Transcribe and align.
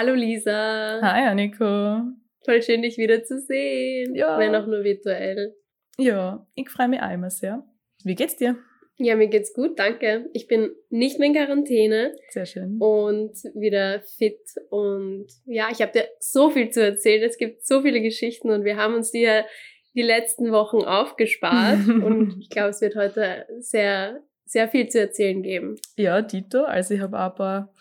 Hallo 0.00 0.14
Lisa. 0.14 0.98
Hi 1.02 1.26
Anniko. 1.28 2.00
Voll 2.46 2.62
schön, 2.62 2.80
dich 2.80 2.96
wieder 2.96 3.22
zu 3.22 3.38
sehen. 3.38 4.14
Ja. 4.14 4.38
Wenn 4.38 4.54
auch 4.54 4.66
nur 4.66 4.82
virtuell. 4.82 5.54
Ja, 5.98 6.46
ich 6.54 6.70
freue 6.70 6.88
mich 6.88 7.02
auch 7.02 7.10
immer 7.10 7.28
sehr. 7.28 7.62
Wie 8.02 8.14
geht's 8.14 8.36
dir? 8.36 8.56
Ja, 8.96 9.14
mir 9.14 9.28
geht's 9.28 9.52
gut, 9.52 9.78
danke. 9.78 10.30
Ich 10.32 10.46
bin 10.46 10.70
nicht 10.88 11.18
mehr 11.18 11.28
in 11.28 11.34
Quarantäne 11.34 12.14
Sehr 12.30 12.46
schön. 12.46 12.78
und 12.78 13.34
wieder 13.52 14.00
fit. 14.16 14.40
Und 14.70 15.26
ja, 15.44 15.68
ich 15.70 15.82
habe 15.82 15.92
dir 15.92 16.08
so 16.18 16.48
viel 16.48 16.70
zu 16.70 16.82
erzählen. 16.82 17.22
Es 17.22 17.36
gibt 17.36 17.66
so 17.66 17.82
viele 17.82 18.00
Geschichten 18.00 18.50
und 18.50 18.64
wir 18.64 18.78
haben 18.78 18.94
uns 18.94 19.10
die 19.10 19.20
ja 19.20 19.44
die 19.94 20.00
letzten 20.00 20.50
Wochen 20.50 20.78
aufgespart. 20.78 21.86
und 21.88 22.38
ich 22.40 22.48
glaube, 22.48 22.70
es 22.70 22.80
wird 22.80 22.96
heute 22.96 23.44
sehr, 23.58 24.22
sehr 24.46 24.66
viel 24.66 24.88
zu 24.88 24.98
erzählen 24.98 25.42
geben. 25.42 25.76
Ja, 25.98 26.22
Dito. 26.22 26.62
Also 26.62 26.94
ich 26.94 27.00
habe 27.02 27.18
paar 27.36 27.74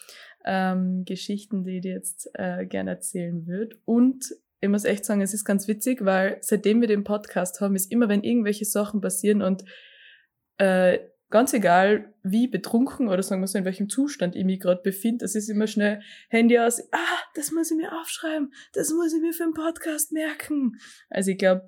ähm, 0.49 1.05
Geschichten, 1.05 1.63
die 1.63 1.77
ich 1.77 1.81
dir 1.83 1.93
jetzt 1.93 2.31
äh, 2.33 2.65
gerne 2.65 2.89
erzählen 2.89 3.45
würde. 3.45 3.77
Und 3.85 4.33
ich 4.61 4.67
muss 4.67 4.83
echt 4.83 5.05
sagen, 5.05 5.21
es 5.21 5.35
ist 5.35 5.45
ganz 5.45 5.67
witzig, 5.67 6.03
weil 6.03 6.39
seitdem 6.41 6.81
wir 6.81 6.87
den 6.87 7.03
Podcast 7.03 7.61
haben, 7.61 7.75
ist 7.75 7.91
immer, 7.91 8.09
wenn 8.09 8.23
irgendwelche 8.23 8.65
Sachen 8.65 8.99
passieren 8.99 9.43
und 9.43 9.63
äh, 10.57 10.97
ganz 11.29 11.53
egal, 11.53 12.15
wie 12.23 12.47
betrunken 12.47 13.09
oder 13.09 13.21
sagen 13.21 13.41
wir 13.41 13.47
so, 13.47 13.59
in 13.59 13.65
welchem 13.65 13.89
Zustand 13.89 14.35
ich 14.35 14.43
mich 14.43 14.59
gerade 14.59 14.81
befinde, 14.81 15.23
es 15.23 15.35
ist 15.35 15.49
immer 15.49 15.67
schnell 15.67 16.01
Handy 16.29 16.57
aus, 16.57 16.81
ah, 16.91 17.19
das 17.35 17.51
muss 17.51 17.69
ich 17.69 17.77
mir 17.77 17.93
aufschreiben, 17.93 18.51
das 18.73 18.89
muss 18.91 19.13
ich 19.13 19.21
mir 19.21 19.33
für 19.33 19.43
den 19.43 19.53
Podcast 19.53 20.11
merken. 20.11 20.79
Also 21.11 21.29
ich 21.29 21.37
glaube, 21.37 21.67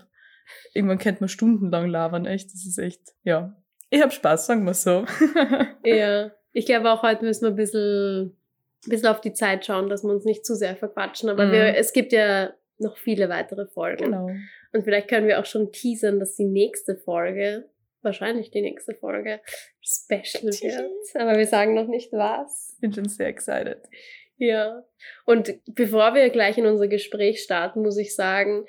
irgendwann 0.73 0.97
könnte 0.97 1.21
man 1.21 1.29
stundenlang 1.29 1.87
labern, 1.87 2.25
echt, 2.25 2.51
das 2.51 2.65
ist 2.65 2.79
echt, 2.79 3.01
ja. 3.21 3.55
Ich 3.91 4.01
habe 4.01 4.11
Spaß, 4.11 4.47
sagen 4.47 4.65
wir 4.65 4.73
so. 4.73 5.05
Ja, 5.85 6.31
ich 6.51 6.65
glaube 6.65 6.91
auch 6.91 7.03
heute 7.03 7.23
müssen 7.23 7.43
wir 7.43 7.49
ein 7.51 7.55
bisschen, 7.55 8.40
ein 8.85 8.89
bisschen 8.89 9.07
auf 9.07 9.21
die 9.21 9.33
Zeit 9.33 9.65
schauen, 9.65 9.89
dass 9.89 10.03
wir 10.03 10.11
uns 10.11 10.25
nicht 10.25 10.45
zu 10.45 10.55
sehr 10.55 10.75
verquatschen. 10.75 11.29
Aber 11.29 11.45
Mhm. 11.45 11.51
wir, 11.51 11.77
es 11.77 11.93
gibt 11.93 12.11
ja 12.13 12.53
noch 12.77 12.97
viele 12.97 13.29
weitere 13.29 13.67
Folgen. 13.67 14.05
genau. 14.05 14.29
Und 14.73 14.83
vielleicht 14.83 15.07
können 15.07 15.27
wir 15.27 15.39
auch 15.39 15.45
schon 15.45 15.71
teasern, 15.71 16.19
dass 16.19 16.35
die 16.35 16.45
nächste 16.45 16.95
Folge, 16.95 17.69
wahrscheinlich 18.01 18.49
die 18.51 18.61
nächste 18.61 18.95
Folge, 18.95 19.39
special 19.83 20.51
wird. 20.51 20.91
Aber 21.15 21.37
wir 21.37 21.45
sagen 21.45 21.75
noch 21.75 21.87
nicht 21.87 22.11
was. 22.13 22.75
Bin 22.81 22.93
schon 22.93 23.07
sehr 23.07 23.27
excited. 23.27 23.79
Ja. 24.37 24.83
Und 25.25 25.53
bevor 25.67 26.15
wir 26.15 26.29
gleich 26.29 26.57
in 26.57 26.65
unser 26.65 26.87
Gespräch 26.87 27.43
starten, 27.43 27.81
muss 27.83 27.97
ich 27.97 28.15
sagen, 28.15 28.65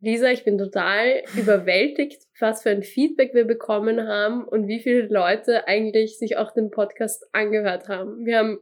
Lisa, 0.00 0.30
ich 0.30 0.44
bin 0.44 0.58
total 0.58 1.22
überwältigt, 1.36 2.22
was 2.40 2.62
für 2.62 2.70
ein 2.70 2.82
Feedback 2.82 3.32
wir 3.34 3.44
bekommen 3.44 4.08
haben 4.08 4.44
und 4.48 4.66
wie 4.66 4.80
viele 4.80 5.02
Leute 5.02 5.68
eigentlich 5.68 6.18
sich 6.18 6.36
auch 6.36 6.52
den 6.52 6.70
Podcast 6.70 7.28
angehört 7.32 7.88
haben. 7.88 8.24
Wir 8.26 8.38
haben 8.38 8.58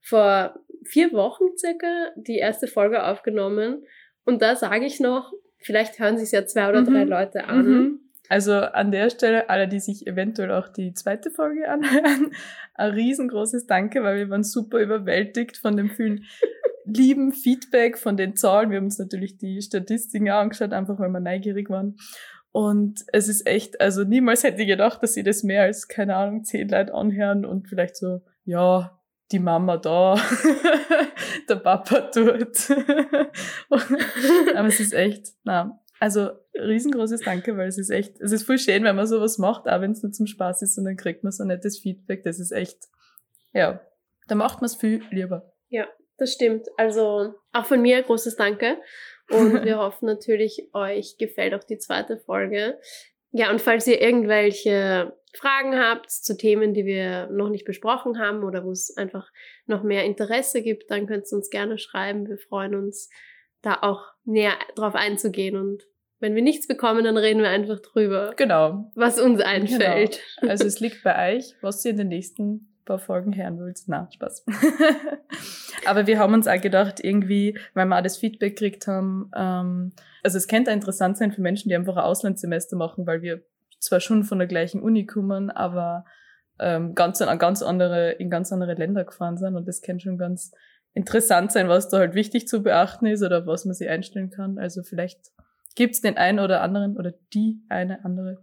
vor 0.00 0.58
vier 0.84 1.12
Wochen 1.12 1.44
circa 1.56 2.08
die 2.16 2.36
erste 2.38 2.66
Folge 2.66 3.04
aufgenommen 3.04 3.84
und 4.24 4.42
da 4.42 4.56
sage 4.56 4.84
ich 4.86 5.00
noch, 5.00 5.32
vielleicht 5.58 5.98
hören 5.98 6.18
sich 6.18 6.32
ja 6.32 6.46
zwei 6.46 6.68
oder 6.68 6.82
Mhm. 6.82 6.86
drei 6.86 7.04
Leute 7.04 7.44
an. 7.44 7.66
Mhm. 7.66 8.00
Also 8.30 8.52
an 8.52 8.92
der 8.92 9.08
Stelle, 9.08 9.48
alle, 9.48 9.68
die 9.68 9.80
sich 9.80 10.06
eventuell 10.06 10.52
auch 10.52 10.68
die 10.68 10.92
zweite 10.92 11.30
Folge 11.30 11.68
anhören, 11.68 12.30
ein 12.74 12.90
riesengroßes 12.92 13.66
Danke, 13.66 14.02
weil 14.02 14.18
wir 14.18 14.30
waren 14.30 14.44
super 14.44 14.80
überwältigt 14.80 15.56
von 15.56 15.76
dem 15.76 15.88
vielen 15.90 16.24
lieben 16.84 17.32
Feedback, 17.32 17.98
von 17.98 18.16
den 18.16 18.36
Zahlen. 18.36 18.70
Wir 18.70 18.76
haben 18.78 18.84
uns 18.84 18.98
natürlich 18.98 19.38
die 19.38 19.60
Statistiken 19.62 20.30
auch 20.30 20.40
angeschaut, 20.40 20.72
einfach 20.72 20.98
weil 20.98 21.08
wir 21.10 21.20
neugierig 21.20 21.70
waren. 21.70 21.96
Und 22.52 23.04
es 23.12 23.28
ist 23.28 23.46
echt, 23.46 23.80
also 23.80 24.04
niemals 24.04 24.42
hätte 24.42 24.62
ich 24.62 24.68
gedacht, 24.68 25.02
dass 25.02 25.14
sie 25.14 25.22
das 25.22 25.42
mehr 25.42 25.62
als, 25.62 25.88
keine 25.88 26.16
Ahnung, 26.16 26.44
zehn 26.44 26.68
Leute 26.68 26.94
anhören 26.94 27.44
und 27.44 27.68
vielleicht 27.68 27.96
so, 27.96 28.22
ja, 28.44 28.97
die 29.30 29.38
Mama 29.38 29.76
da, 29.76 30.14
der 31.48 31.56
Papa 31.56 32.10
dort. 32.14 32.70
Aber 34.54 34.68
es 34.68 34.80
ist 34.80 34.94
echt, 34.94 35.26
na, 35.44 35.80
also 36.00 36.30
riesengroßes 36.54 37.22
Danke, 37.22 37.56
weil 37.56 37.68
es 37.68 37.78
ist 37.78 37.90
echt, 37.90 38.20
es 38.20 38.32
ist 38.32 38.44
voll 38.44 38.58
schön, 38.58 38.84
wenn 38.84 38.96
man 38.96 39.06
sowas 39.06 39.38
macht, 39.38 39.68
auch 39.68 39.80
wenn 39.80 39.92
es 39.92 40.02
nur 40.02 40.12
zum 40.12 40.26
Spaß 40.26 40.62
ist 40.62 40.78
und 40.78 40.84
dann 40.84 40.96
kriegt 40.96 41.24
man 41.24 41.32
so 41.32 41.44
nettes 41.44 41.78
Feedback. 41.78 42.22
Das 42.22 42.38
ist 42.38 42.52
echt, 42.52 42.78
ja, 43.52 43.80
da 44.28 44.34
macht 44.34 44.60
man 44.60 44.66
es 44.66 44.76
viel 44.76 45.02
lieber. 45.10 45.52
Das 46.18 46.32
stimmt. 46.32 46.66
Also 46.76 47.34
auch 47.52 47.64
von 47.64 47.80
mir 47.80 48.02
großes 48.02 48.36
Danke. 48.36 48.76
Und 49.30 49.52
wir 49.64 49.78
hoffen 49.78 50.06
natürlich, 50.06 50.68
euch 50.74 51.16
gefällt 51.16 51.54
auch 51.54 51.64
die 51.64 51.78
zweite 51.78 52.18
Folge. 52.18 52.78
Ja, 53.30 53.50
und 53.50 53.60
falls 53.60 53.86
ihr 53.86 54.00
irgendwelche 54.00 55.16
Fragen 55.36 55.78
habt 55.78 56.10
zu 56.10 56.36
Themen, 56.36 56.74
die 56.74 56.84
wir 56.84 57.28
noch 57.30 57.48
nicht 57.50 57.64
besprochen 57.64 58.18
haben 58.18 58.42
oder 58.44 58.64
wo 58.64 58.70
es 58.70 58.96
einfach 58.96 59.30
noch 59.66 59.82
mehr 59.82 60.04
Interesse 60.04 60.62
gibt, 60.62 60.90
dann 60.90 61.06
könnt 61.06 61.26
ihr 61.30 61.36
uns 61.36 61.50
gerne 61.50 61.78
schreiben. 61.78 62.28
Wir 62.28 62.38
freuen 62.38 62.74
uns, 62.74 63.10
da 63.62 63.78
auch 63.82 64.02
näher 64.24 64.54
drauf 64.74 64.94
einzugehen. 64.94 65.56
Und 65.56 65.84
wenn 66.20 66.34
wir 66.34 66.42
nichts 66.42 66.66
bekommen, 66.66 67.04
dann 67.04 67.16
reden 67.16 67.42
wir 67.42 67.48
einfach 67.50 67.80
drüber, 67.80 68.32
Genau. 68.36 68.90
was 68.94 69.20
uns 69.20 69.40
einfällt. 69.40 70.20
Also 70.42 70.64
es 70.66 70.80
liegt 70.80 71.02
bei 71.04 71.34
euch, 71.36 71.54
was 71.60 71.84
ihr 71.84 71.92
in 71.92 71.98
den 71.98 72.08
nächsten 72.08 72.74
paar 72.84 72.98
Folgen 72.98 73.36
hören 73.36 73.58
wollt. 73.60 73.80
Na, 73.86 74.08
Spaß. 74.10 74.46
Aber 75.84 76.06
wir 76.06 76.18
haben 76.18 76.34
uns 76.34 76.46
auch 76.48 76.60
gedacht, 76.60 77.00
irgendwie, 77.02 77.58
weil 77.74 77.86
wir 77.86 77.98
auch 77.98 78.02
das 78.02 78.16
Feedback 78.16 78.56
gekriegt 78.56 78.86
haben, 78.86 79.30
ähm, 79.36 79.92
also 80.22 80.38
es 80.38 80.48
könnte 80.48 80.70
interessant 80.70 81.16
sein 81.16 81.32
für 81.32 81.40
Menschen, 81.40 81.68
die 81.68 81.76
einfach 81.76 81.96
ein 81.96 82.02
Auslandssemester 82.04 82.76
machen, 82.76 83.06
weil 83.06 83.22
wir 83.22 83.42
zwar 83.78 84.00
schon 84.00 84.24
von 84.24 84.38
der 84.38 84.48
gleichen 84.48 84.82
Uni 84.82 85.06
kommen, 85.06 85.50
aber 85.50 86.04
ähm, 86.58 86.94
ganz, 86.94 87.22
an 87.22 87.38
ganz 87.38 87.62
andere, 87.62 88.12
in 88.12 88.30
ganz 88.30 88.52
andere 88.52 88.74
Länder 88.74 89.04
gefahren 89.04 89.36
sind 89.38 89.56
und 89.56 89.66
das 89.68 89.82
kann 89.82 90.00
schon 90.00 90.18
ganz 90.18 90.52
interessant 90.94 91.52
sein, 91.52 91.68
was 91.68 91.88
da 91.88 91.98
halt 91.98 92.14
wichtig 92.14 92.48
zu 92.48 92.62
beachten 92.62 93.06
ist 93.06 93.22
oder 93.22 93.46
was 93.46 93.64
man 93.64 93.74
sich 93.74 93.88
einstellen 93.88 94.30
kann. 94.30 94.58
Also 94.58 94.82
vielleicht 94.82 95.20
gibt's 95.76 96.00
den 96.00 96.16
einen 96.16 96.40
oder 96.40 96.60
anderen 96.60 96.96
oder 96.96 97.12
die 97.32 97.62
eine 97.68 98.04
andere, 98.04 98.42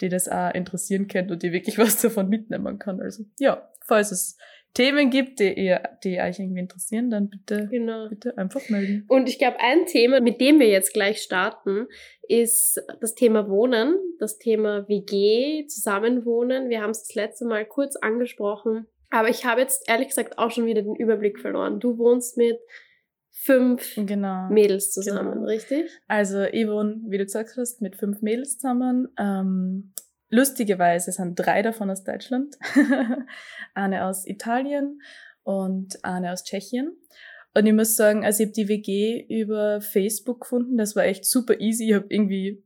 die 0.00 0.08
das 0.08 0.28
auch 0.28 0.54
interessieren 0.54 1.08
kennt 1.08 1.30
und 1.30 1.42
die 1.42 1.52
wirklich 1.52 1.78
was 1.78 2.00
davon 2.00 2.28
mitnehmen 2.28 2.78
kann. 2.78 3.00
Also 3.00 3.24
ja, 3.38 3.68
falls 3.86 4.12
es 4.12 4.38
Themen 4.74 5.10
gibt, 5.10 5.40
die, 5.40 5.52
ihr, 5.52 5.82
die 6.04 6.20
euch 6.20 6.38
irgendwie 6.38 6.60
interessieren, 6.60 7.10
dann 7.10 7.28
bitte, 7.28 7.68
Genau. 7.70 8.08
bitte 8.08 8.38
einfach 8.38 8.68
melden. 8.68 9.04
Und 9.08 9.28
ich 9.28 9.38
glaube, 9.38 9.56
ein 9.60 9.86
Thema, 9.86 10.20
mit 10.20 10.40
dem 10.40 10.60
wir 10.60 10.68
jetzt 10.68 10.92
gleich 10.94 11.20
starten, 11.22 11.86
ist 12.28 12.80
das 13.00 13.14
Thema 13.14 13.48
Wohnen, 13.48 13.96
das 14.20 14.38
Thema 14.38 14.88
WG, 14.88 15.66
Zusammenwohnen. 15.66 16.68
Wir 16.70 16.82
haben 16.82 16.90
es 16.90 17.02
das 17.06 17.14
letzte 17.14 17.44
Mal 17.46 17.66
kurz 17.66 17.96
angesprochen. 17.96 18.86
Aber 19.10 19.28
ich 19.28 19.44
habe 19.44 19.60
jetzt 19.60 19.88
ehrlich 19.88 20.08
gesagt 20.08 20.38
auch 20.38 20.52
schon 20.52 20.66
wieder 20.66 20.82
den 20.82 20.94
Überblick 20.94 21.40
verloren. 21.40 21.80
Du 21.80 21.98
wohnst 21.98 22.36
mit 22.36 22.58
fünf 23.32 23.94
Genau. 23.96 24.48
Mädels 24.50 24.92
zusammen, 24.92 25.32
Genau. 25.32 25.46
richtig? 25.46 25.90
Also 26.06 26.42
ich 26.42 26.68
wohne, 26.68 27.00
wie 27.08 27.18
du 27.18 27.24
gesagt 27.24 27.56
hast, 27.56 27.80
mit 27.82 27.96
fünf 27.96 28.22
Mädels 28.22 28.58
zusammen. 28.58 29.08
Ähm, 29.18 29.92
lustigerweise 30.30 31.12
sind 31.12 31.34
drei 31.34 31.62
davon 31.62 31.90
aus 31.90 32.04
Deutschland, 32.04 32.56
eine 33.74 34.06
aus 34.06 34.26
Italien 34.26 35.00
und 35.42 36.04
eine 36.04 36.32
aus 36.32 36.44
Tschechien. 36.44 36.96
Und 37.54 37.66
ich 37.66 37.72
muss 37.72 37.96
sagen, 37.96 38.24
also 38.24 38.42
ich 38.42 38.48
habe 38.48 38.54
die 38.54 38.68
WG 38.68 39.26
über 39.28 39.80
Facebook 39.80 40.42
gefunden, 40.42 40.78
das 40.78 40.94
war 40.94 41.04
echt 41.04 41.24
super 41.24 41.58
easy. 41.60 41.88
Ich 41.88 41.94
habe 41.94 42.06
irgendwie 42.08 42.64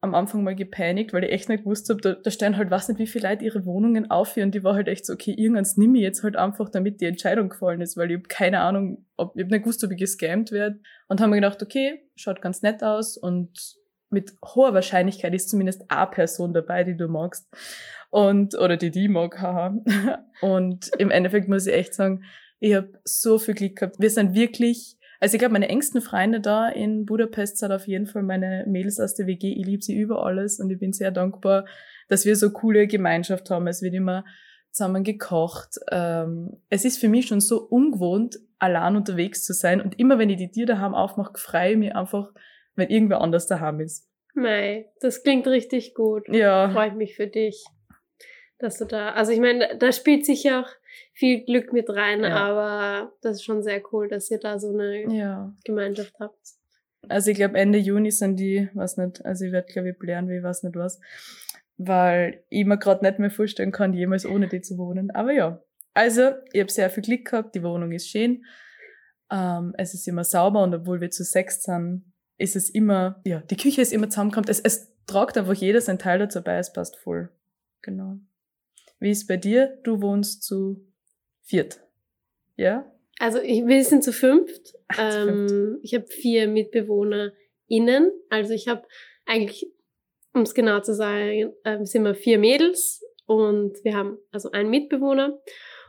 am 0.00 0.16
Anfang 0.16 0.42
mal 0.42 0.56
gepanikt, 0.56 1.12
weil 1.12 1.22
ich 1.22 1.30
echt 1.30 1.48
nicht 1.48 1.62
gewusst 1.62 1.88
habe, 1.88 2.00
da, 2.00 2.14
da 2.14 2.30
stellen 2.30 2.56
halt 2.56 2.70
weiß 2.70 2.88
nicht, 2.88 2.98
wie 2.98 3.06
viele 3.06 3.28
Leute 3.28 3.44
ihre 3.44 3.64
Wohnungen 3.64 4.10
auf 4.10 4.36
und 4.36 4.52
die 4.52 4.64
war 4.64 4.74
halt 4.74 4.88
echt 4.88 5.06
so, 5.06 5.12
okay, 5.12 5.32
irgendwann 5.36 5.66
nimm 5.76 5.94
ich 5.94 6.02
jetzt 6.02 6.24
halt 6.24 6.34
einfach, 6.34 6.70
damit 6.70 7.00
die 7.00 7.04
Entscheidung 7.04 7.50
gefallen 7.50 7.80
ist, 7.80 7.96
weil 7.96 8.10
ich 8.10 8.16
habe 8.16 8.26
keine 8.26 8.60
Ahnung, 8.60 9.06
ob, 9.16 9.36
ich 9.36 9.44
habe 9.44 9.52
nicht 9.52 9.62
gewusst, 9.62 9.84
ob 9.84 9.92
ich 9.92 9.98
gescammt 9.98 10.50
werde. 10.50 10.80
Und 11.06 11.20
haben 11.20 11.30
mir 11.30 11.36
gedacht, 11.36 11.62
okay, 11.62 12.02
schaut 12.16 12.42
ganz 12.42 12.62
nett 12.62 12.82
aus 12.82 13.16
und 13.16 13.76
mit 14.12 14.34
hoher 14.44 14.74
Wahrscheinlichkeit 14.74 15.34
ist 15.34 15.48
zumindest 15.48 15.90
eine 15.90 16.10
Person 16.10 16.52
dabei, 16.52 16.84
die 16.84 16.96
du 16.96 17.08
magst. 17.08 17.48
Und, 18.10 18.54
oder 18.58 18.76
die 18.76 18.90
die 18.90 19.08
mag, 19.08 19.40
haha. 19.40 19.74
Und 20.42 20.90
im 20.98 21.10
Endeffekt 21.10 21.48
muss 21.48 21.66
ich 21.66 21.74
echt 21.74 21.94
sagen, 21.94 22.24
ich 22.60 22.74
habe 22.74 22.92
so 23.04 23.38
viel 23.38 23.54
Glück 23.54 23.76
gehabt. 23.76 23.96
Wir 23.98 24.10
sind 24.10 24.34
wirklich, 24.34 24.96
also 25.18 25.34
ich 25.34 25.38
glaube, 25.38 25.54
meine 25.54 25.68
engsten 25.68 26.00
Freunde 26.00 26.40
da 26.40 26.68
in 26.68 27.06
Budapest 27.06 27.58
sind 27.58 27.72
auf 27.72 27.88
jeden 27.88 28.06
Fall 28.06 28.22
meine 28.22 28.64
Mädels 28.68 29.00
aus 29.00 29.14
der 29.14 29.26
WG. 29.26 29.52
Ich 29.52 29.66
liebe 29.66 29.82
sie 29.82 29.96
über 29.96 30.24
alles 30.24 30.60
und 30.60 30.70
ich 30.70 30.78
bin 30.78 30.92
sehr 30.92 31.10
dankbar, 31.10 31.64
dass 32.08 32.24
wir 32.24 32.36
so 32.36 32.50
coole 32.50 32.86
Gemeinschaft 32.86 33.50
haben. 33.50 33.66
Es 33.66 33.82
wird 33.82 33.94
immer 33.94 34.24
zusammen 34.72 35.04
gekocht. 35.04 35.78
Ähm, 35.90 36.58
es 36.68 36.84
ist 36.84 36.98
für 36.98 37.08
mich 37.08 37.26
schon 37.26 37.40
so 37.40 37.62
ungewohnt, 37.62 38.38
allein 38.58 38.96
unterwegs 38.96 39.44
zu 39.44 39.54
sein. 39.54 39.80
Und 39.80 39.98
immer 39.98 40.18
wenn 40.18 40.30
ich 40.30 40.38
die 40.38 40.50
Tür 40.50 40.66
daheim 40.66 40.94
aufmache, 40.94 41.32
freue 41.36 41.72
ich 41.72 41.78
mich 41.78 41.96
einfach, 41.96 42.32
wenn 42.76 42.88
irgendwer 42.90 43.20
anders 43.20 43.46
daheim 43.46 43.80
ist. 43.80 44.08
Mei, 44.34 44.90
das 45.00 45.22
klingt 45.22 45.46
richtig 45.46 45.94
gut. 45.94 46.26
Ja. 46.28 46.70
Freut 46.70 46.96
mich 46.96 47.16
für 47.16 47.26
dich, 47.26 47.64
dass 48.58 48.78
du 48.78 48.86
da, 48.86 49.10
also 49.10 49.32
ich 49.32 49.40
meine, 49.40 49.76
da 49.78 49.92
spielt 49.92 50.24
sicher 50.24 50.60
auch 50.60 50.68
viel 51.12 51.44
Glück 51.44 51.72
mit 51.72 51.90
rein, 51.90 52.22
Ja. 52.22 52.36
aber 52.36 53.12
das 53.20 53.36
ist 53.36 53.44
schon 53.44 53.62
sehr 53.62 53.82
cool, 53.92 54.08
dass 54.08 54.30
ihr 54.30 54.38
da 54.38 54.58
so 54.58 54.70
eine 54.70 55.12
Ja. 55.14 55.54
Gemeinschaft 55.64 56.14
habt. 56.18 56.38
Also 57.08 57.30
ich 57.32 57.36
glaube 57.36 57.58
Ende 57.58 57.78
Juni 57.78 58.10
sind 58.12 58.36
die, 58.36 58.68
weiß 58.74 58.96
nicht, 58.98 59.24
also 59.24 59.44
ich 59.44 59.52
werde 59.52 59.72
glaube 59.72 59.90
ich 59.90 59.98
blären, 59.98 60.28
wie 60.28 60.36
ich 60.38 60.42
weiß 60.42 60.62
nicht 60.62 60.76
was, 60.76 61.00
weil 61.76 62.44
ich 62.48 62.64
mir 62.64 62.78
gerade 62.78 63.04
nicht 63.04 63.18
mehr 63.18 63.30
vorstellen 63.30 63.72
kann, 63.72 63.92
jemals 63.92 64.24
ohne 64.24 64.48
die 64.48 64.60
zu 64.60 64.78
wohnen. 64.78 65.10
Aber 65.10 65.32
ja, 65.32 65.60
also 65.94 66.30
ich 66.52 66.60
habe 66.60 66.70
sehr 66.70 66.88
viel 66.90 67.02
Glück 67.02 67.24
gehabt, 67.26 67.54
die 67.54 67.62
Wohnung 67.64 67.90
ist 67.92 68.08
schön. 68.08 68.44
Ähm, 69.30 69.74
es 69.76 69.94
ist 69.94 70.06
immer 70.06 70.24
sauber 70.24 70.62
und 70.62 70.74
obwohl 70.74 71.00
wir 71.00 71.10
zu 71.10 71.24
sechs 71.24 71.62
sind, 71.62 72.11
ist 72.42 72.56
es 72.56 72.68
immer, 72.68 73.20
ja, 73.24 73.40
die 73.40 73.56
Küche 73.56 73.80
ist 73.80 73.92
immer 73.92 74.10
zusammengekommen. 74.10 74.50
Es, 74.50 74.60
es 74.60 74.92
tragt 75.06 75.38
einfach 75.38 75.54
jeder 75.54 75.80
sein 75.80 75.98
Teil 75.98 76.18
dazu 76.18 76.42
bei, 76.42 76.58
es 76.58 76.72
passt 76.72 76.96
voll. 76.96 77.30
Genau. 77.82 78.18
Wie 78.98 79.10
ist 79.10 79.28
bei 79.28 79.36
dir? 79.36 79.78
Du 79.84 80.02
wohnst 80.02 80.42
zu 80.42 80.84
viert. 81.42 81.80
Ja? 82.56 82.90
Also 83.18 83.38
ich, 83.40 83.66
wir 83.66 83.84
sind 83.84 84.02
zu 84.02 84.12
fünft. 84.12 84.74
ähm, 84.98 85.78
ich 85.82 85.94
habe 85.94 86.06
vier 86.06 86.48
MitbewohnerInnen. 86.48 88.10
Also 88.28 88.54
ich 88.54 88.68
habe 88.68 88.82
eigentlich, 89.24 89.66
um 90.34 90.42
es 90.42 90.54
genau 90.54 90.80
zu 90.80 90.94
sagen, 90.94 91.52
äh, 91.62 91.84
sind 91.84 92.04
wir 92.04 92.14
vier 92.14 92.38
Mädels 92.38 93.04
und 93.26 93.84
wir 93.84 93.96
haben 93.96 94.18
also 94.32 94.50
einen 94.50 94.70
Mitbewohner. 94.70 95.40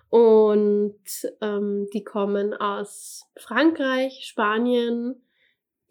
Und 0.09 1.01
ähm, 1.41 1.87
die 1.93 2.03
kommen 2.03 2.53
aus 2.53 3.25
Frankreich, 3.37 4.25
Spanien, 4.25 5.23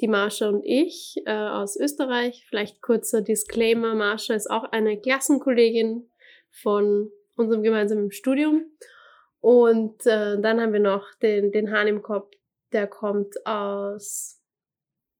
die 0.02 0.08
Marsha 0.08 0.48
und 0.48 0.62
ich 0.64 1.22
äh, 1.24 1.32
aus 1.32 1.76
Österreich. 1.76 2.44
Vielleicht 2.48 2.82
kurzer 2.82 3.22
Disclaimer, 3.22 3.94
Marsha 3.94 4.34
ist 4.34 4.50
auch 4.50 4.64
eine 4.64 5.00
Klassenkollegin 5.00 6.10
von 6.50 7.10
unserem 7.36 7.62
gemeinsamen 7.62 8.10
Studium. 8.10 8.66
Und 9.40 10.04
äh, 10.06 10.40
dann 10.40 10.60
haben 10.60 10.72
wir 10.72 10.80
noch 10.80 11.06
den, 11.22 11.52
den 11.52 11.70
Hahn 11.70 11.86
im 11.86 12.02
Kopf, 12.02 12.30
der 12.72 12.86
kommt 12.86 13.34
aus 13.46 14.40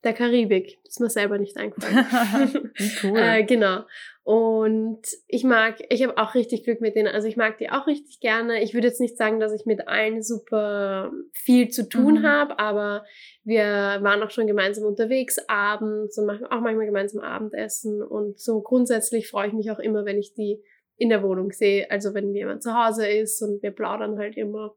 der 0.05 0.12
Karibik. 0.12 0.81
Das 0.85 0.94
ist 0.94 1.00
mir 1.00 1.11
selber 1.11 1.38
nicht 1.38 1.56
eingefallen. 1.56 2.73
cool. 3.05 3.19
äh, 3.19 3.44
genau. 3.44 3.85
Und 4.24 5.02
ich 5.26 5.42
mag, 5.42 5.82
ich 5.88 6.02
habe 6.04 6.16
auch 6.16 6.36
richtig 6.36 6.62
Glück 6.62 6.80
mit 6.80 6.94
denen. 6.94 7.12
Also 7.12 7.26
ich 7.26 7.36
mag 7.36 7.58
die 7.58 7.70
auch 7.70 7.88
richtig 7.88 8.20
gerne. 8.20 8.62
Ich 8.62 8.72
würde 8.72 8.86
jetzt 8.86 9.00
nicht 9.00 9.16
sagen, 9.16 9.40
dass 9.40 9.52
ich 9.52 9.66
mit 9.66 9.88
allen 9.88 10.22
super 10.22 11.10
viel 11.32 11.70
zu 11.70 11.88
tun 11.88 12.20
mhm. 12.20 12.22
habe, 12.22 12.58
aber 12.60 13.04
wir 13.42 13.64
waren 13.64 14.22
auch 14.22 14.30
schon 14.30 14.46
gemeinsam 14.46 14.84
unterwegs 14.84 15.38
abends 15.48 16.16
und 16.19 16.26
machen 16.26 16.46
auch 16.46 16.60
manchmal 16.60 16.86
gemeinsam 16.86 17.20
Abendessen. 17.20 18.00
Und 18.00 18.38
so 18.38 18.60
grundsätzlich 18.60 19.28
freue 19.28 19.48
ich 19.48 19.54
mich 19.54 19.72
auch 19.72 19.80
immer, 19.80 20.04
wenn 20.04 20.19
ich 20.19 20.34
die 20.34 20.62
in 20.96 21.08
der 21.08 21.25
Wohnung 21.25 21.50
sehe. 21.50 21.90
Also 21.90 22.14
wenn 22.14 22.32
jemand 22.32 22.62
zu 22.62 22.75
Hause 22.75 23.08
ist 23.08 23.42
und 23.42 23.60
wir 23.60 23.72
plaudern 23.72 24.18
halt 24.18 24.36
immer. 24.36 24.76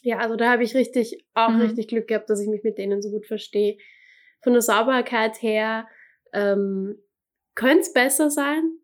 Ja, 0.00 0.20
also 0.20 0.36
da 0.36 0.52
habe 0.52 0.62
ich 0.62 0.74
richtig, 0.74 1.26
auch 1.34 1.50
mhm. 1.50 1.60
richtig 1.60 1.88
Glück 1.88 2.08
gehabt, 2.08 2.30
dass 2.30 2.40
ich 2.40 2.48
mich 2.48 2.62
mit 2.62 2.78
denen 2.78 3.02
so 3.02 3.10
gut 3.10 3.26
verstehe 3.26 3.76
von 4.40 4.54
der 4.54 4.62
Sauberkeit 4.62 5.42
her 5.42 5.86
ähm, 6.32 7.02
könnte 7.58 7.80
es 7.80 7.92
besser 7.92 8.30
sein, 8.30 8.78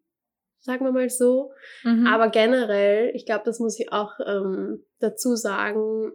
sagen 0.59 0.85
wir 0.85 0.93
mal 0.93 1.09
so. 1.09 1.53
Mhm. 1.85 2.09
Aber 2.09 2.29
generell, 2.29 3.13
ich 3.15 3.25
glaube, 3.25 3.45
das 3.45 3.61
muss 3.61 3.79
ich 3.79 3.93
auch 3.93 4.19
ähm, 4.27 4.85
dazu 4.99 5.37
sagen, 5.37 6.13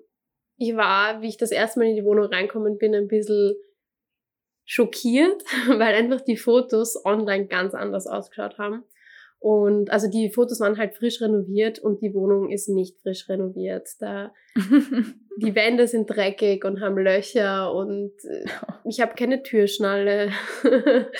ich 0.57 0.75
war, 0.75 1.21
wie 1.21 1.29
ich 1.29 1.37
das 1.37 1.51
erste 1.51 1.79
Mal 1.79 1.87
in 1.87 1.95
die 1.95 2.03
Wohnung 2.03 2.25
reinkommen 2.25 2.77
bin, 2.77 2.93
ein 2.93 3.07
bisschen 3.07 3.55
schockiert, 4.65 5.41
weil 5.67 5.95
einfach 5.95 6.21
die 6.21 6.35
Fotos 6.35 7.03
online 7.05 7.47
ganz 7.47 7.73
anders 7.73 8.07
ausgeschaut 8.07 8.57
haben. 8.57 8.83
Und 9.39 9.89
also 9.89 10.09
die 10.09 10.29
Fotos 10.29 10.59
waren 10.59 10.77
halt 10.77 10.95
frisch 10.95 11.21
renoviert 11.21 11.79
und 11.79 12.01
die 12.01 12.13
Wohnung 12.13 12.51
ist 12.51 12.67
nicht 12.67 12.99
frisch 13.01 13.29
renoviert. 13.29 13.87
Da 13.99 14.33
die 15.41 15.55
Wände 15.55 15.87
sind 15.87 16.09
dreckig 16.09 16.65
und 16.65 16.81
haben 16.81 16.97
Löcher 16.97 17.73
und 17.73 18.11
äh, 18.25 18.45
ich 18.83 18.99
habe 18.99 19.15
keine 19.15 19.41
Türschnalle. 19.41 20.31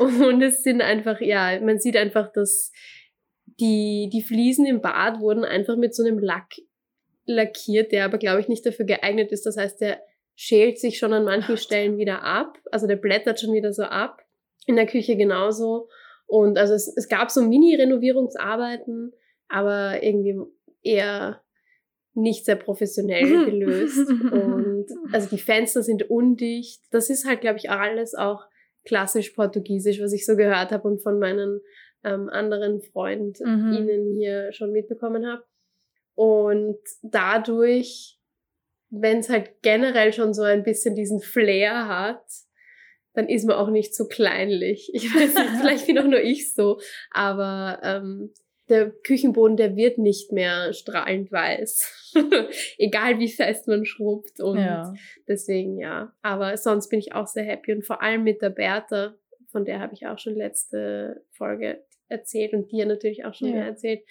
und 0.00 0.42
es 0.42 0.64
sind 0.64 0.82
einfach, 0.82 1.20
ja, 1.20 1.60
man 1.60 1.78
sieht 1.78 1.96
einfach, 1.96 2.32
dass 2.32 2.72
die, 3.60 4.10
die 4.12 4.22
Fliesen 4.22 4.66
im 4.66 4.80
Bad 4.80 5.20
wurden 5.20 5.44
einfach 5.44 5.76
mit 5.76 5.94
so 5.94 6.04
einem 6.04 6.18
Lack 6.18 6.56
lackiert, 7.26 7.92
der 7.92 8.06
aber, 8.06 8.18
glaube 8.18 8.40
ich, 8.40 8.48
nicht 8.48 8.66
dafür 8.66 8.86
geeignet 8.86 9.30
ist. 9.30 9.46
Das 9.46 9.56
heißt, 9.56 9.80
der 9.80 10.00
schält 10.34 10.78
sich 10.78 10.98
schon 10.98 11.12
an 11.12 11.24
manchen 11.24 11.56
Stellen 11.56 11.98
wieder 11.98 12.22
ab. 12.22 12.58
Also 12.72 12.86
der 12.86 12.96
blättert 12.96 13.38
schon 13.38 13.52
wieder 13.52 13.72
so 13.72 13.82
ab. 13.84 14.22
In 14.66 14.76
der 14.76 14.86
Küche 14.86 15.16
genauso. 15.16 15.88
Und 16.28 16.58
also 16.58 16.74
es, 16.74 16.94
es 16.94 17.08
gab 17.08 17.30
so 17.30 17.42
Mini-Renovierungsarbeiten, 17.42 19.12
aber 19.48 20.02
irgendwie 20.02 20.36
eher 20.82 21.42
nicht 22.14 22.44
sehr 22.44 22.56
professionell 22.56 23.46
gelöst. 23.46 23.98
und 24.32 24.86
also 25.12 25.28
die 25.34 25.42
Fenster 25.42 25.82
sind 25.82 26.10
undicht. 26.10 26.82
Das 26.90 27.10
ist 27.10 27.26
halt, 27.26 27.40
glaube 27.40 27.58
ich, 27.58 27.70
alles 27.70 28.14
auch 28.14 28.44
klassisch 28.84 29.30
portugiesisch, 29.30 30.00
was 30.00 30.12
ich 30.12 30.26
so 30.26 30.36
gehört 30.36 30.70
habe 30.70 30.86
und 30.86 31.02
von 31.02 31.18
meinen 31.18 31.60
ähm, 32.04 32.28
anderen 32.28 32.80
Freunden 32.80 33.32
mhm. 33.42 34.16
hier 34.16 34.52
schon 34.52 34.72
mitbekommen 34.72 35.26
habe. 35.26 35.44
Und 36.14 36.78
dadurch, 37.02 38.18
wenn 38.90 39.18
es 39.18 39.30
halt 39.30 39.62
generell 39.62 40.12
schon 40.12 40.34
so 40.34 40.42
ein 40.42 40.62
bisschen 40.62 40.94
diesen 40.94 41.20
Flair 41.20 41.88
hat, 41.88 42.24
dann 43.14 43.28
ist 43.28 43.46
man 43.46 43.56
auch 43.56 43.70
nicht 43.70 43.94
so 43.94 44.06
kleinlich. 44.06 44.90
Ich 44.92 45.14
weiß 45.14 45.34
nicht, 45.34 45.50
vielleicht 45.60 45.86
bin 45.86 45.98
auch 45.98 46.04
nur 46.04 46.20
ich 46.20 46.54
so, 46.54 46.80
aber 47.10 47.80
ähm, 47.82 48.32
der 48.68 48.90
Küchenboden, 48.90 49.56
der 49.56 49.76
wird 49.76 49.98
nicht 49.98 50.32
mehr 50.32 50.72
strahlend 50.72 51.32
weiß. 51.32 52.12
Egal 52.78 53.18
wie 53.18 53.28
fest 53.28 53.66
man 53.66 53.84
schrubbt 53.84 54.40
und 54.40 54.58
ja. 54.58 54.92
deswegen 55.26 55.78
ja. 55.78 56.12
Aber 56.22 56.56
sonst 56.56 56.88
bin 56.88 56.98
ich 56.98 57.14
auch 57.14 57.26
sehr 57.26 57.44
happy 57.44 57.72
und 57.72 57.86
vor 57.86 58.02
allem 58.02 58.24
mit 58.24 58.42
der 58.42 58.50
Bertha, 58.50 59.14
von 59.50 59.64
der 59.64 59.80
habe 59.80 59.94
ich 59.94 60.06
auch 60.06 60.18
schon 60.18 60.34
letzte 60.34 61.24
Folge 61.30 61.82
erzählt 62.08 62.52
und 62.52 62.70
dir 62.70 62.86
natürlich 62.86 63.24
auch 63.24 63.34
schon 63.34 63.48
ja. 63.48 63.54
mehr 63.54 63.66
erzählt. 63.66 64.02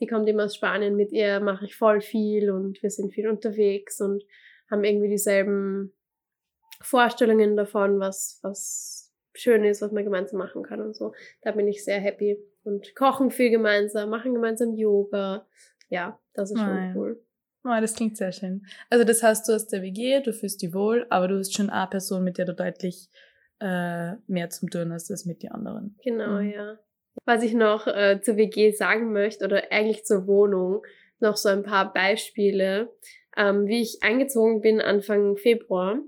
Die 0.00 0.06
kommt 0.06 0.28
immer 0.28 0.44
aus 0.44 0.56
Spanien, 0.56 0.96
mit 0.96 1.12
ihr 1.12 1.40
mache 1.40 1.66
ich 1.66 1.76
voll 1.76 2.00
viel 2.00 2.50
und 2.50 2.82
wir 2.82 2.90
sind 2.90 3.12
viel 3.12 3.28
unterwegs 3.28 4.00
und 4.00 4.24
haben 4.70 4.84
irgendwie 4.84 5.08
dieselben 5.08 5.92
Vorstellungen 6.80 7.56
davon, 7.56 8.00
was, 8.00 8.38
was 8.42 9.12
schön 9.34 9.64
ist, 9.64 9.82
was 9.82 9.92
man 9.92 10.04
gemeinsam 10.04 10.38
machen 10.38 10.62
kann 10.62 10.80
und 10.80 10.94
so. 10.94 11.12
Da 11.42 11.52
bin 11.52 11.68
ich 11.68 11.84
sehr 11.84 12.00
happy. 12.00 12.38
Und 12.62 12.94
kochen 12.94 13.30
viel 13.30 13.50
gemeinsam, 13.50 14.10
machen 14.10 14.34
gemeinsam 14.34 14.74
Yoga. 14.74 15.46
Ja, 15.88 16.18
das 16.34 16.50
ist 16.50 16.58
schon 16.58 16.92
oh, 16.94 16.98
cool. 16.98 17.24
Oh, 17.64 17.80
das 17.80 17.94
klingt 17.94 18.16
sehr 18.16 18.32
schön. 18.32 18.66
Also 18.88 19.04
das 19.04 19.22
heißt, 19.22 19.48
du 19.48 19.52
hast 19.52 19.68
der 19.68 19.82
WG, 19.82 20.20
du 20.20 20.32
fühlst 20.32 20.62
dich 20.62 20.72
wohl, 20.72 21.06
aber 21.10 21.28
du 21.28 21.38
hast 21.38 21.54
schon 21.54 21.70
eine 21.70 21.88
Person, 21.88 22.24
mit 22.24 22.38
der 22.38 22.46
du 22.46 22.54
deutlich 22.54 23.08
äh, 23.60 24.12
mehr 24.26 24.50
zum 24.50 24.70
tun 24.70 24.92
hast 24.92 25.10
als 25.10 25.26
mit 25.26 25.42
den 25.42 25.52
anderen. 25.52 25.96
Genau, 26.02 26.40
mhm. 26.40 26.50
ja. 26.50 26.78
Was 27.24 27.42
ich 27.42 27.52
noch 27.52 27.86
äh, 27.86 28.20
zur 28.22 28.36
WG 28.36 28.72
sagen 28.72 29.12
möchte, 29.12 29.44
oder 29.44 29.70
eigentlich 29.70 30.04
zur 30.04 30.26
Wohnung, 30.26 30.82
noch 31.18 31.36
so 31.36 31.50
ein 31.50 31.62
paar 31.62 31.92
Beispiele. 31.92 32.92
Ähm, 33.36 33.66
wie 33.66 33.82
ich 33.82 34.02
eingezogen 34.02 34.60
bin 34.60 34.80
Anfang 34.80 35.36
Februar, 35.36 36.00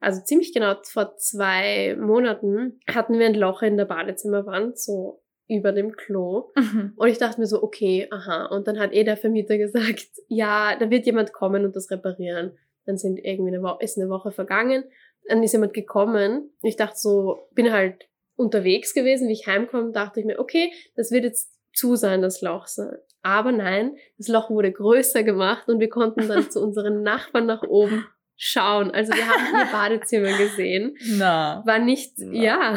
also 0.00 0.22
ziemlich 0.22 0.52
genau 0.52 0.74
vor 0.84 1.16
zwei 1.16 1.96
Monaten, 1.98 2.80
hatten 2.88 3.18
wir 3.18 3.26
ein 3.26 3.34
Loch 3.34 3.62
in 3.62 3.76
der 3.76 3.84
Badezimmerwand, 3.84 4.78
so 4.78 5.22
über 5.48 5.72
dem 5.72 5.96
Klo. 5.96 6.50
Mhm. 6.56 6.92
Und 6.96 7.08
ich 7.08 7.18
dachte 7.18 7.40
mir 7.40 7.46
so, 7.46 7.62
okay, 7.62 8.06
aha. 8.10 8.46
Und 8.46 8.68
dann 8.68 8.78
hat 8.78 8.92
eh 8.92 9.04
der 9.04 9.16
Vermieter 9.16 9.58
gesagt, 9.58 10.08
ja, 10.28 10.76
da 10.78 10.90
wird 10.90 11.06
jemand 11.06 11.32
kommen 11.32 11.64
und 11.64 11.74
das 11.74 11.90
reparieren. 11.90 12.56
Dann 12.84 12.96
sind 12.96 13.18
irgendwie 13.18 13.54
eine 13.54 13.62
Woche, 13.62 13.82
ist 13.82 13.98
eine 13.98 14.08
Woche 14.08 14.30
vergangen. 14.30 14.84
Dann 15.26 15.42
ist 15.42 15.52
jemand 15.52 15.74
gekommen. 15.74 16.50
Ich 16.62 16.76
dachte 16.76 16.96
so, 16.96 17.48
bin 17.52 17.72
halt 17.72 18.08
unterwegs 18.36 18.94
gewesen. 18.94 19.28
Wie 19.28 19.32
ich 19.32 19.46
heimkomme, 19.46 19.92
dachte 19.92 20.20
ich 20.20 20.26
mir, 20.26 20.38
okay, 20.38 20.72
das 20.96 21.10
wird 21.10 21.24
jetzt 21.24 21.52
zu 21.74 21.96
sein, 21.96 22.22
das 22.22 22.40
Loch 22.40 22.66
sein. 22.66 22.96
Aber 23.22 23.52
nein, 23.52 23.96
das 24.16 24.28
Loch 24.28 24.48
wurde 24.48 24.72
größer 24.72 25.22
gemacht 25.22 25.68
und 25.68 25.80
wir 25.80 25.88
konnten 25.88 26.28
dann 26.28 26.50
zu 26.50 26.62
unseren 26.62 27.02
Nachbarn 27.02 27.46
nach 27.46 27.62
oben 27.62 28.06
schauen. 28.38 28.90
Also 28.92 29.12
wir 29.12 29.28
haben 29.28 29.54
ihr 29.54 29.66
Badezimmer 29.72 30.38
gesehen. 30.38 30.96
Na. 31.16 31.62
War 31.66 31.78
nicht, 31.80 32.14
Na. 32.16 32.32
ja. 32.32 32.76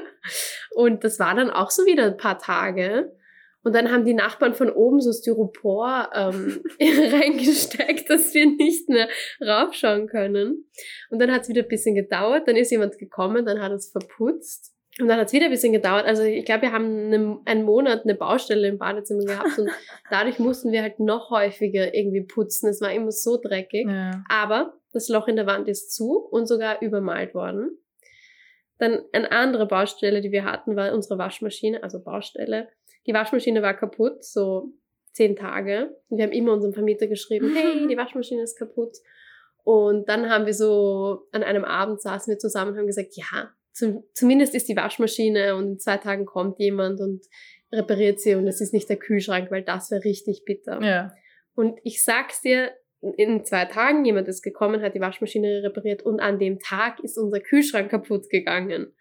Und 0.74 1.04
das 1.04 1.18
war 1.18 1.34
dann 1.34 1.50
auch 1.50 1.70
so 1.70 1.84
wieder 1.84 2.04
ein 2.04 2.16
paar 2.16 2.38
Tage. 2.38 3.12
Und 3.62 3.74
dann 3.74 3.90
haben 3.90 4.04
die 4.04 4.14
Nachbarn 4.14 4.54
von 4.54 4.70
oben 4.70 5.00
so 5.00 5.12
Styropor 5.12 6.10
ähm, 6.14 6.62
reingesteckt, 6.80 8.08
dass 8.08 8.32
wir 8.32 8.46
nicht 8.46 8.88
mehr 8.88 9.08
raufschauen 9.44 10.06
können. 10.06 10.70
Und 11.10 11.18
dann 11.18 11.32
hat 11.32 11.42
es 11.42 11.48
wieder 11.48 11.62
ein 11.62 11.68
bisschen 11.68 11.96
gedauert. 11.96 12.46
Dann 12.46 12.54
ist 12.54 12.70
jemand 12.70 12.96
gekommen, 12.96 13.44
dann 13.44 13.60
hat 13.60 13.72
es 13.72 13.90
verputzt. 13.90 14.75
Und 14.98 15.08
dann 15.08 15.18
hat 15.18 15.26
es 15.26 15.32
wieder 15.32 15.46
ein 15.46 15.50
bisschen 15.50 15.74
gedauert. 15.74 16.06
Also 16.06 16.22
ich 16.22 16.44
glaube, 16.46 16.62
wir 16.62 16.72
haben 16.72 17.12
eine, 17.12 17.38
einen 17.44 17.64
Monat 17.64 18.04
eine 18.04 18.14
Baustelle 18.14 18.66
im 18.66 18.78
Badezimmer 18.78 19.24
gehabt 19.24 19.58
und 19.58 19.68
dadurch 20.10 20.38
mussten 20.38 20.72
wir 20.72 20.82
halt 20.82 21.00
noch 21.00 21.30
häufiger 21.30 21.94
irgendwie 21.94 22.22
putzen. 22.22 22.68
Es 22.70 22.80
war 22.80 22.92
immer 22.92 23.12
so 23.12 23.36
dreckig. 23.36 23.86
Ja. 23.86 24.24
Aber 24.30 24.78
das 24.92 25.08
Loch 25.08 25.28
in 25.28 25.36
der 25.36 25.46
Wand 25.46 25.68
ist 25.68 25.94
zu 25.94 26.16
und 26.16 26.46
sogar 26.46 26.80
übermalt 26.80 27.34
worden. 27.34 27.78
Dann 28.78 29.02
eine 29.12 29.30
andere 29.32 29.66
Baustelle, 29.66 30.22
die 30.22 30.32
wir 30.32 30.44
hatten, 30.44 30.76
war 30.76 30.92
unsere 30.92 31.18
Waschmaschine, 31.18 31.82
also 31.82 32.02
Baustelle. 32.02 32.68
Die 33.06 33.12
Waschmaschine 33.12 33.62
war 33.62 33.74
kaputt, 33.74 34.24
so 34.24 34.72
zehn 35.12 35.36
Tage. 35.36 35.94
Und 36.08 36.18
wir 36.18 36.24
haben 36.24 36.32
immer 36.32 36.52
unserem 36.52 36.72
Vermieter 36.72 37.06
geschrieben, 37.06 37.54
hey, 37.54 37.86
die 37.88 37.96
Waschmaschine 37.96 38.42
ist 38.42 38.58
kaputt. 38.58 38.96
Und 39.62 40.08
dann 40.08 40.30
haben 40.30 40.46
wir 40.46 40.54
so, 40.54 41.26
an 41.32 41.42
einem 41.42 41.64
Abend 41.64 42.00
saßen 42.00 42.30
wir 42.30 42.38
zusammen 42.38 42.72
und 42.72 42.78
haben 42.78 42.86
gesagt, 42.86 43.16
ja, 43.16 43.50
zum, 43.76 44.04
zumindest 44.14 44.54
ist 44.54 44.68
die 44.68 44.76
Waschmaschine 44.76 45.54
und 45.54 45.72
in 45.72 45.78
zwei 45.78 45.98
Tagen 45.98 46.24
kommt 46.24 46.58
jemand 46.58 46.98
und 47.00 47.22
repariert 47.70 48.20
sie 48.20 48.34
und 48.34 48.46
es 48.46 48.60
ist 48.60 48.72
nicht 48.72 48.88
der 48.88 48.96
Kühlschrank, 48.96 49.50
weil 49.50 49.62
das 49.62 49.90
wäre 49.90 50.02
richtig 50.02 50.44
bitter. 50.46 50.80
Ja. 50.82 51.12
Und 51.54 51.78
ich 51.84 52.02
sag's 52.02 52.40
dir, 52.40 52.72
in 53.18 53.44
zwei 53.44 53.66
Tagen 53.66 54.04
jemand 54.06 54.28
ist 54.28 54.42
gekommen, 54.42 54.80
hat 54.80 54.94
die 54.94 55.00
Waschmaschine 55.00 55.62
repariert 55.62 56.02
und 56.02 56.20
an 56.20 56.38
dem 56.38 56.58
Tag 56.58 57.00
ist 57.00 57.18
unser 57.18 57.40
Kühlschrank 57.40 57.90
kaputt 57.90 58.30
gegangen. 58.30 58.94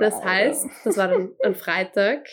Das 0.00 0.22
heißt, 0.22 0.66
das 0.84 0.98
war 0.98 1.08
dann 1.08 1.32
ein 1.42 1.54
Freitag 1.54 2.26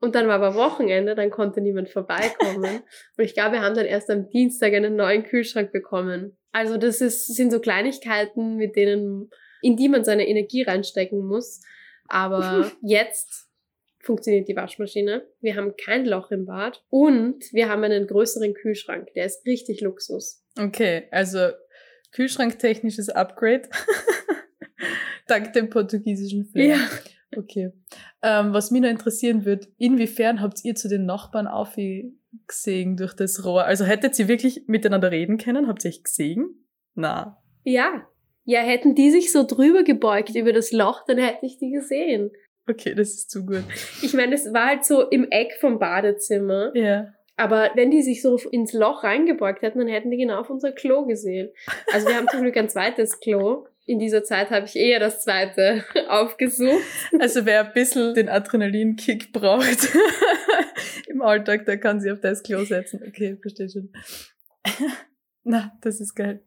und 0.00 0.14
dann 0.14 0.28
war 0.28 0.36
aber 0.36 0.54
Wochenende, 0.54 1.14
dann 1.14 1.30
konnte 1.30 1.60
niemand 1.60 1.90
vorbeikommen. 1.90 2.82
Und 3.16 3.24
ich 3.24 3.34
glaube, 3.34 3.56
wir 3.56 3.62
haben 3.62 3.74
dann 3.74 3.84
erst 3.84 4.08
am 4.08 4.30
Dienstag 4.30 4.72
einen 4.72 4.96
neuen 4.96 5.24
Kühlschrank 5.24 5.72
bekommen. 5.72 6.38
Also 6.52 6.78
das 6.78 7.00
ist, 7.00 7.34
sind 7.34 7.50
so 7.50 7.60
Kleinigkeiten, 7.60 8.56
mit 8.56 8.76
denen, 8.76 9.30
in 9.62 9.76
die 9.76 9.88
man 9.88 10.04
seine 10.04 10.26
Energie 10.28 10.62
reinstecken 10.62 11.24
muss. 11.26 11.60
Aber 12.08 12.70
jetzt 12.82 13.48
funktioniert 14.00 14.48
die 14.48 14.56
Waschmaschine. 14.56 15.26
Wir 15.40 15.56
haben 15.56 15.74
kein 15.76 16.06
Loch 16.06 16.30
im 16.30 16.46
Bad 16.46 16.82
und 16.88 17.44
wir 17.52 17.68
haben 17.68 17.84
einen 17.84 18.06
größeren 18.06 18.54
Kühlschrank. 18.54 19.12
Der 19.14 19.26
ist 19.26 19.44
richtig 19.46 19.80
Luxus. 19.80 20.44
Okay, 20.58 21.08
also 21.10 21.50
kühlschranktechnisches 22.12 23.08
Upgrade. 23.10 23.68
Dank 25.26 25.52
dem 25.52 25.68
portugiesischen 25.68 26.46
Flair. 26.46 26.76
Ja. 26.76 26.88
Okay. 27.36 27.72
Ähm, 28.22 28.54
was 28.54 28.70
mich 28.70 28.80
noch 28.80 28.88
interessieren 28.88 29.44
wird, 29.44 29.68
inwiefern 29.76 30.40
habt 30.40 30.64
ihr 30.64 30.74
zu 30.74 30.88
den 30.88 31.04
Nachbarn 31.04 31.46
aufgesehen 31.46 32.96
durch 32.96 33.14
das 33.14 33.44
Rohr? 33.44 33.64
Also 33.64 33.84
hättet 33.84 34.18
ihr 34.18 34.28
wirklich 34.28 34.64
miteinander 34.66 35.10
reden 35.10 35.36
können? 35.36 35.68
Habt 35.68 35.84
ihr 35.84 35.90
euch 35.90 36.02
gesehen? 36.02 36.66
Na. 36.94 37.42
Ja. 37.64 38.08
Ja, 38.48 38.60
hätten 38.60 38.94
die 38.94 39.10
sich 39.10 39.30
so 39.30 39.44
drüber 39.46 39.82
gebeugt 39.82 40.34
über 40.34 40.52
das 40.52 40.72
Loch, 40.72 41.04
dann 41.06 41.18
hätte 41.18 41.44
ich 41.44 41.58
die 41.58 41.70
gesehen. 41.70 42.30
Okay, 42.66 42.94
das 42.94 43.10
ist 43.10 43.30
zu 43.30 43.44
gut. 43.44 43.64
Ich 44.02 44.14
meine, 44.14 44.34
es 44.34 44.52
war 44.52 44.68
halt 44.68 44.84
so 44.84 45.02
im 45.02 45.26
Eck 45.30 45.58
vom 45.60 45.78
Badezimmer. 45.78 46.72
Ja. 46.74 47.12
Aber 47.36 47.70
wenn 47.74 47.90
die 47.90 48.02
sich 48.02 48.22
so 48.22 48.36
ins 48.50 48.72
Loch 48.72 49.04
reingebeugt 49.04 49.62
hätten, 49.62 49.78
dann 49.78 49.88
hätten 49.88 50.10
die 50.10 50.16
genau 50.16 50.40
auf 50.40 50.50
unser 50.50 50.72
Klo 50.72 51.04
gesehen. 51.04 51.50
Also 51.92 52.08
wir 52.08 52.16
haben 52.16 52.26
zum 52.28 52.40
Glück 52.40 52.56
ein 52.56 52.68
zweites 52.68 53.20
Klo 53.20 53.66
in 53.88 53.98
dieser 53.98 54.22
Zeit 54.22 54.50
habe 54.50 54.66
ich 54.66 54.76
eher 54.76 55.00
das 55.00 55.22
zweite 55.22 55.82
aufgesucht. 56.08 56.82
Also 57.18 57.46
wer 57.46 57.66
ein 57.66 57.72
bisschen 57.72 58.14
den 58.14 58.28
Adrenalinkick 58.28 59.32
braucht 59.32 59.88
im 61.06 61.22
Alltag, 61.22 61.64
der 61.64 61.78
kann 61.78 61.98
sich 61.98 62.12
auf 62.12 62.20
das 62.20 62.42
Klo 62.42 62.64
setzen. 62.64 63.00
Okay, 63.06 63.38
verstehe 63.40 63.68
schon. 63.70 63.90
Na, 65.50 65.72
das 65.80 65.98
ist 65.98 66.14
geil. 66.14 66.42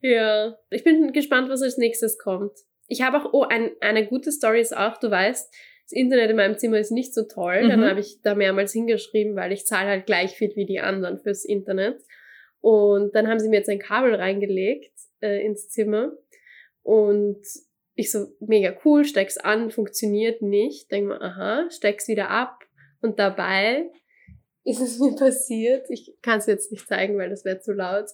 Ja, 0.00 0.56
ich 0.70 0.82
bin 0.82 1.12
gespannt, 1.12 1.50
was 1.50 1.60
als 1.60 1.76
nächstes 1.76 2.18
kommt. 2.18 2.52
Ich 2.88 3.02
habe 3.02 3.18
auch, 3.18 3.34
oh, 3.34 3.42
ein, 3.42 3.72
eine 3.80 4.06
gute 4.06 4.32
Story 4.32 4.62
ist 4.62 4.74
auch, 4.74 4.96
du 4.96 5.10
weißt, 5.10 5.54
das 5.84 5.92
Internet 5.92 6.30
in 6.30 6.36
meinem 6.36 6.56
Zimmer 6.56 6.78
ist 6.78 6.90
nicht 6.90 7.12
so 7.12 7.24
toll. 7.24 7.64
Mhm. 7.64 7.68
Dann 7.68 7.84
habe 7.84 8.00
ich 8.00 8.22
da 8.22 8.34
mehrmals 8.34 8.72
hingeschrieben, 8.72 9.36
weil 9.36 9.52
ich 9.52 9.66
zahle 9.66 9.90
halt 9.90 10.06
gleich 10.06 10.36
viel 10.36 10.56
wie 10.56 10.64
die 10.64 10.80
anderen 10.80 11.18
fürs 11.18 11.44
Internet. 11.44 12.00
Und 12.60 13.14
dann 13.14 13.28
haben 13.28 13.38
sie 13.38 13.50
mir 13.50 13.58
jetzt 13.58 13.68
ein 13.68 13.78
Kabel 13.78 14.14
reingelegt 14.14 14.92
äh, 15.20 15.44
ins 15.44 15.68
Zimmer. 15.68 16.12
Und 16.82 17.42
ich 17.94 18.10
so, 18.10 18.28
mega 18.40 18.74
cool, 18.86 19.04
steck's 19.04 19.36
an, 19.36 19.70
funktioniert 19.70 20.40
nicht. 20.40 20.90
Denk 20.90 21.08
mal, 21.08 21.20
aha, 21.20 21.68
steck's 21.70 22.08
wieder 22.08 22.30
ab. 22.30 22.64
Und 23.02 23.18
dabei 23.18 23.90
ist 24.66 24.80
es 24.80 24.98
mir 24.98 25.14
passiert, 25.14 25.86
ich 25.90 26.12
kann 26.22 26.40
es 26.40 26.46
jetzt 26.46 26.72
nicht 26.72 26.88
zeigen, 26.88 27.16
weil 27.16 27.30
das 27.30 27.44
wäre 27.44 27.60
zu 27.60 27.72
laut, 27.72 28.06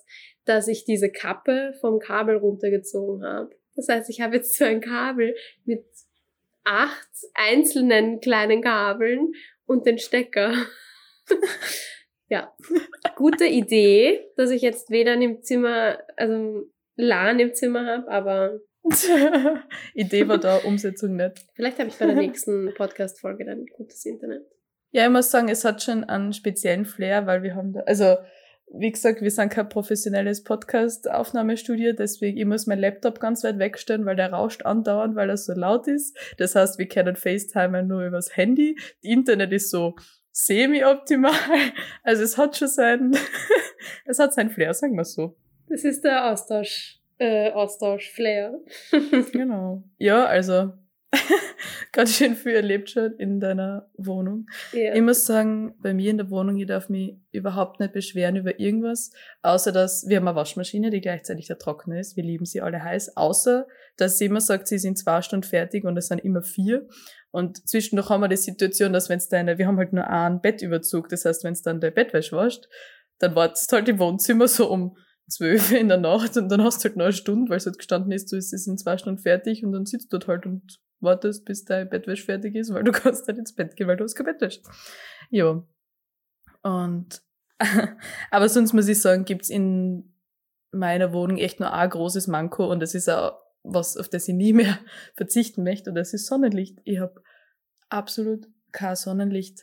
dass 0.45 0.69
ich 0.69 0.85
diese 0.85 1.11
Kappe 1.11 1.73
vom 1.81 1.99
Kabel 1.99 2.37
runtergezogen 2.37 3.25
habe. 3.25 3.57
Das 3.75 3.89
heißt, 3.89 4.11
ich 4.11 4.21
habe 4.21 4.37
jetzt 4.37 4.57
so 4.57 4.65
ein 4.67 4.83
Kabel 4.83 5.35
mit 5.65 5.85
acht 6.65 7.09
einzelnen 7.33 8.21
kleinen 8.21 8.61
Kabeln 8.61 9.33
und 9.65 9.87
den 9.87 9.99
Stecker. 9.99 10.55
ja, 12.29 12.55
gute 13.17 13.47
Idee, 13.47 14.21
dass 14.37 14.51
ich 14.51 14.61
jetzt 14.61 14.91
weder 14.91 15.15
im 15.15 15.43
Zimmer, 15.43 16.01
also 16.19 16.67
LAN 16.97 17.41
im 17.41 17.55
Zimmer 17.55 17.87
habe, 17.87 18.09
aber. 18.11 18.61
Idee 19.95 20.29
war 20.29 20.39
da, 20.39 20.59
Umsetzung 20.59 21.17
nicht. 21.17 21.47
Vielleicht 21.55 21.79
habe 21.79 21.89
ich 21.89 21.97
bei 21.97 22.05
der 22.05 22.17
nächsten 22.17 22.75
Podcast-Folge 22.75 23.47
dann 23.47 23.65
gutes 23.75 24.05
Internet. 24.05 24.45
Ja, 24.95 25.05
ich 25.05 25.11
muss 25.11 25.31
sagen, 25.31 25.49
es 25.49 25.65
hat 25.65 25.83
schon 25.83 26.05
einen 26.05 26.35
speziellen 26.35 26.85
Flair, 26.85 27.27
weil 27.27 27.43
wir 27.43 27.55
haben 27.55 27.73
da, 27.73 27.81
also, 27.81 28.17
wie 28.75 28.93
gesagt, 28.93 29.23
wir 29.23 29.31
sind 29.31 29.49
kein 29.49 29.71
professionelles 29.71 30.45
Podcast-Aufnahmestudio, 30.45 31.95
deswegen 31.95 32.37
ich 32.37 32.45
muss 32.45 32.67
mein 32.67 32.79
Laptop 32.79 33.19
ganz 33.19 33.43
weit 33.43 33.59
wegstellen, 33.59 34.05
weil 34.05 34.17
der 34.17 34.33
rauscht 34.33 34.67
andauernd, 34.67 35.17
weil 35.17 35.31
er 35.31 35.39
so 35.39 35.55
laut 35.55 35.89
ist. 35.89 36.15
Das 36.37 36.55
heißt, 36.55 36.79
wir 36.79 36.89
können 36.89 37.17
FaceTime 37.17 37.83
nur 37.83 38.05
übers 38.05 38.37
Handy. 38.37 38.79
Die 39.03 39.13
Internet 39.13 39.53
ist 39.53 39.71
so 39.71 39.97
semi-optimal. 40.31 41.33
Also 42.03 42.23
es 42.23 42.37
hat 42.37 42.57
schon 42.57 42.69
sein, 42.69 43.17
es 44.05 44.19
hat 44.19 44.35
sein 44.35 44.51
Flair, 44.51 44.75
sagen 44.75 44.97
wir 44.97 45.05
so. 45.05 45.37
Das 45.69 45.85
ist 45.85 46.05
der 46.05 46.31
Austausch, 46.31 47.01
äh, 47.17 47.51
Austausch-Flair. 47.51 48.61
genau. 49.33 49.85
Ja, 49.97 50.27
also 50.27 50.73
ganz 51.93 52.17
schön 52.17 52.35
viel 52.35 52.53
erlebt 52.53 52.91
schon 52.91 53.13
in 53.19 53.39
deiner 53.39 53.91
Wohnung. 53.97 54.47
Ja. 54.73 54.95
Ich 54.95 55.03
muss 55.03 55.27
sagen, 55.27 55.75
bei 55.81 55.93
mir 55.93 56.11
in 56.11 56.17
der 56.17 56.31
Wohnung, 56.31 56.57
ich 56.57 56.67
darf 56.67 56.89
mich 56.89 57.17
überhaupt 57.31 57.81
nicht 57.81 57.93
beschweren 57.93 58.37
über 58.37 58.59
irgendwas, 58.59 59.11
außer 59.43 59.73
dass 59.73 60.09
wir 60.09 60.17
haben 60.17 60.29
eine 60.29 60.37
Waschmaschine, 60.37 60.91
die 60.91 61.01
gleichzeitig 61.01 61.47
der 61.47 61.59
Trockner 61.59 62.01
ist. 62.01 62.17
Wir 62.17 62.25
lieben 62.25 62.47
sie 62.47 62.63
alle 62.63 62.83
heiß, 62.83 63.17
außer 63.17 63.67
dass 63.97 64.19
sie 64.19 64.27
immer 64.27 64.41
sagt, 64.41 64.69
sie 64.69 64.79
sind 64.79 64.99
zwei 64.99 65.21
Stunden 65.23 65.47
fertig 65.47 65.85
und 65.85 65.97
es 65.97 66.09
sind 66.09 66.25
immer 66.25 66.43
vier. 66.43 66.89
Und 67.31 67.69
zwischendurch 67.69 68.09
haben 68.09 68.23
wir 68.23 68.29
die 68.29 68.37
Situation, 68.37 68.93
dass 68.93 69.09
wenn 69.09 69.19
es 69.19 69.29
deine, 69.29 69.59
wir 69.59 69.67
haben 69.67 69.79
halt 69.79 69.93
nur 69.93 70.07
einen 70.09 70.41
Bettüberzug, 70.41 71.09
das 71.09 71.25
heißt, 71.25 71.45
wenn 71.45 71.53
es 71.53 71.63
dann 71.63 71.81
der 71.81 71.91
Bettwäsche 71.91 72.37
wascht, 72.37 72.69
dann 73.19 73.35
wartest 73.35 73.71
du 73.71 73.77
halt 73.77 73.89
im 73.89 73.99
Wohnzimmer 73.99 74.49
so 74.49 74.71
um 74.71 74.97
zwölf 75.29 75.73
in 75.73 75.89
der 75.89 75.99
Nacht 75.99 76.37
und 76.37 76.49
dann 76.51 76.63
hast 76.63 76.85
du 76.85 76.89
halt 76.89 76.97
noch 76.97 77.07
eine 77.07 77.13
Stunde, 77.13 77.51
weil 77.51 77.59
es 77.59 77.67
halt 77.67 77.79
gestanden 77.79 78.13
ist, 78.13 78.31
du 78.33 78.37
ist 78.37 78.53
es 78.53 78.67
in 78.67 78.77
zwei 78.77 78.99
Stunden 78.99 79.21
fertig 79.21 79.65
und 79.65 79.73
dann 79.73 79.87
sitzt 79.87 80.13
du 80.13 80.19
dort 80.19 80.29
halt 80.29 80.47
und 80.47 80.81
wartest, 81.03 81.45
bis 81.45 81.65
dein 81.65 81.89
Bettwäsche 81.89 82.25
fertig 82.25 82.55
ist, 82.55 82.73
weil 82.73 82.85
du 82.85 82.93
kannst 82.93 83.27
halt 83.29 83.39
ins 83.39 83.55
Bett 83.55 83.77
gehen, 83.77 83.89
weil 83.89 83.97
du 83.97 84.05
hast 84.05 84.15
kein 84.15 84.27
Bettwäsche. 84.27 84.63
Ja. 85.31 85.63
Und, 86.63 87.23
aber 88.31 88.49
sonst 88.49 88.73
muss 88.73 88.89
ich 88.89 89.01
sagen, 89.01 89.25
gibt's 89.25 89.51
in 89.51 90.15
meiner 90.71 91.13
Wohnung 91.13 91.39
echt 91.39 91.61
nur 91.61 91.73
ein 91.73 91.91
großes 91.91 92.27
Manko 92.29 92.71
und 92.71 92.81
das 92.81 92.95
ist 92.95 93.09
auch 93.09 93.39
was, 93.63 93.97
auf 93.97 94.09
das 94.09 94.27
ich 94.29 94.35
nie 94.35 94.53
mehr 94.53 94.79
verzichten 95.15 95.63
möchte 95.63 95.91
und 95.91 95.97
das 95.97 96.15
ist 96.15 96.27
Sonnenlicht. 96.27 96.81
Ich 96.85 96.99
habe 96.99 97.23
absolut 97.89 98.49
kein 98.73 98.97
Sonnenlicht 98.97 99.63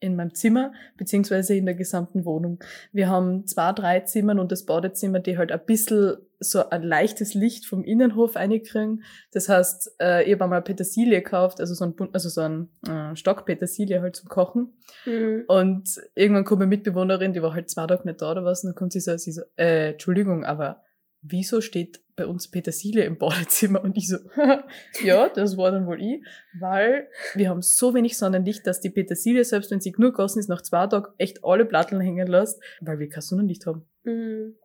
in 0.00 0.16
meinem 0.16 0.34
Zimmer, 0.34 0.72
beziehungsweise 0.96 1.54
in 1.54 1.66
der 1.66 1.74
gesamten 1.74 2.24
Wohnung. 2.24 2.58
Wir 2.92 3.08
haben 3.08 3.46
zwei, 3.46 3.72
drei 3.72 4.00
Zimmern 4.00 4.38
und 4.38 4.50
das 4.50 4.64
Badezimmer, 4.64 5.20
die 5.20 5.38
halt 5.38 5.52
ein 5.52 5.64
bisschen 5.64 6.16
so 6.40 6.68
ein 6.70 6.82
leichtes 6.82 7.34
Licht 7.34 7.66
vom 7.66 7.84
Innenhof 7.84 8.34
reinkriegen. 8.34 9.02
Das 9.30 9.48
heißt, 9.50 9.96
äh, 10.00 10.24
ich 10.24 10.32
habe 10.32 10.44
einmal 10.44 10.62
Petersilie 10.62 11.20
gekauft, 11.20 11.60
also 11.60 11.74
so 11.74 11.84
ein, 11.84 11.94
also 12.12 12.30
so 12.30 12.40
ein 12.40 12.70
äh, 12.88 13.14
Stock 13.14 13.44
Petersilie 13.44 14.00
halt 14.00 14.16
zum 14.16 14.28
Kochen. 14.30 14.72
Mhm. 15.04 15.44
Und 15.48 16.00
irgendwann 16.14 16.44
kommt 16.44 16.62
eine 16.62 16.68
Mitbewohnerin, 16.68 17.34
die 17.34 17.42
war 17.42 17.52
halt 17.52 17.68
zwei 17.68 17.86
Tage 17.86 18.08
nicht 18.08 18.22
da 18.22 18.32
oder 18.32 18.44
was, 18.44 18.64
und 18.64 18.70
dann 18.70 18.74
kommt 18.74 18.92
sie 18.92 19.00
so, 19.00 19.16
sie 19.18 19.32
so, 19.32 19.42
äh, 19.56 19.90
Entschuldigung, 19.90 20.44
aber 20.44 20.82
wieso 21.22 21.60
steht 21.60 22.00
bei 22.16 22.26
uns 22.26 22.50
Petersilie 22.50 23.04
im 23.04 23.18
Badezimmer? 23.18 23.82
Und 23.82 23.96
ich 23.96 24.08
so, 24.08 24.16
ja, 25.02 25.28
das 25.28 25.56
war 25.56 25.70
dann 25.70 25.86
wohl 25.86 26.00
ich, 26.02 26.24
weil 26.58 27.08
wir 27.34 27.48
haben 27.48 27.62
so 27.62 27.94
wenig 27.94 28.16
Sonnenlicht, 28.16 28.66
dass 28.66 28.80
die 28.80 28.90
Petersilie, 28.90 29.44
selbst 29.44 29.70
wenn 29.70 29.80
sie 29.80 29.92
genug 29.92 30.14
gossen 30.14 30.38
ist, 30.38 30.48
nach 30.48 30.62
zwei 30.62 30.86
Tagen 30.86 31.12
echt 31.18 31.44
alle 31.44 31.64
Platteln 31.64 32.00
hängen 32.00 32.26
lässt, 32.26 32.62
weil 32.80 32.98
wir 32.98 33.08
kein 33.08 33.22
Sonnenlicht 33.22 33.66
haben. 33.66 33.86
Mhm. 34.04 34.56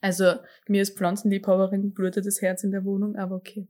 Also, 0.00 0.34
mir 0.66 0.80
als 0.80 0.90
Pflanzenliebhaberin 0.90 1.92
blutet 1.92 2.26
das 2.26 2.42
Herz 2.42 2.64
in 2.64 2.72
der 2.72 2.84
Wohnung, 2.84 3.14
aber 3.16 3.36
okay. 3.36 3.68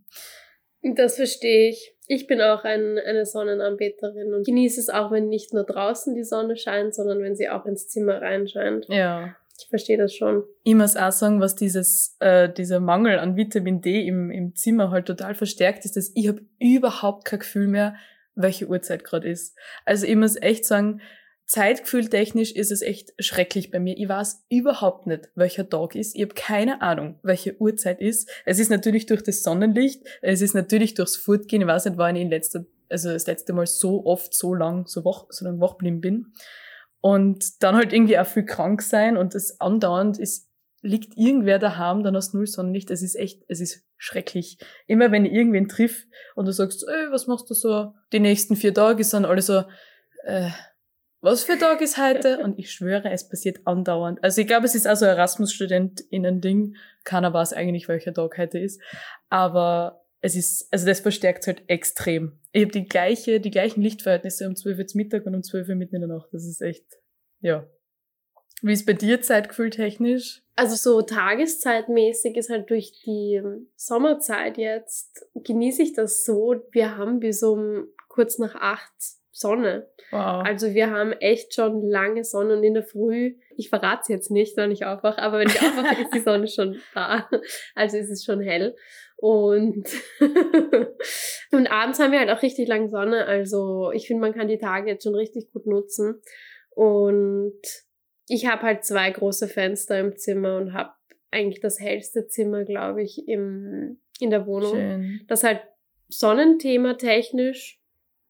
Das 0.83 1.17
verstehe 1.17 1.69
ich. 1.69 1.95
Ich 2.09 2.27
bin 2.27 2.41
auch 2.41 2.65
ein, 2.65 2.99
eine 2.99 3.25
Sonnenanbeterin 3.25 4.35
und 4.35 4.45
genieße 4.45 4.81
es 4.81 4.89
auch, 4.89 5.13
wenn 5.13 5.29
nicht 5.29 5.55
nur 5.55 5.65
draußen 5.65 6.15
die 6.15 6.25
Sonne 6.25 6.57
scheint, 6.57 6.95
sondern 6.95 7.23
wenn 7.23 7.37
sie 7.37 7.49
auch 7.49 7.67
ins 7.67 7.89
Zimmer 7.89 8.21
reinscheint. 8.21 8.87
Ja. 8.89 9.37
Ich 9.63 9.69
verstehe 9.69 9.97
das 9.97 10.15
schon. 10.15 10.45
Ich 10.65 10.75
muss 10.75 10.97
auch 10.97 11.13
sagen, 11.13 11.41
was 11.41 11.55
dieses, 11.55 12.17
äh, 12.21 12.53
dieser 12.53 12.81
Mangel 12.81 13.19
an 13.19 13.37
Vitamin 13.37 13.81
D 13.81 14.07
im, 14.07 14.31
im 14.31 14.55
Zimmer 14.55 14.91
halt 14.91 15.07
total 15.07 15.35
verstärkt 15.35 15.85
ist, 15.85 15.97
dass 15.97 16.11
ich 16.15 16.29
habe 16.29 16.43
überhaupt 16.59 17.25
kein 17.25 17.39
Gefühl 17.39 17.69
mehr, 17.69 17.95
welche 18.35 18.67
Uhrzeit 18.67 19.05
gerade 19.05 19.29
ist. 19.29 19.57
Also 19.85 20.07
ich 20.07 20.17
muss 20.17 20.37
echt 20.37 20.65
sagen, 20.65 21.01
Zeitgefühltechnisch 21.47 22.53
ist 22.53 22.73
es 22.73 22.81
echt 22.81 23.13
schrecklich 23.19 23.71
bei 23.71 23.79
mir. 23.79 23.95
Ich 23.99 24.09
weiß 24.09 24.47
überhaupt 24.49 25.07
nicht, 25.07 25.29
welcher 25.35 25.69
Tag 25.69 25.95
ist. 25.95 26.17
Ich 26.17 26.23
habe 26.23 26.35
keine 26.35 26.81
Ahnung, 26.81 27.19
welche 27.23 27.61
Uhrzeit 27.61 28.01
ist. 28.01 28.31
Es 28.47 28.59
ist 28.59 28.71
natürlich 28.71 29.07
durch 29.07 29.23
das 29.23 29.43
Sonnenlicht, 29.43 30.03
es 30.23 30.41
ist 30.41 30.55
natürlich 30.55 30.95
durchs 30.95 31.17
Fortgehen. 31.17 31.61
Ich 31.61 31.69
weiß 31.69 31.85
nicht, 31.85 31.99
wann 31.99 32.17
ich 32.17 32.23
in 32.23 32.31
letzter, 32.31 32.65
also 32.89 33.11
das 33.11 33.27
letzte 33.27 33.53
Mal 33.53 33.67
so 33.67 34.07
oft, 34.07 34.33
so 34.35 34.55
lang, 34.55 34.87
so 34.87 35.05
wach, 35.05 35.27
so 35.29 35.45
lang 35.45 35.61
wach 35.61 35.73
geblieben 35.73 36.01
bin. 36.01 36.33
Und 37.03 37.63
dann 37.63 37.75
halt 37.75 37.93
irgendwie 37.93 38.19
auch 38.19 38.27
viel 38.27 38.45
krank 38.45 38.81
sein 38.81 39.17
und 39.17 39.35
das 39.35 39.61
andauernd 39.61 40.19
ist, 40.19 40.49
liegt 40.83 41.17
irgendwer 41.17 41.59
daheim, 41.59 42.05
dann 42.05 42.17
hast 42.17 42.33
du 42.33 42.39
null 42.39 42.47
Sonnenlicht. 42.47 42.91
Es 42.91 43.03
ist 43.03 43.17
echt, 43.17 43.43
es 43.49 43.61
ist 43.61 43.85
schrecklich. 43.97 44.59
Immer 44.87 45.13
wenn 45.13 45.25
ich 45.25 45.33
irgendwen 45.33 45.69
triff 45.69 46.07
und 46.37 46.47
du 46.47 46.53
sagst, 46.53 46.87
ey, 46.89 47.11
was 47.11 47.27
machst 47.27 47.51
du 47.51 47.55
so 47.55 47.93
die 48.13 48.21
nächsten 48.21 48.57
vier 48.57 48.73
Tage, 48.73 49.01
ist 49.01 49.13
dann 49.13 49.25
alle 49.25 49.43
so, 49.43 49.65
äh, 50.25 50.51
was 51.21 51.45
für 51.45 51.57
Tag 51.59 51.81
ist 51.81 51.99
heute? 51.99 52.39
Und 52.43 52.59
ich 52.59 52.73
schwöre, 52.73 53.11
es 53.11 53.29
passiert 53.29 53.61
andauernd. 53.65 54.23
Also 54.25 54.41
ich 54.41 54.47
glaube, 54.49 54.67
es 54.67 54.75
ist 54.75 54.89
also 54.89 55.05
Erasmus-StudentInnen-Ding. 55.07 56.77
Keiner 57.05 57.33
weiß 57.33 57.53
eigentlich, 57.53 57.89
welcher 57.89 58.13
Tag 58.13 58.37
heute 58.39 58.59
ist. 58.59 58.83
Aber 59.29 60.02
es 60.23 60.37
ist, 60.37 60.73
also 60.73 60.87
das 60.87 61.01
verstärkt 61.01 61.47
halt 61.49 61.65
extrem. 61.67 62.39
Ich 62.53 62.63
habe 62.63 62.73
die 62.73 62.87
gleiche, 62.87 63.41
die 63.41 63.51
gleichen 63.51 63.83
Lichtverhältnisse 63.83 64.47
um 64.47 64.57
12 64.57 64.79
Uhr 64.79 64.87
Mittag 64.95 65.27
und 65.27 65.35
um 65.35 65.43
12 65.43 65.69
Uhr 65.69 65.75
mitten 65.75 65.97
in 65.97 66.03
der 66.03 66.17
Nacht. 66.17 66.29
Das 66.33 66.47
ist 66.47 66.63
echt, 66.63 66.87
ja. 67.41 67.69
Wie 68.63 68.73
ist 68.73 68.87
bei 68.87 68.93
dir 68.93 69.21
Zeitgefühl 69.21 69.71
technisch? 69.71 70.43
Also 70.55 70.77
so 70.77 71.03
tageszeitmäßig 71.03 72.37
ist 72.37 72.51
halt 72.51 72.71
durch 72.71 72.93
die 73.05 73.43
Sommerzeit 73.75 74.59
jetzt, 74.59 75.27
genieße 75.35 75.83
ich 75.83 75.93
das 75.93 76.25
so, 76.25 76.63
wir 76.71 76.97
haben 76.97 77.19
bis 77.19 77.43
um 77.43 77.89
kurz 78.09 78.39
nach 78.39 78.55
acht 78.55 78.93
Sonne. 79.33 79.89
Wow. 80.13 80.45
Also 80.45 80.75
wir 80.75 80.91
haben 80.91 81.13
echt 81.13 81.55
schon 81.55 81.83
lange 81.83 82.23
Sonne 82.23 82.59
und 82.59 82.63
in 82.63 82.75
der 82.75 82.85
Früh, 82.85 83.35
ich 83.57 83.71
verrate 83.71 84.03
es 84.03 84.09
jetzt 84.09 84.31
nicht, 84.31 84.57
wenn 84.57 84.71
ich 84.71 84.85
aufwache, 84.85 85.21
aber 85.21 85.39
wenn 85.39 85.49
ich 85.49 85.61
aufwache, 85.61 86.01
ist 86.03 86.15
die 86.15 86.21
Sonne 86.21 86.47
schon 86.47 86.81
da. 86.95 87.29
Also 87.75 87.97
ist 87.97 88.11
es 88.11 88.25
schon 88.25 88.41
hell. 88.41 88.77
Und, 89.23 89.89
und 91.53 91.67
abends 91.69 92.01
haben 92.01 92.11
wir 92.11 92.19
halt 92.19 92.31
auch 92.31 92.43
richtig 92.43 92.67
lange 92.67 92.89
Sonne. 92.89 93.25
Also 93.25 93.93
ich 93.93 94.09
finde, 94.09 94.21
man 94.21 94.35
kann 94.35 94.49
die 94.49 94.59
Tage 94.59 94.91
jetzt 94.91 95.05
schon 95.05 95.15
richtig 95.15 95.53
gut 95.53 95.65
nutzen. 95.65 96.21
Und 96.71 97.61
ich 98.27 98.47
habe 98.47 98.63
halt 98.63 98.85
zwei 98.85 99.09
große 99.13 99.47
Fenster 99.47 100.01
im 100.01 100.17
Zimmer 100.17 100.57
und 100.57 100.73
habe 100.73 100.91
eigentlich 101.31 101.61
das 101.61 101.79
hellste 101.79 102.27
Zimmer, 102.27 102.65
glaube 102.65 103.05
ich, 103.05 103.29
im, 103.29 104.01
in 104.19 104.31
der 104.31 104.45
Wohnung. 104.45 104.73
Schön. 104.73 105.21
Das 105.29 105.45
halt 105.45 105.61
Sonnenthema 106.09 106.95
technisch 106.95 107.81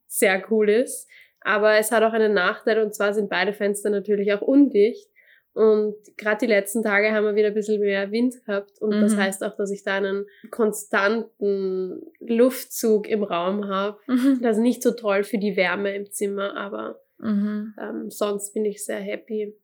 sehr 0.09 0.45
cool 0.51 0.69
ist. 0.69 1.09
Aber 1.41 1.79
es 1.79 1.91
hat 1.91 2.03
auch 2.03 2.13
einen 2.13 2.35
Nachteil 2.35 2.83
und 2.83 2.95
zwar 2.95 3.15
sind 3.15 3.31
beide 3.31 3.55
Fenster 3.55 3.89
natürlich 3.89 4.31
auch 4.35 4.43
undicht. 4.43 5.09
Und 5.55 5.97
gerade 6.17 6.47
die 6.47 6.53
letzten 6.53 6.83
Tage 6.83 7.13
haben 7.13 7.25
wir 7.25 7.35
wieder 7.35 7.49
ein 7.49 7.55
bisschen 7.55 7.81
mehr 7.81 8.11
Wind 8.11 8.45
gehabt. 8.45 8.81
Und 8.81 8.97
mhm. 8.97 9.03
das 9.03 9.17
heißt 9.17 9.45
auch, 9.45 9.55
dass 9.55 9.71
ich 9.71 9.85
da 9.85 9.97
einen 9.97 10.27
konstanten 10.51 12.03
Luftzug 12.21 13.07
im 13.09 13.23
Raum 13.23 13.69
habe. 13.69 13.99
Mhm. 14.07 14.41
Das 14.43 14.57
ist 14.57 14.63
nicht 14.63 14.83
so 14.83 14.93
toll 14.93 15.25
für 15.25 15.39
die 15.39 15.57
Wärme 15.57 15.95
im 15.95 16.11
Zimmer, 16.11 16.57
aber 16.57 17.01
mhm. 17.19 17.75
ähm, 17.79 18.11
sonst 18.11 18.55
bin 18.55 18.65
ich 18.65 18.85
sehr 18.85 19.01
happy. 19.01 19.55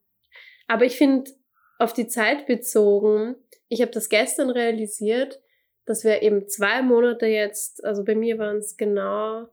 Aber 0.67 0.85
ich 0.85 0.95
finde, 0.95 1.31
auf 1.79 1.93
die 1.93 2.07
Zeit 2.07 2.45
bezogen, 2.45 3.35
ich 3.67 3.81
habe 3.81 3.91
das 3.91 4.09
gestern 4.09 4.51
realisiert, 4.51 5.41
dass 5.85 6.03
wir 6.03 6.21
eben 6.21 6.47
zwei 6.47 6.83
Monate 6.83 7.25
jetzt, 7.25 7.83
also 7.83 8.03
bei 8.03 8.13
mir 8.13 8.37
waren 8.37 8.57
es 8.57 8.77
genau 8.77 9.47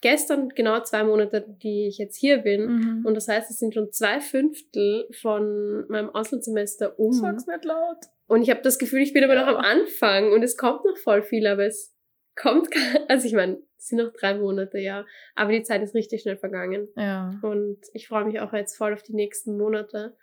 gestern 0.00 0.48
genau 0.50 0.80
zwei 0.82 1.04
Monate, 1.04 1.44
die 1.62 1.86
ich 1.86 1.98
jetzt 1.98 2.16
hier 2.16 2.38
bin. 2.38 2.66
Mhm. 2.66 3.06
Und 3.06 3.14
das 3.14 3.28
heißt, 3.28 3.50
es 3.50 3.58
sind 3.58 3.74
schon 3.74 3.92
zwei 3.92 4.20
Fünftel 4.20 5.08
von 5.20 5.86
meinem 5.88 6.10
Auslandssemester 6.10 6.98
um. 6.98 7.12
Sag's 7.12 7.46
nicht 7.46 7.64
laut. 7.64 7.98
Und 8.26 8.42
ich 8.42 8.50
habe 8.50 8.60
das 8.62 8.78
Gefühl, 8.78 9.00
ich 9.00 9.12
bin 9.12 9.24
aber 9.24 9.34
ja. 9.34 9.40
noch 9.40 9.48
am 9.48 9.64
Anfang 9.64 10.32
und 10.32 10.42
es 10.42 10.56
kommt 10.56 10.84
noch 10.84 10.96
voll 10.98 11.22
viel, 11.22 11.46
aber 11.46 11.64
es 11.64 11.94
kommt, 12.36 12.68
also 13.08 13.26
ich 13.26 13.34
meine, 13.34 13.62
es 13.78 13.88
sind 13.88 13.98
noch 13.98 14.12
drei 14.12 14.34
Monate, 14.34 14.78
ja. 14.78 15.06
Aber 15.34 15.52
die 15.52 15.62
Zeit 15.62 15.82
ist 15.82 15.94
richtig 15.94 16.22
schnell 16.22 16.36
vergangen. 16.36 16.88
Ja. 16.96 17.38
Und 17.42 17.78
ich 17.92 18.08
freue 18.08 18.24
mich 18.24 18.40
auch 18.40 18.52
jetzt 18.52 18.76
voll 18.76 18.92
auf 18.92 19.02
die 19.02 19.14
nächsten 19.14 19.56
Monate. 19.56 20.16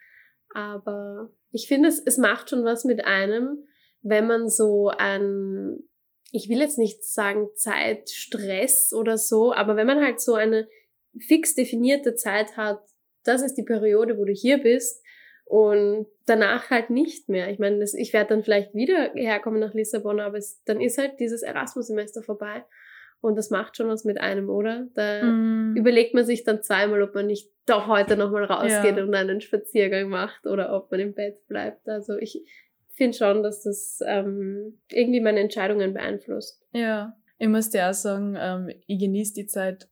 Aber 0.54 1.32
ich 1.52 1.68
finde, 1.68 1.90
es, 1.90 2.02
es 2.06 2.18
macht 2.18 2.50
schon 2.50 2.64
was 2.64 2.84
mit 2.86 3.06
einem, 3.06 3.66
wenn 4.02 4.28
man 4.28 4.50
so 4.50 4.90
ein 4.90 5.80
ich 6.36 6.50
will 6.50 6.60
jetzt 6.60 6.78
nicht 6.78 7.04
sagen 7.04 7.48
Zeitstress 7.56 8.92
oder 8.94 9.18
so, 9.18 9.54
aber 9.54 9.78
wenn 9.78 9.88
man 9.88 10.04
halt 10.04 10.20
so 10.20 10.34
eine 10.34 10.68
fix 11.18 11.56
definierte 11.56 12.16
Zeit 12.16 12.58
hat, 12.58 12.82
das 13.24 13.42
ist 13.42 13.56
die 13.56 13.64
Periode, 13.64 14.18
wo 14.18 14.26
du 14.26 14.34
hier 14.34 14.58
bist 14.58 15.02
und 15.46 16.08
danach 16.26 16.70
halt 16.70 16.90
nicht 16.90 17.30
mehr. 17.30 17.50
Ich 17.50 17.60
meine, 17.60 17.84
ich 17.84 18.12
werde 18.12 18.30
dann 18.30 18.44
vielleicht 18.44 18.74
wieder 18.74 19.14
herkommen 19.14 19.62
nach 19.62 19.74
Lissabon, 19.74 20.20
aber 20.20 20.38
es, 20.38 20.62
dann 20.66 20.82
ist 20.82 20.98
halt 20.98 21.20
dieses 21.20 21.42
Erasmus-Semester 21.42 22.22
vorbei 22.22 22.66
und 23.22 23.38
das 23.38 23.50
macht 23.50 23.78
schon 23.78 23.88
was 23.88 24.04
mit 24.04 24.20
einem, 24.20 24.50
oder? 24.50 24.88
Da 24.94 25.24
mm. 25.24 25.76
überlegt 25.78 26.14
man 26.14 26.26
sich 26.26 26.44
dann 26.44 26.62
zweimal, 26.62 27.02
ob 27.02 27.16
man 27.16 27.28
nicht 27.28 27.50
doch 27.66 27.88
heute 27.88 28.18
nochmal 28.18 28.44
rausgeht 28.44 28.98
ja. 28.98 29.04
und 29.04 29.16
einen 29.16 29.42
Spaziergang 29.42 30.10
macht 30.10 30.46
oder 30.46 30.76
ob 30.76 30.92
man 30.92 31.00
im 31.00 31.14
Bett 31.14 31.48
bleibt. 31.48 31.88
Also 31.88 32.18
ich, 32.18 32.44
finde 32.96 33.18
schon, 33.18 33.44
dass 33.44 33.64
das 33.64 34.00
ähm, 34.06 34.80
irgendwie 34.90 35.22
meine 35.22 35.40
Entscheidungen 35.40 35.94
beeinflusst. 35.94 36.62
Ja, 36.72 37.16
ich 37.38 37.48
muss 37.48 37.70
dir 37.70 37.90
auch 37.90 37.94
sagen, 37.94 38.36
ähm, 38.40 38.70
ich 38.88 39.00
genieße 39.00 39.34
die 39.34 39.48
Zeit 39.48 39.88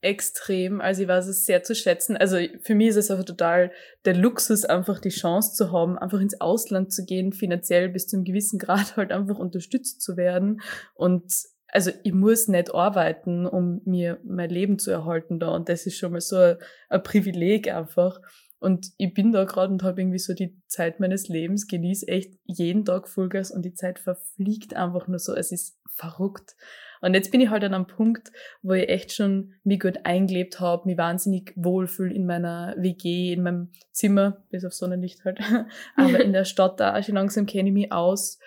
extrem. 0.00 0.80
Also 0.80 1.02
ich 1.02 1.08
weiß 1.08 1.26
es 1.26 1.44
sehr 1.44 1.62
zu 1.62 1.74
schätzen. 1.74 2.16
Also 2.16 2.38
für 2.62 2.74
mich 2.74 2.88
ist 2.88 2.96
es 2.96 3.10
einfach 3.10 3.24
total 3.24 3.72
der 4.04 4.14
Luxus, 4.14 4.64
einfach 4.64 5.00
die 5.00 5.08
Chance 5.08 5.54
zu 5.54 5.72
haben, 5.72 5.98
einfach 5.98 6.20
ins 6.20 6.40
Ausland 6.40 6.92
zu 6.92 7.04
gehen, 7.04 7.32
finanziell 7.32 7.88
bis 7.88 8.06
zu 8.06 8.16
einem 8.16 8.24
gewissen 8.24 8.58
Grad 8.58 8.96
halt 8.96 9.10
einfach 9.10 9.38
unterstützt 9.38 10.00
zu 10.02 10.16
werden. 10.16 10.60
Und 10.94 11.32
also 11.70 11.90
ich 12.02 12.12
muss 12.12 12.48
nicht 12.48 12.74
arbeiten, 12.74 13.46
um 13.46 13.82
mir 13.84 14.20
mein 14.24 14.50
Leben 14.50 14.78
zu 14.78 14.90
erhalten 14.90 15.38
da. 15.40 15.54
Und 15.54 15.68
das 15.68 15.86
ist 15.86 15.98
schon 15.98 16.12
mal 16.12 16.20
so 16.20 16.36
ein, 16.36 16.56
ein 16.88 17.02
Privileg 17.02 17.72
einfach. 17.72 18.20
Und 18.60 18.88
ich 18.96 19.14
bin 19.14 19.32
da 19.32 19.44
gerade 19.44 19.72
und 19.72 19.82
habe 19.82 20.00
irgendwie 20.00 20.18
so 20.18 20.34
die 20.34 20.60
Zeit 20.66 20.98
meines 20.98 21.28
Lebens, 21.28 21.68
genieße 21.68 22.08
echt 22.08 22.34
jeden 22.44 22.84
Tag 22.84 23.08
Vollgas 23.08 23.50
und 23.50 23.62
die 23.62 23.74
Zeit 23.74 23.98
verfliegt 23.98 24.74
einfach 24.74 25.06
nur 25.06 25.18
so. 25.18 25.34
Es 25.34 25.52
ist 25.52 25.78
verrückt. 25.94 26.56
Und 27.00 27.14
jetzt 27.14 27.30
bin 27.30 27.40
ich 27.40 27.50
halt 27.50 27.62
an 27.62 27.74
einem 27.74 27.86
Punkt, 27.86 28.32
wo 28.62 28.72
ich 28.72 28.88
echt 28.88 29.12
schon 29.12 29.54
mich 29.62 29.80
gut 29.80 30.00
eingelebt 30.04 30.58
habe, 30.58 30.88
mich 30.88 30.98
wahnsinnig 30.98 31.52
wohlfühle 31.54 32.12
in 32.12 32.26
meiner 32.26 32.74
WG, 32.76 33.32
in 33.32 33.42
meinem 33.42 33.70
Zimmer, 33.92 34.44
bis 34.50 34.64
auf 34.64 34.72
Sonnenlicht 34.72 35.24
halt. 35.24 35.38
Aber 35.96 36.20
in 36.20 36.32
der 36.32 36.44
Stadt 36.44 36.80
da 36.80 37.00
schon 37.02 37.14
langsam 37.14 37.46
kenne 37.46 37.68
ich 37.68 37.74
mich 37.74 37.92
aus. 37.92 38.38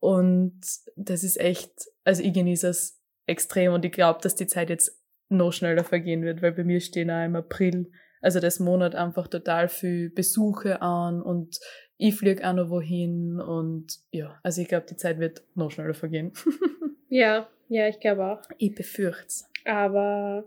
Und 0.00 0.60
das 0.96 1.22
ist 1.22 1.38
echt, 1.38 1.72
also 2.04 2.22
ich 2.22 2.32
genieße 2.32 2.68
es 2.68 3.00
extrem 3.26 3.72
und 3.72 3.84
ich 3.84 3.92
glaube, 3.92 4.20
dass 4.22 4.34
die 4.34 4.48
Zeit 4.48 4.70
jetzt 4.70 5.00
noch 5.28 5.52
schneller 5.52 5.84
vergehen 5.84 6.24
wird, 6.24 6.42
weil 6.42 6.52
bei 6.52 6.64
mir 6.64 6.80
stehen 6.80 7.10
auch 7.10 7.24
im 7.24 7.36
April 7.36 7.92
also 8.20 8.40
das 8.40 8.60
Monat 8.60 8.94
einfach 8.94 9.28
total 9.28 9.68
viel 9.68 10.10
Besuche 10.10 10.82
an 10.82 11.22
und 11.22 11.58
ich 11.96 12.16
fliege 12.16 12.48
auch 12.48 12.54
noch 12.54 12.70
wohin 12.70 13.40
und 13.40 13.98
ja, 14.10 14.38
also 14.42 14.62
ich 14.62 14.68
glaube, 14.68 14.86
die 14.88 14.96
Zeit 14.96 15.18
wird 15.18 15.42
noch 15.54 15.70
schneller 15.70 15.94
vergehen. 15.94 16.32
ja, 17.08 17.48
ja, 17.68 17.88
ich 17.88 18.00
glaube 18.00 18.24
auch. 18.24 18.42
Ich 18.58 18.74
befürchte 18.74 19.44
Aber 19.64 20.44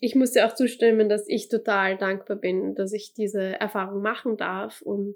ich 0.00 0.14
muss 0.14 0.32
dir 0.32 0.46
auch 0.46 0.54
zustimmen, 0.54 1.08
dass 1.08 1.28
ich 1.28 1.48
total 1.48 1.96
dankbar 1.96 2.36
bin, 2.36 2.74
dass 2.74 2.92
ich 2.92 3.14
diese 3.14 3.60
Erfahrung 3.60 4.02
machen 4.02 4.36
darf 4.36 4.82
und 4.82 5.14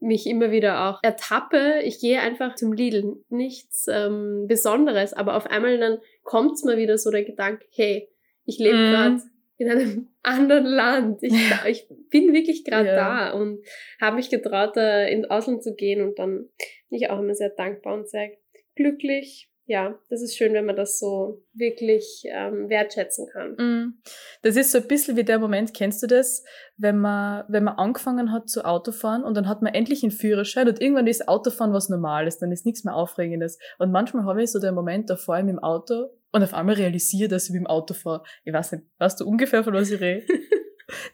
mich 0.00 0.26
immer 0.26 0.50
wieder 0.50 0.88
auch 0.88 1.00
ertappe. 1.02 1.80
Ich 1.84 2.00
gehe 2.00 2.20
einfach 2.20 2.54
zum 2.54 2.72
Lidl. 2.72 3.16
Nichts 3.28 3.86
ähm, 3.88 4.46
Besonderes, 4.48 5.12
aber 5.12 5.36
auf 5.36 5.46
einmal 5.46 5.78
dann 5.78 5.98
kommt's 6.22 6.64
mir 6.64 6.78
wieder 6.78 6.98
so 6.98 7.10
der 7.10 7.24
Gedanke, 7.24 7.66
hey, 7.72 8.08
ich 8.46 8.58
lebe 8.58 8.76
mm. 8.76 8.90
gerade 8.90 9.22
in 9.60 9.70
einem 9.70 10.08
anderen 10.22 10.64
Land. 10.64 11.22
Ich, 11.22 11.32
ja. 11.32 11.66
ich 11.66 11.86
bin 12.08 12.32
wirklich 12.32 12.64
gerade 12.64 12.88
ja. 12.88 12.96
da 12.96 13.30
und 13.32 13.62
habe 14.00 14.16
mich 14.16 14.30
getraut, 14.30 14.74
da 14.74 15.04
ins 15.04 15.28
Ausland 15.28 15.62
zu 15.62 15.74
gehen 15.74 16.02
und 16.02 16.18
dann 16.18 16.48
bin 16.88 16.98
ich 16.98 17.10
auch 17.10 17.20
immer 17.20 17.34
sehr 17.34 17.50
dankbar 17.50 17.94
und 17.94 18.08
sehr 18.08 18.30
glücklich. 18.74 19.48
Ja, 19.66 19.96
das 20.08 20.20
ist 20.20 20.36
schön, 20.36 20.52
wenn 20.52 20.64
man 20.64 20.74
das 20.74 20.98
so 20.98 21.44
wirklich 21.52 22.24
ähm, 22.24 22.68
wertschätzen 22.68 23.28
kann. 23.32 23.52
Mm. 23.52 24.02
Das 24.42 24.56
ist 24.56 24.72
so 24.72 24.78
ein 24.78 24.88
bisschen 24.88 25.16
wie 25.16 25.22
der 25.22 25.38
Moment, 25.38 25.74
kennst 25.74 26.02
du 26.02 26.08
das, 26.08 26.42
wenn 26.76 26.98
man, 26.98 27.44
wenn 27.46 27.62
man 27.62 27.76
angefangen 27.76 28.32
hat 28.32 28.48
zu 28.48 28.64
Autofahren 28.64 29.22
und 29.22 29.36
dann 29.36 29.46
hat 29.46 29.62
man 29.62 29.72
endlich 29.72 30.02
einen 30.02 30.10
Führerschein 30.10 30.66
und 30.66 30.80
irgendwann 30.80 31.06
ist 31.06 31.28
Autofahren 31.28 31.72
was 31.72 31.88
Normales, 31.88 32.38
dann 32.38 32.50
ist 32.50 32.66
nichts 32.66 32.82
mehr 32.82 32.96
Aufregendes. 32.96 33.60
Und 33.78 33.92
manchmal 33.92 34.24
habe 34.24 34.42
ich 34.42 34.50
so 34.50 34.58
den 34.58 34.74
Moment, 34.74 35.08
da 35.08 35.16
fahre 35.16 35.38
ich 35.38 35.44
mit 35.44 35.54
dem 35.54 35.62
Auto 35.62 36.08
und 36.32 36.42
auf 36.42 36.54
einmal 36.54 36.76
realisiere, 36.76 37.28
dass 37.28 37.46
ich 37.46 37.52
mit 37.52 37.60
dem 37.60 37.66
Auto 37.66 37.94
fahre. 37.94 38.22
Ich 38.44 38.52
weiß 38.52 38.72
nicht, 38.72 38.84
weißt 38.98 39.20
du 39.20 39.26
ungefähr, 39.26 39.64
von 39.64 39.74
was 39.74 39.90
ich 39.90 40.00
rede? 40.00 40.26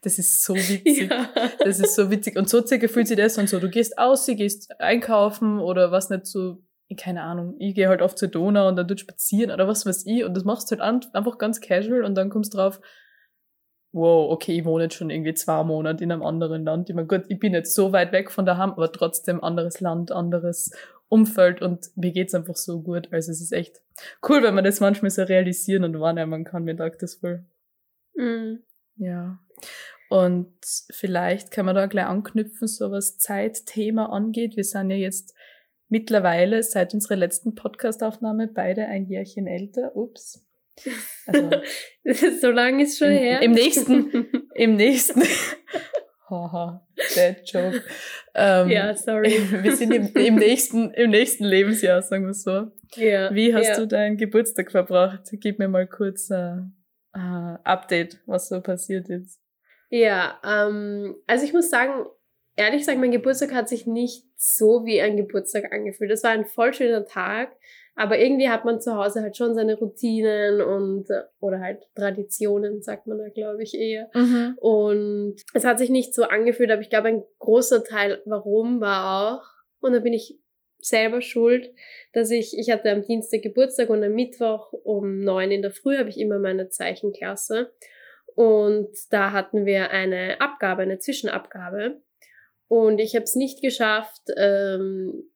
Das 0.00 0.18
ist 0.18 0.42
so 0.42 0.55
witzig. 0.55 1.11
Ja. 1.11 1.29
Das 1.59 1.81
ist 1.81 1.94
so 1.94 2.11
witzig. 2.11 2.38
Und 2.38 2.48
so 2.48 2.64
circa 2.64 2.88
fühlt 2.88 3.09
sich 3.09 3.16
das 3.18 3.37
und 3.37 3.46
so. 3.46 3.61
Du 3.61 3.68
gehst 3.68 3.98
aus, 3.98 4.24
du 4.24 4.35
gehst 4.35 4.81
einkaufen 4.81 5.59
oder 5.59 5.92
was 5.92 6.09
nicht 6.09 6.24
so, 6.24 6.62
keine 6.98 7.22
Ahnung. 7.22 7.57
Ich 7.59 7.74
gehe 7.74 7.88
halt 7.88 8.00
oft 8.00 8.16
zur 8.16 8.29
Donau 8.29 8.68
und 8.68 8.76
dann 8.76 8.88
dort 8.88 9.00
spazieren 9.00 9.50
oder 9.50 9.68
was 9.68 9.85
weiß 9.85 10.07
ich. 10.07 10.24
Und 10.24 10.35
das 10.35 10.44
machst 10.44 10.70
du 10.70 10.79
halt 10.79 11.14
einfach 11.14 11.37
ganz 11.37 11.61
casual 11.61 12.05
und 12.05 12.14
dann 12.14 12.31
kommst 12.31 12.55
du 12.55 12.57
drauf, 12.57 12.81
wow, 13.92 14.31
okay, 14.31 14.59
ich 14.59 14.64
wohne 14.64 14.85
jetzt 14.85 14.94
schon 14.94 15.11
irgendwie 15.11 15.35
zwei 15.35 15.64
Monate 15.64 16.05
in 16.05 16.12
einem 16.12 16.22
anderen 16.22 16.64
Land. 16.64 16.90
Ich 16.90 16.94
meine, 16.94 17.09
gut, 17.09 17.24
ich 17.29 17.38
bin 17.38 17.55
jetzt 17.55 17.74
so 17.74 17.92
weit 17.92 18.12
weg 18.12 18.31
von 18.31 18.44
daheim, 18.44 18.72
aber 18.72 18.92
trotzdem 18.92 19.42
anderes 19.42 19.81
Land, 19.81 20.12
anderes 20.12 20.70
Umfeld 21.09 21.62
und 21.62 21.87
mir 21.97 22.12
geht's 22.12 22.35
einfach 22.35 22.57
so 22.57 22.83
gut. 22.83 23.12
Also 23.12 23.31
es 23.31 23.40
ist 23.40 23.53
echt 23.53 23.81
cool, 24.29 24.42
wenn 24.42 24.55
man 24.55 24.64
das 24.64 24.81
manchmal 24.81 25.11
so 25.11 25.23
realisieren 25.23 25.85
und 25.85 26.01
wahrnehmen 26.01 26.45
kann. 26.45 26.64
Mir 26.64 26.77
taugt 26.77 27.03
das 27.03 27.14
voll. 27.16 27.45
Mhm. 28.14 28.62
Ja. 28.97 29.38
Und 30.09 30.55
vielleicht 30.90 31.51
kann 31.51 31.66
man 31.66 31.75
da 31.75 31.87
gleich 31.87 32.07
anknüpfen, 32.07 32.69
so 32.69 32.90
was 32.90 33.19
Zeitthema 33.19 34.07
angeht. 34.07 34.57
Wir 34.57 34.64
sind 34.64 34.90
ja 34.90 34.97
jetzt 34.97 35.35
mittlerweile 35.88 36.62
seit 36.62 36.95
unserer 36.95 37.16
letzten 37.16 37.55
Podcastaufnahme 37.55 38.49
beide 38.49 38.87
ein 38.87 39.07
Jährchen 39.07 39.47
älter. 39.47 39.97
Ups. 39.97 40.45
Also, 41.27 41.51
so 42.40 42.51
lange 42.51 42.85
ist 42.85 42.99
schon 42.99 43.09
im, 43.09 43.19
her. 43.19 43.42
Im 43.42 43.53
nächsten, 43.53 44.27
im 44.55 44.77
nächsten. 44.77 45.23
Haha, 46.29 46.85
Bad 47.15 47.43
Joke. 47.45 47.83
Ähm, 48.35 48.69
ja, 48.69 48.95
sorry. 48.97 49.31
wir 49.62 49.77
sind 49.77 49.95
im, 49.95 50.12
im, 50.15 50.35
nächsten, 50.35 50.91
im 50.91 51.11
nächsten 51.11 51.45
Lebensjahr, 51.45 52.03
sagen 52.03 52.27
wir 52.27 52.35
so. 52.35 52.73
Ja. 52.97 53.33
Wie 53.33 53.55
hast 53.55 53.69
ja. 53.69 53.77
du 53.77 53.87
deinen 53.87 54.17
Geburtstag 54.17 54.73
verbracht? 54.73 55.23
Gib 55.33 55.59
mir 55.61 55.69
mal 55.69 55.87
kurz 55.87 56.31
ein 56.31 56.75
äh, 57.15 57.19
äh, 57.19 57.59
Update, 57.62 58.21
was 58.27 58.49
so 58.49 58.61
passiert 58.61 59.09
ist. 59.09 59.41
Ja, 59.89 60.41
ähm, 60.45 61.15
also 61.29 61.45
ich 61.45 61.53
muss 61.53 61.71
sagen, 61.71 62.07
ehrlich 62.57 62.81
gesagt, 62.81 62.99
mein 62.99 63.12
Geburtstag 63.12 63.55
hat 63.55 63.69
sich 63.69 63.87
nicht 63.87 64.25
so 64.37 64.85
wie 64.85 65.01
ein 65.01 65.17
Geburtstag 65.17 65.73
angefühlt. 65.73 66.11
Es 66.11 66.25
war 66.25 66.33
ein 66.33 66.47
voll 66.47 66.75
schöner 66.75 67.07
Tag, 67.07 67.53
aber 67.96 68.18
irgendwie 68.18 68.50
hat 68.50 68.66
man 68.66 68.80
zu 68.80 68.94
Hause 68.94 69.22
halt 69.22 69.37
schon 69.38 69.54
seine 69.54 69.76
Routinen 69.76 70.61
und 70.61 71.09
äh, 71.09 71.22
oder 71.40 71.61
halt 71.61 71.82
Traditionen, 71.94 72.82
sagt 72.82 73.06
man 73.06 73.18
da, 73.18 73.28
glaube 73.30 73.62
ich, 73.62 73.74
eher. 73.74 74.11
Mhm. 74.14 74.54
Und 74.61 75.37
es 75.54 75.64
hat 75.64 75.78
sich 75.78 75.88
nicht 75.88 76.14
so 76.14 76.24
angefühlt, 76.24 76.70
aber 76.70 76.82
ich 76.82 76.90
glaube, 76.90 77.09
ein 77.09 77.24
großer 77.38 77.82
Teil, 77.85 78.20
warum 78.26 78.82
war 78.82 79.40
auch, 79.40 79.46
und 79.80 79.94
da 79.94 80.00
bin 80.00 80.12
ich 80.12 80.38
selber 80.78 81.22
schuld, 81.22 81.72
dass 82.12 82.30
ich, 82.30 82.56
ich 82.59 82.70
hatte 82.70 82.90
am 82.90 83.02
Dienstag 83.02 83.42
Geburtstag 83.42 83.88
und 83.88 84.04
am 84.04 84.12
Mittwoch 84.12 84.72
um 84.72 85.20
neun 85.20 85.50
in 85.50 85.62
der 85.62 85.72
Früh 85.72 85.96
habe 85.96 86.11
ich 86.11 86.20
immer 86.20 86.38
meine 86.38 86.68
Zeichenklasse. 86.68 87.72
Und 88.35 88.90
da 89.11 89.32
hatten 89.32 89.64
wir 89.64 89.90
eine 89.90 90.40
Abgabe, 90.42 90.82
eine 90.82 90.98
Zwischenabgabe. 90.98 92.02
Und 92.68 92.98
ich 92.98 93.14
habe 93.14 93.24
es 93.24 93.37
nicht 93.37 93.62
geschafft, 93.62 94.22
ähm, 94.37 95.30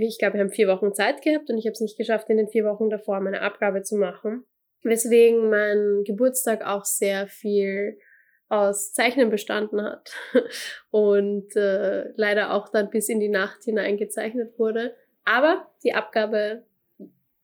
ich 0.00 0.18
glaube, 0.18 0.34
wir 0.34 0.40
haben 0.40 0.50
vier 0.50 0.68
Wochen 0.68 0.94
Zeit 0.94 1.22
gehabt 1.22 1.50
und 1.50 1.58
ich 1.58 1.66
habe 1.66 1.72
es 1.72 1.80
nicht 1.80 1.98
geschafft, 1.98 2.30
in 2.30 2.38
den 2.38 2.48
vier 2.48 2.64
Wochen 2.64 2.88
davor 2.88 3.20
meine 3.20 3.42
Abgabe 3.42 3.82
zu 3.82 3.96
machen. 3.96 4.44
Weswegen 4.82 5.50
mein 5.50 6.02
Geburtstag 6.04 6.66
auch 6.66 6.84
sehr 6.84 7.26
viel 7.28 7.98
aus 8.48 8.92
Zeichnen 8.92 9.30
bestanden 9.30 9.82
hat 9.82 10.12
und 10.90 11.54
äh, 11.56 12.10
leider 12.16 12.52
auch 12.52 12.68
dann 12.68 12.90
bis 12.90 13.08
in 13.08 13.20
die 13.20 13.28
Nacht 13.28 13.62
hinein 13.64 13.96
gezeichnet 13.96 14.58
wurde. 14.58 14.94
Aber 15.24 15.68
die 15.84 15.94
Abgabe 15.94 16.64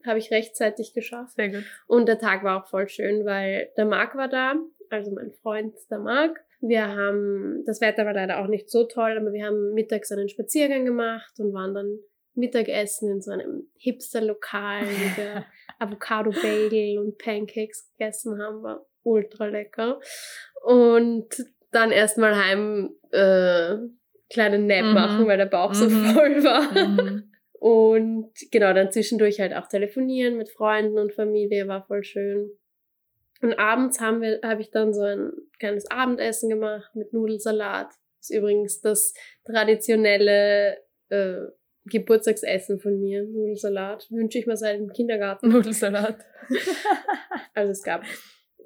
habe 0.07 0.19
ich 0.19 0.31
rechtzeitig 0.31 0.95
geschafft. 0.95 1.37
Sehr 1.37 1.51
gut. 1.51 1.65
Und 1.87 2.09
der 2.09 2.19
Tag 2.19 2.45
war 2.45 2.63
auch 2.63 2.69
voll 2.69 2.89
schön, 2.89 3.25
weil 3.25 3.71
der 3.77 3.85
Marc 3.85 4.17
war 4.17 4.29
da, 4.29 4.55
also 4.91 5.13
mein 5.13 5.33
Freund, 5.33 5.75
der 5.91 5.99
Marc. 5.99 6.41
Wir 6.61 6.89
haben, 6.89 7.63
das 7.67 7.81
Wetter 7.81 8.05
war 8.05 8.15
leider 8.15 8.41
auch 8.43 8.49
nicht 8.49 8.69
so 8.69 8.85
toll, 8.85 9.17
aber 9.17 9.33
wir 9.33 9.47
haben 9.47 9.75
mittags 9.75 10.11
einen 10.11 10.29
Spaziergang 10.29 10.85
gemacht 10.85 11.39
und 11.39 11.53
waren 11.53 11.75
dann 11.75 11.99
Mittagessen 12.39 13.11
in 13.11 13.21
so 13.21 13.31
einem 13.33 13.69
Hipster-Lokal, 13.79 14.83
wo 14.87 15.17
wir 15.23 15.45
Avocado-Bagel 15.79 16.99
und 16.99 17.19
Pancakes 17.19 17.89
gegessen 17.97 18.41
haben, 18.43 18.63
war 18.63 18.87
ultra 19.03 19.47
lecker. 19.47 20.01
Und 20.65 21.29
dann 21.71 21.91
erstmal 21.93 22.35
heim 22.37 22.95
äh, 23.13 23.77
kleinen 24.31 24.67
Nap 24.67 24.85
Mhm. 24.85 24.95
machen, 24.95 25.27
weil 25.27 25.39
der 25.39 25.47
Bauch 25.47 25.75
so 25.75 25.89
Mhm. 25.89 26.05
voll 26.15 26.45
war. 26.45 26.73
Mhm. 26.89 27.31
Und 27.61 28.33
genau, 28.53 28.73
dann 28.73 28.93
zwischendurch 28.93 29.41
halt 29.41 29.53
auch 29.55 29.67
telefonieren 29.67 30.37
mit 30.37 30.49
Freunden 30.51 30.99
und 30.99 31.13
Familie, 31.13 31.67
war 31.67 31.85
voll 31.87 32.05
schön. 32.05 32.51
Und 33.41 33.59
abends 33.59 34.01
haben 34.01 34.21
wir, 34.21 34.41
habe 34.45 34.61
ich 34.61 34.71
dann 34.71 34.93
so 34.93 35.03
ein 35.03 35.33
kleines 35.59 35.91
Abendessen 35.91 36.49
gemacht 36.51 36.91
mit 36.95 37.13
Nudelsalat. 37.13 37.89
Das 37.89 38.31
ist 38.31 38.37
übrigens 38.37 38.81
das 38.81 39.13
traditionelle 39.45 40.79
äh, 41.09 41.37
Geburtstagsessen 41.89 42.81
von 42.81 42.99
mir, 43.01 43.25
Nudelsalat. 43.25 44.11
Wünsche 44.11 44.39
ich 44.39 44.47
mir 44.47 44.57
seit 44.57 44.79
dem 44.79 44.93
Kindergarten. 44.93 45.49
Nudelsalat. 45.53 46.25
Also 47.55 47.73
es 47.73 47.83
gab 47.83 48.05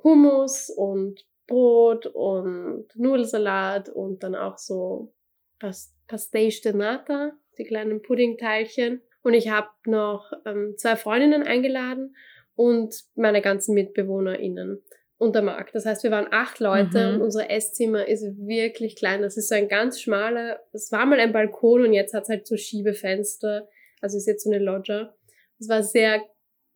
Hummus 0.04 0.68
und 0.68 1.24
Brot 1.46 2.06
und 2.06 2.86
Nudelsalat 2.94 3.88
und 3.88 4.22
dann 4.22 4.34
auch 4.34 4.58
so 4.58 5.14
Pas 5.58 5.94
Pastéis 6.08 6.60
de 6.62 6.74
Nata, 6.74 7.32
die 7.56 7.64
kleinen 7.64 8.02
Puddingteilchen. 8.02 9.00
Und 9.22 9.32
ich 9.32 9.48
habe 9.48 9.68
noch 9.86 10.30
ähm, 10.44 10.74
zwei 10.76 10.96
Freundinnen 10.96 11.42
eingeladen 11.42 12.14
und 12.54 12.94
meine 13.14 13.40
ganzen 13.40 13.74
MitbewohnerInnen 13.74 14.82
und 15.22 15.34
der 15.34 15.42
Marc. 15.42 15.72
Das 15.72 15.86
heißt, 15.86 16.02
wir 16.02 16.10
waren 16.10 16.26
acht 16.30 16.58
Leute 16.60 17.08
Mhm. 17.08 17.14
und 17.16 17.22
unser 17.22 17.50
Esszimmer 17.50 18.06
ist 18.08 18.24
wirklich 18.38 18.96
klein. 18.96 19.22
Das 19.22 19.36
ist 19.36 19.48
so 19.48 19.54
ein 19.54 19.68
ganz 19.68 20.00
schmaler, 20.00 20.60
es 20.72 20.90
war 20.92 21.06
mal 21.06 21.20
ein 21.20 21.32
Balkon 21.32 21.84
und 21.86 21.92
jetzt 21.92 22.12
hat 22.14 22.24
es 22.24 22.28
halt 22.28 22.46
so 22.46 22.56
Schiebefenster. 22.56 23.68
Also 24.00 24.18
ist 24.18 24.26
jetzt 24.26 24.44
so 24.44 24.50
eine 24.50 24.58
Loggia. 24.62 25.14
Es 25.60 25.68
war 25.68 25.82
sehr 25.82 26.22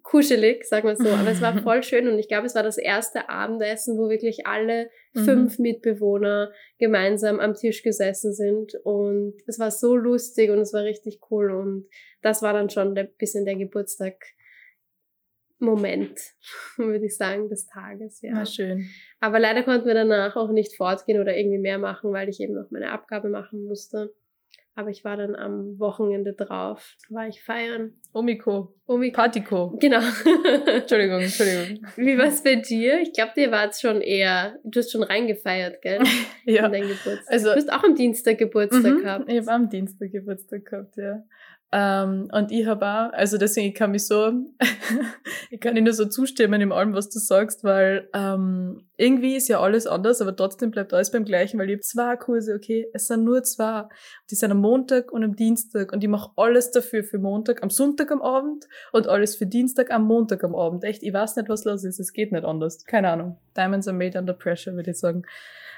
kuschelig, 0.03 0.65
sagen 0.65 0.87
wir 0.87 0.95
so, 0.97 1.09
aber 1.09 1.31
es 1.31 1.41
war 1.43 1.59
voll 1.63 1.83
schön 1.83 2.07
und 2.09 2.19
ich 2.19 2.29
glaube, 2.29 2.47
es 2.47 2.55
war 2.55 2.63
das 2.63 2.79
erste 2.79 3.29
Abendessen, 3.29 3.99
wo 3.99 4.09
wirklich 4.09 4.47
alle 4.47 4.89
Mhm. 5.15 5.25
fünf 5.25 5.59
Mitbewohner 5.59 6.53
gemeinsam 6.79 7.41
am 7.41 7.55
Tisch 7.55 7.83
gesessen 7.83 8.33
sind 8.33 8.75
und 8.85 9.35
es 9.47 9.59
war 9.59 9.71
so 9.73 9.97
lustig 9.97 10.51
und 10.51 10.59
es 10.61 10.73
war 10.73 10.85
richtig 10.85 11.19
cool 11.31 11.51
und 11.51 11.89
das 12.23 12.43
war 12.43 12.53
dann 12.53 12.71
schon 12.71 12.97
ein 12.97 13.09
bisschen 13.19 13.45
der 13.45 13.57
Geburtstag 13.57 14.15
Moment, 15.59 16.19
würde 16.77 17.05
ich 17.07 17.17
sagen, 17.17 17.49
des 17.49 17.67
Tages, 17.67 18.21
ja. 18.23 18.33
Na 18.35 18.47
schön. 18.47 18.89
Aber 19.21 19.39
leider 19.39 19.63
konnten 19.63 19.87
wir 19.87 19.95
danach 19.95 20.37
auch 20.37 20.51
nicht 20.51 20.77
fortgehen 20.77 21.21
oder 21.21 21.37
irgendwie 21.37 21.59
mehr 21.59 21.79
machen, 21.79 22.13
weil 22.13 22.29
ich 22.29 22.41
eben 22.41 22.55
noch 22.55 22.71
meine 22.71 22.91
Abgabe 22.93 23.29
machen 23.29 23.65
musste. 23.65 24.13
Aber 24.79 24.91
ich 24.91 25.05
war 25.05 25.17
dann 25.17 25.35
am 25.35 25.79
Wochenende 25.79 26.35
drauf, 26.35 26.97
war 27.09 27.27
ich 27.27 27.43
feiern. 27.43 27.95
Omiko. 28.13 28.75
Omi 28.87 29.11
Partiko. 29.11 29.75
Genau. 29.81 30.01
Entschuldigung, 30.67 31.21
Entschuldigung. 31.21 31.87
Wie 31.97 32.19
war's 32.19 32.43
bei 32.43 32.57
dir? 32.57 33.01
Ich 33.01 33.15
glaube, 33.15 33.33
dir 33.35 33.51
war 33.51 33.71
es 33.71 33.81
schon 33.81 34.03
eher, 34.03 34.59
du 34.65 34.79
hast 34.79 34.93
schon 34.93 35.03
reingefeiert, 35.03 35.81
gell? 35.81 36.01
Ja. 36.45 36.67
In 36.67 36.73
dein 36.73 36.83
Geburtstag. 36.83 37.25
Also- 37.27 37.49
du 37.49 37.57
hast 37.57 37.73
auch 37.73 37.83
am 37.85 37.95
Dienstag 37.95 38.37
Geburtstag 38.37 38.85
Mhm, 38.97 39.03
gehabt. 39.03 39.25
Ich 39.33 39.39
habe 39.39 39.51
am 39.51 39.71
Dienstag 39.71 40.13
Geburtstag 40.13 40.67
gehabt, 40.67 40.97
ja. 40.99 41.25
Ähm, 41.73 42.29
und 42.33 42.53
ich 42.53 42.65
habe 42.67 42.87
auch, 42.87 43.13
also 43.13 43.39
deswegen, 43.39 43.69
ich 43.69 43.75
kann 43.75 43.91
mich 43.91 44.07
so, 44.07 44.33
ich 45.51 45.61
kann 45.61 45.75
dir 45.75 45.83
nur 45.83 45.93
so 45.93 46.05
zustimmen 46.05 46.61
in 46.61 46.71
allem, 46.71 46.95
was 46.95 47.09
du 47.09 47.19
sagst, 47.19 47.65
weil 47.65 48.09
ähm, 48.15 48.87
irgendwie 48.97 49.35
ist 49.35 49.49
ja 49.49 49.61
alles 49.61 49.87
anders, 49.87 50.21
aber 50.21 50.37
trotzdem 50.37 50.71
bleibt 50.71 50.95
alles 50.95 51.11
beim 51.11 51.25
Gleichen, 51.25 51.59
weil 51.59 51.69
ich 51.69 51.75
habe 51.75 51.83
zwei 51.83 52.17
Kurse, 52.17 52.55
okay, 52.55 52.87
es 52.93 53.09
sind 53.09 53.25
nur 53.25 53.43
zwei. 53.43 53.85
Die 54.31 54.37
sind 54.37 54.53
am 54.53 54.59
Montag 54.59 55.13
und 55.13 55.25
am 55.25 55.35
Dienstag 55.35 55.93
und 55.93 56.05
ich 56.05 56.09
mache 56.09 56.31
alles 56.37 56.71
dafür 56.71 57.03
für 57.03 57.19
Montag 57.19 57.63
am 57.65 57.71
Sonntag 57.71 58.13
am 58.13 58.23
Abend 58.23 58.67
und 58.93 59.09
alles 59.09 59.35
für 59.35 59.47
Dienstag 59.47 59.91
am 59.91 60.05
Montag 60.05 60.45
am 60.45 60.55
Abend. 60.55 60.85
Echt, 60.85 61.03
ich 61.03 61.13
weiß 61.13 61.35
nicht, 61.35 61.49
was 61.49 61.65
los 61.65 61.85
ist, 61.85 61.99
es 61.99 62.13
geht 62.13 62.31
nicht 62.31 62.45
anders. 62.45 62.85
Keine 62.85 63.11
Ahnung. 63.11 63.39
Diamonds 63.57 63.89
are 63.89 63.97
made 63.97 64.17
under 64.17 64.35
pressure, 64.35 64.75
würde 64.75 64.93
ich 64.93 64.99
sagen. 64.99 65.25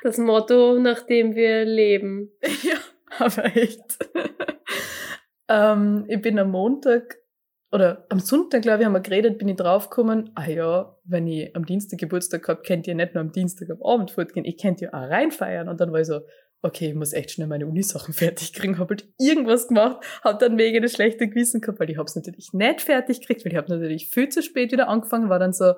Das 0.02 0.18
Motto, 0.18 0.78
nach 0.78 1.00
dem 1.06 1.34
wir 1.34 1.64
leben. 1.64 2.30
Ja, 2.62 2.76
aber 3.18 3.56
echt. 3.56 3.98
Ähm, 5.48 6.04
ich 6.08 6.20
bin 6.20 6.38
am 6.38 6.50
Montag 6.50 7.18
oder 7.70 8.06
am 8.08 8.20
Sonntag, 8.20 8.62
glaube 8.62 8.80
ich, 8.80 8.86
haben 8.86 8.94
wir 8.94 9.00
geredet, 9.00 9.38
bin 9.38 9.48
ich 9.48 9.56
draufgekommen, 9.56 10.30
ah 10.34 10.48
ja, 10.48 10.96
wenn 11.04 11.26
ich 11.26 11.54
am 11.54 11.66
Dienstag 11.66 11.98
Geburtstag 11.98 12.42
gehabt, 12.42 12.66
könnt 12.66 12.86
ihr 12.86 12.94
nicht 12.94 13.14
nur 13.14 13.20
am 13.20 13.32
Dienstag 13.32 13.68
am 13.70 13.82
Abend 13.82 14.10
fortgehen, 14.10 14.46
ich 14.46 14.60
könnt 14.60 14.80
ja 14.80 14.88
auch 14.90 15.10
reinfeiern. 15.10 15.68
Und 15.68 15.80
dann 15.80 15.92
war 15.92 16.00
ich 16.00 16.06
so, 16.06 16.20
okay, 16.62 16.88
ich 16.88 16.94
muss 16.94 17.12
echt 17.12 17.32
schnell 17.32 17.46
meine 17.46 17.66
Unisachen 17.66 18.14
fertig 18.14 18.54
kriegen, 18.54 18.78
habe 18.78 18.94
halt 18.94 19.08
irgendwas 19.18 19.68
gemacht, 19.68 20.04
habe 20.24 20.38
dann 20.38 20.56
mega 20.56 20.80
das 20.80 20.92
schlechte 20.92 21.28
Gewissen 21.28 21.60
gehabt, 21.60 21.78
weil 21.78 21.90
ich 21.90 21.98
habe 21.98 22.06
es 22.06 22.16
natürlich 22.16 22.52
nicht 22.52 22.80
fertig 22.80 23.20
gekriegt, 23.20 23.44
weil 23.44 23.52
ich 23.52 23.58
habe 23.58 23.70
natürlich 23.70 24.08
viel 24.08 24.28
zu 24.28 24.42
spät 24.42 24.72
wieder 24.72 24.88
angefangen, 24.88 25.28
war 25.28 25.38
dann 25.38 25.52
so, 25.52 25.74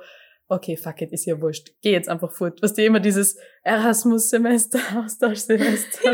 okay, 0.51 0.77
fuck 0.77 1.01
it, 1.01 1.13
ist 1.13 1.25
ja 1.27 1.41
wurscht, 1.41 1.73
geh 1.81 1.93
jetzt 1.93 2.09
einfach 2.09 2.33
fort. 2.33 2.61
Was 2.61 2.75
dir 2.75 2.87
immer 2.87 3.01
dieses 3.01 3.39
Erasmus-Semester, 3.63 4.81
Austauschsemester, 5.05 6.13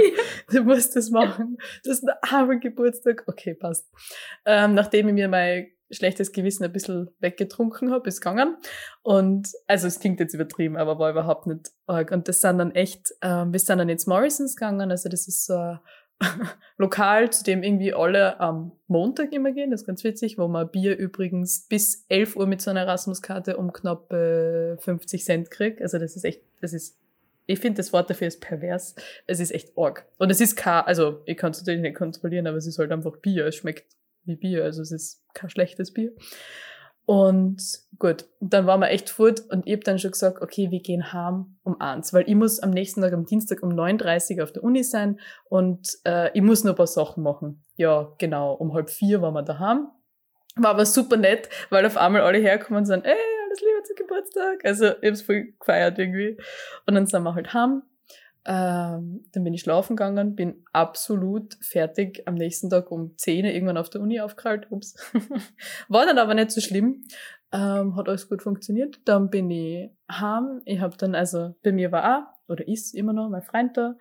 du 0.51 0.62
musst 0.62 0.94
das 0.94 1.11
machen. 1.11 1.57
Das 1.83 1.99
ist 1.99 2.09
ein 2.09 2.14
armer 2.20 2.57
Geburtstag. 2.57 3.25
Okay, 3.27 3.55
passt. 3.55 3.90
Ähm, 4.44 4.75
nachdem 4.75 5.09
ich 5.09 5.14
mir 5.14 5.29
mein 5.29 5.68
schlechtes 5.90 6.33
Gewissen 6.33 6.64
ein 6.64 6.72
bisschen 6.72 7.09
weggetrunken 7.20 7.92
habe, 7.92 8.09
ist 8.09 8.20
gegangen. 8.20 8.57
Und, 9.03 9.49
also 9.66 9.87
es 9.87 10.01
klingt 10.01 10.20
jetzt 10.20 10.35
übertrieben, 10.35 10.77
aber 10.77 10.99
war 10.99 11.11
überhaupt 11.11 11.46
nicht 11.46 11.70
arg. 11.87 12.11
Und 12.11 12.29
das 12.29 12.40
sind 12.40 12.59
dann 12.59 12.75
echt, 12.75 13.14
ähm, 13.22 13.53
wir 13.53 13.61
sind 13.61 13.79
dann 13.79 13.88
ins 13.88 14.07
Morrisons 14.07 14.57
gegangen, 14.57 14.90
also 14.90 15.09
das 15.09 15.29
ist 15.29 15.46
so 15.46 15.55
ein 15.55 15.79
Lokal, 16.79 17.31
zu 17.31 17.45
dem 17.45 17.63
irgendwie 17.63 17.93
alle 17.93 18.41
am 18.41 18.73
Montag 18.87 19.33
immer 19.33 19.53
gehen, 19.53 19.71
das 19.71 19.83
ist 19.83 19.87
ganz 19.87 20.05
witzig, 20.05 20.39
wo 20.39 20.49
man 20.49 20.71
Bier 20.71 20.97
übrigens 20.97 21.67
bis 21.69 22.05
11 22.09 22.37
Uhr 22.37 22.47
mit 22.47 22.61
so 22.61 22.71
einer 22.71 22.81
Erasmus-Karte 22.81 23.57
um 23.57 23.73
knapp 23.73 24.13
äh, 24.13 24.77
50 24.79 25.25
Cent 25.25 25.51
kriegt. 25.51 25.83
Also 25.83 25.99
das 25.99 26.17
ist 26.17 26.25
echt, 26.25 26.43
das 26.61 26.73
ist, 26.73 26.99
ich 27.47 27.61
finde 27.61 27.79
das 27.79 27.93
Wort 27.93 28.11
dafür 28.11 28.27
ist 28.27 28.41
pervers. 28.41 28.95
Es 29.27 29.41
ist 29.41 29.53
echt 29.53 29.77
arg. 29.77 30.07
Und 30.19 30.31
es 30.31 30.41
ist 30.41 30.57
kein, 30.57 30.85
also 30.85 31.23
ich 31.27 31.37
kann 31.37 31.53
es 31.53 31.61
natürlich 31.61 31.83
nicht 31.83 31.97
kontrollieren, 31.97 32.47
aber 32.47 32.57
es 32.57 32.67
ist 32.67 32.79
halt 32.79 32.93
einfach 32.93 33.17
Bier. 33.19 33.47
Es 33.47 33.57
schmeckt 33.57 33.97
wie 34.25 34.37
Bier, 34.37 34.65
also 34.65 34.83
es 34.83 34.93
ist 34.93 35.23
kein 35.35 35.51
schlechtes 35.51 35.93
Bier. 35.93 36.13
Und 37.07 37.62
gut, 38.01 38.27
dann 38.40 38.66
waren 38.66 38.81
wir 38.81 38.90
echt 38.90 39.11
fort 39.11 39.40
und 39.51 39.66
ich 39.66 39.75
hab 39.75 39.85
dann 39.85 40.01
schon 40.01 40.11
gesagt, 40.11 40.42
okay, 40.42 40.73
wir 40.73 40.81
gehen 40.81 41.12
heim 41.12 41.57
um 41.62 41.81
eins, 41.81 42.12
weil 42.12 42.29
ich 42.29 42.35
muss 42.35 42.59
am 42.59 42.71
nächsten 42.71 43.01
Tag, 43.01 43.12
am 43.12 43.25
Dienstag 43.25 43.62
um 43.62 43.71
9.30 43.71 44.38
Uhr 44.38 44.42
auf 44.42 44.53
der 44.53 44.64
Uni 44.64 44.83
sein 44.83 45.21
und 45.49 45.88
äh, 46.05 46.37
ich 46.37 46.42
muss 46.42 46.64
noch 46.64 46.73
ein 46.73 46.77
paar 46.77 46.88
Sachen 46.88 47.23
machen. 47.23 47.62
Ja, 47.77 48.12
genau, 48.19 48.55
um 48.55 48.75
halb 48.75 48.90
vier 48.90 49.23
waren 49.23 49.35
wir 49.35 49.42
daheim. 49.42 49.87
War 50.57 50.71
aber 50.71 50.85
super 50.85 51.16
nett, 51.16 51.49
weil 51.71 51.87
auf 51.87 51.97
einmal 51.97 52.23
alle 52.23 52.38
herkommen 52.38 52.79
und 52.79 52.87
sagen, 52.87 53.05
ey, 53.05 53.14
das 53.51 53.61
lieber 53.61 53.85
zum 53.85 53.97
Geburtstag. 53.97 54.64
Also 54.64 54.87
ich 55.01 55.09
hab's 55.09 55.23
voll 55.23 55.55
gefeiert 55.59 55.99
irgendwie. 55.99 56.37
Und 56.87 56.95
dann 56.95 57.07
sind 57.07 57.23
wir 57.23 57.35
halt 57.35 57.55
heim. 57.55 57.83
Ähm, 58.49 59.25
dann 59.33 59.43
bin 59.43 59.55
ich 59.55 59.63
schlafen 59.63 59.97
gegangen, 59.97 60.37
bin 60.37 60.63
absolut 60.73 61.59
fertig 61.61 62.23
am 62.27 62.35
nächsten 62.35 62.71
Tag 62.71 62.93
um 62.93 63.17
10 63.17 63.45
Uhr 63.45 63.51
irgendwann 63.51 63.77
auf 63.77 63.91
der 63.91 64.01
Uni 64.01 64.21
aufgehalten. 64.21 64.67
Ups. 64.71 64.95
War 65.89 66.07
dann 66.07 66.19
aber 66.19 66.35
nicht 66.35 66.53
so 66.53 66.61
schlimm. 66.61 67.03
Ähm, 67.53 67.97
hat 67.97 68.09
alles 68.09 68.29
gut 68.29 68.43
funktioniert. 68.43 69.01
Dann 69.05 69.31
bin 69.31 69.51
ich 69.51 69.91
heim. 70.11 70.63
Ich 70.65 70.81
habe 70.81 70.97
dann, 70.97 71.17
also 71.17 71.57
bei 71.65 71.73
mir 71.73 71.91
war 71.91 72.19
auch, 72.19 72.53
oder 72.53 72.67
ist 72.69 72.95
immer 72.95 73.13
noch 73.13 73.29
mein 73.29 73.43
Freund 73.43 73.77
da. 73.77 73.97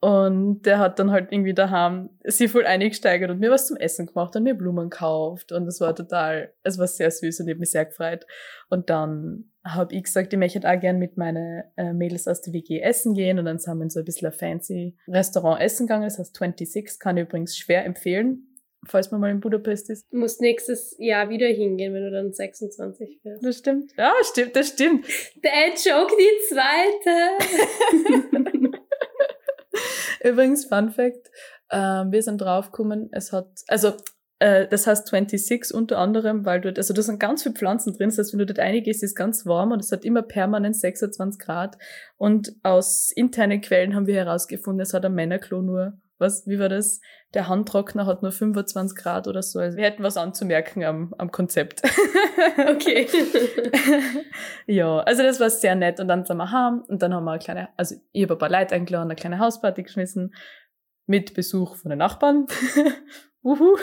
Und 0.00 0.62
der 0.62 0.78
hat 0.78 0.98
dann 0.98 1.10
halt 1.10 1.30
irgendwie 1.30 1.52
daheim 1.52 2.10
sich 2.24 2.50
voll 2.50 2.64
eingesteigert 2.64 3.30
und 3.30 3.38
mir 3.38 3.50
was 3.50 3.66
zum 3.66 3.76
Essen 3.76 4.06
gemacht 4.06 4.34
und 4.34 4.44
mir 4.44 4.54
Blumen 4.54 4.88
gekauft. 4.88 5.52
Und 5.52 5.66
das 5.66 5.80
war 5.80 5.94
total, 5.94 6.54
es 6.62 6.78
war 6.78 6.86
sehr 6.86 7.10
süß 7.10 7.40
und 7.40 7.48
ich 7.48 7.52
habe 7.52 7.60
mich 7.60 7.72
sehr 7.72 7.84
gefreut. 7.84 8.24
Und 8.70 8.88
dann 8.88 9.49
habe 9.64 9.94
ich 9.94 10.04
gesagt, 10.04 10.32
ich 10.32 10.38
möchte 10.38 10.68
auch 10.68 10.80
gern 10.80 10.98
mit 10.98 11.16
meinen 11.16 11.64
äh, 11.76 11.92
Mädels 11.92 12.26
aus 12.26 12.40
der 12.40 12.54
WG 12.54 12.80
essen 12.80 13.14
gehen. 13.14 13.38
Und 13.38 13.44
dann 13.44 13.58
sind 13.58 13.76
wir 13.76 13.84
in 13.84 13.90
so 13.90 13.98
ein 14.00 14.04
bisschen 14.04 14.28
ein 14.28 14.32
fancy 14.32 14.96
Restaurant 15.06 15.60
essen 15.60 15.86
gegangen. 15.86 16.04
Das 16.04 16.18
heißt 16.18 16.36
26, 16.36 16.98
kann 16.98 17.16
ich 17.16 17.24
übrigens 17.24 17.56
schwer 17.56 17.84
empfehlen, 17.84 18.56
falls 18.86 19.10
man 19.10 19.20
mal 19.20 19.30
in 19.30 19.40
Budapest 19.40 19.90
ist. 19.90 20.06
Du 20.10 20.16
musst 20.18 20.40
nächstes 20.40 20.96
Jahr 20.98 21.28
wieder 21.28 21.48
hingehen, 21.48 21.92
wenn 21.92 22.04
du 22.04 22.10
dann 22.10 22.32
26 22.32 23.20
wirst. 23.22 23.44
Das 23.44 23.58
stimmt. 23.58 23.92
Ja, 23.98 24.14
stimmt, 24.22 24.56
das 24.56 24.68
stimmt. 24.68 25.04
Der 25.44 25.74
Joke, 25.74 26.14
die 26.18 26.38
zweite. 26.48 27.20
Übrigens, 30.30 30.64
Fun 30.66 30.90
Fact, 30.90 31.30
äh, 31.68 31.76
wir 32.10 32.22
sind 32.22 32.40
draufgekommen, 32.40 33.08
es 33.12 33.32
hat, 33.32 33.48
also 33.68 33.92
äh, 34.40 34.66
das 34.66 34.86
heißt 34.86 35.06
26 35.08 35.74
unter 35.74 35.98
anderem, 35.98 36.44
weil 36.44 36.60
dort, 36.60 36.78
also 36.78 36.92
da 36.92 37.02
sind 37.02 37.20
ganz 37.20 37.42
viele 37.42 37.54
Pflanzen 37.54 37.92
drin, 37.92 38.08
das 38.08 38.18
heißt, 38.18 38.32
wenn 38.32 38.40
du 38.40 38.46
dort 38.46 38.58
eingehst, 38.58 39.02
ist 39.02 39.10
es 39.10 39.14
ganz 39.14 39.46
warm 39.46 39.70
und 39.70 39.80
es 39.80 39.92
hat 39.92 40.04
immer 40.04 40.22
permanent 40.22 40.76
26 40.76 41.38
Grad. 41.38 41.76
Und 42.16 42.52
aus 42.62 43.12
internen 43.14 43.60
Quellen 43.60 43.94
haben 43.94 44.06
wir 44.06 44.14
herausgefunden, 44.14 44.80
es 44.80 44.94
hat 44.94 45.04
ein 45.04 45.14
Männerklo 45.14 45.60
nur, 45.62 45.98
was, 46.18 46.46
wie 46.46 46.58
war 46.58 46.68
das? 46.68 47.00
Der 47.32 47.48
Handtrockner 47.48 48.06
hat 48.06 48.22
nur 48.22 48.32
25 48.32 48.96
Grad 48.96 49.26
oder 49.26 49.42
so. 49.42 49.58
Also 49.58 49.76
wir 49.76 49.84
hätten 49.84 50.02
was 50.02 50.16
anzumerken 50.16 50.84
am, 50.84 51.14
am 51.18 51.30
Konzept. 51.30 51.82
Okay. 52.58 53.06
ja, 54.66 55.00
also 55.00 55.22
das 55.22 55.40
war 55.40 55.50
sehr 55.50 55.74
nett. 55.74 56.00
Und 56.00 56.08
dann 56.08 56.24
sind 56.24 56.38
wir 56.38 56.50
heim 56.50 56.82
und 56.88 57.02
dann 57.02 57.12
haben 57.12 57.24
wir 57.24 57.32
eine 57.32 57.38
kleine, 57.38 57.68
also 57.76 57.96
ich 58.12 58.22
habe 58.22 58.34
ein 58.34 58.38
paar 58.38 58.50
Leute 58.50 58.74
eingeladen, 58.74 59.10
eine 59.10 59.16
kleine 59.16 59.38
Hausparty 59.38 59.82
geschmissen 59.82 60.32
mit 61.06 61.34
Besuch 61.34 61.76
von 61.76 61.90
den 61.90 61.98
Nachbarn. 61.98 62.46
Uhu. 63.42 63.76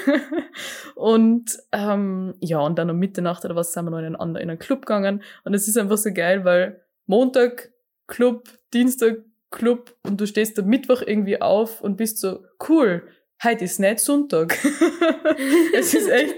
und 0.95 1.57
ähm, 1.71 2.35
ja, 2.39 2.59
und 2.59 2.77
dann 2.77 2.89
um 2.89 2.97
Mitternacht 2.97 3.43
oder 3.45 3.55
was 3.55 3.73
sind 3.73 3.85
wir 3.85 3.91
noch 3.91 3.99
in 3.99 4.05
einen, 4.05 4.15
anderen, 4.15 4.43
in 4.43 4.49
einen 4.49 4.59
Club 4.59 4.81
gegangen. 4.81 5.23
Und 5.43 5.53
es 5.53 5.67
ist 5.67 5.77
einfach 5.77 5.97
so 5.97 6.13
geil, 6.13 6.45
weil 6.45 6.81
Montag 7.05 7.71
Club, 8.07 8.47
Dienstag 8.73 9.17
Club 9.49 9.95
und 10.03 10.19
du 10.19 10.27
stehst 10.27 10.59
am 10.59 10.67
Mittwoch 10.67 11.01
irgendwie 11.01 11.41
auf 11.41 11.81
und 11.81 11.97
bist 11.97 12.19
so, 12.19 12.43
cool, 12.67 13.03
heute 13.43 13.65
ist 13.65 13.79
nicht 13.79 13.99
Sonntag. 13.99 14.57
es 15.73 15.93
ist 15.93 16.09
echt, 16.09 16.35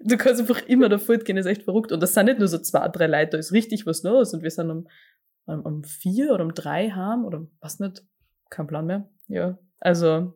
du 0.00 0.16
kannst 0.16 0.40
einfach 0.40 0.66
immer 0.66 0.88
da 0.88 0.98
fortgehen, 0.98 1.38
ist 1.38 1.46
echt 1.46 1.62
verrückt. 1.62 1.92
Und 1.92 2.02
das 2.02 2.14
sind 2.14 2.26
nicht 2.26 2.38
nur 2.38 2.48
so 2.48 2.58
zwei, 2.58 2.88
drei 2.88 3.06
Leute, 3.06 3.32
da 3.32 3.38
ist 3.38 3.52
richtig 3.52 3.86
was 3.86 4.02
los. 4.02 4.34
Und 4.34 4.42
wir 4.42 4.50
sind 4.50 4.70
um, 4.70 4.88
um, 5.46 5.60
um 5.60 5.84
vier 5.84 6.32
oder 6.32 6.44
um 6.44 6.54
drei 6.54 6.90
haben 6.90 7.24
oder 7.24 7.46
was 7.60 7.78
nicht, 7.78 8.04
kein 8.50 8.66
Plan 8.66 8.86
mehr. 8.86 9.08
Ja, 9.28 9.58
also 9.80 10.34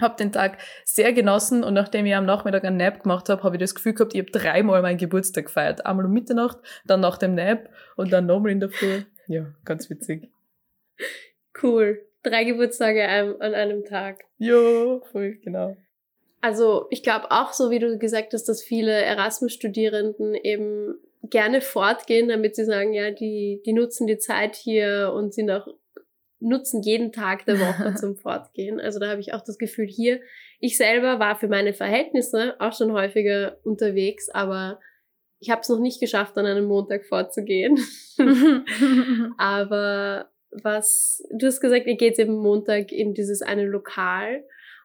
habe 0.00 0.16
den 0.16 0.32
Tag 0.32 0.58
sehr 0.84 1.12
genossen 1.12 1.64
und 1.64 1.74
nachdem 1.74 2.06
ich 2.06 2.14
am 2.14 2.26
Nachmittag 2.26 2.64
einen 2.64 2.76
Nap 2.76 3.02
gemacht 3.02 3.28
habe, 3.28 3.42
habe 3.42 3.56
ich 3.56 3.60
das 3.60 3.74
Gefühl 3.74 3.94
gehabt, 3.94 4.14
ich 4.14 4.20
habe 4.20 4.30
dreimal 4.30 4.82
meinen 4.82 4.98
Geburtstag 4.98 5.46
gefeiert. 5.46 5.86
Einmal 5.86 6.06
um 6.06 6.12
Mitternacht, 6.12 6.58
dann 6.84 7.00
nach 7.00 7.18
dem 7.18 7.34
Nap 7.34 7.70
und 7.96 8.12
dann 8.12 8.26
nochmal 8.26 8.52
in 8.52 8.60
der 8.60 8.70
Früh. 8.70 9.02
Ja, 9.28 9.52
ganz 9.64 9.90
witzig. 9.90 10.30
Cool. 11.60 12.06
Drei 12.22 12.44
Geburtstage 12.44 13.04
an 13.40 13.54
einem 13.54 13.84
Tag. 13.84 14.22
Jo, 14.38 15.02
voll, 15.10 15.38
genau. 15.42 15.76
Also 16.40 16.86
ich 16.90 17.02
glaube 17.02 17.32
auch, 17.32 17.52
so 17.52 17.72
wie 17.72 17.80
du 17.80 17.98
gesagt 17.98 18.34
hast, 18.34 18.44
dass 18.44 18.62
viele 18.62 18.92
Erasmus-Studierenden 18.92 20.36
eben 20.36 20.94
gerne 21.24 21.60
fortgehen, 21.60 22.28
damit 22.28 22.54
sie 22.54 22.64
sagen, 22.64 22.92
ja, 22.92 23.10
die, 23.10 23.62
die 23.66 23.72
nutzen 23.72 24.06
die 24.06 24.18
Zeit 24.18 24.54
hier 24.54 25.12
und 25.12 25.34
sind 25.34 25.50
auch 25.50 25.66
nutzen 26.40 26.82
jeden 26.82 27.12
Tag 27.12 27.46
der 27.46 27.58
Woche 27.58 27.94
zum 27.98 28.16
Fortgehen. 28.16 28.80
Also 28.80 28.98
da 28.98 29.08
habe 29.08 29.20
ich 29.20 29.32
auch 29.32 29.42
das 29.42 29.58
Gefühl 29.58 29.86
hier, 29.86 30.20
ich 30.60 30.76
selber 30.76 31.18
war 31.18 31.36
für 31.36 31.48
meine 31.48 31.72
Verhältnisse 31.72 32.54
auch 32.58 32.72
schon 32.72 32.92
häufiger 32.92 33.58
unterwegs, 33.64 34.28
aber 34.30 34.80
ich 35.38 35.50
habe 35.50 35.60
es 35.60 35.68
noch 35.68 35.80
nicht 35.80 36.00
geschafft, 36.00 36.36
an 36.38 36.46
einem 36.46 36.64
Montag 36.64 37.04
fortzugehen. 37.04 37.78
aber 39.36 40.30
was, 40.50 41.22
du 41.30 41.46
hast 41.46 41.60
gesagt, 41.60 41.86
ihr 41.86 41.96
geht 41.96 42.18
eben 42.18 42.36
Montag 42.36 42.92
in 42.92 43.14
dieses 43.14 43.42
eine 43.42 43.66
Lokal. 43.66 44.44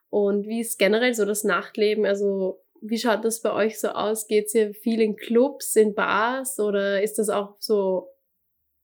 Und 0.09 0.45
wie 0.47 0.59
ist 0.59 0.77
generell 0.77 1.13
so 1.13 1.23
das 1.23 1.45
Nachtleben? 1.45 2.05
Also 2.05 2.61
wie 2.81 2.97
schaut 2.97 3.23
das 3.23 3.41
bei 3.41 3.53
euch 3.53 3.79
so 3.79 3.89
aus? 3.89 4.27
Geht's 4.27 4.53
ihr 4.55 4.73
viel 4.73 4.99
in 5.01 5.15
Clubs, 5.15 5.75
in 5.75 5.93
Bars 5.93 6.59
oder 6.59 7.01
ist 7.01 7.17
das 7.17 7.29
auch 7.29 7.55
so 7.59 8.09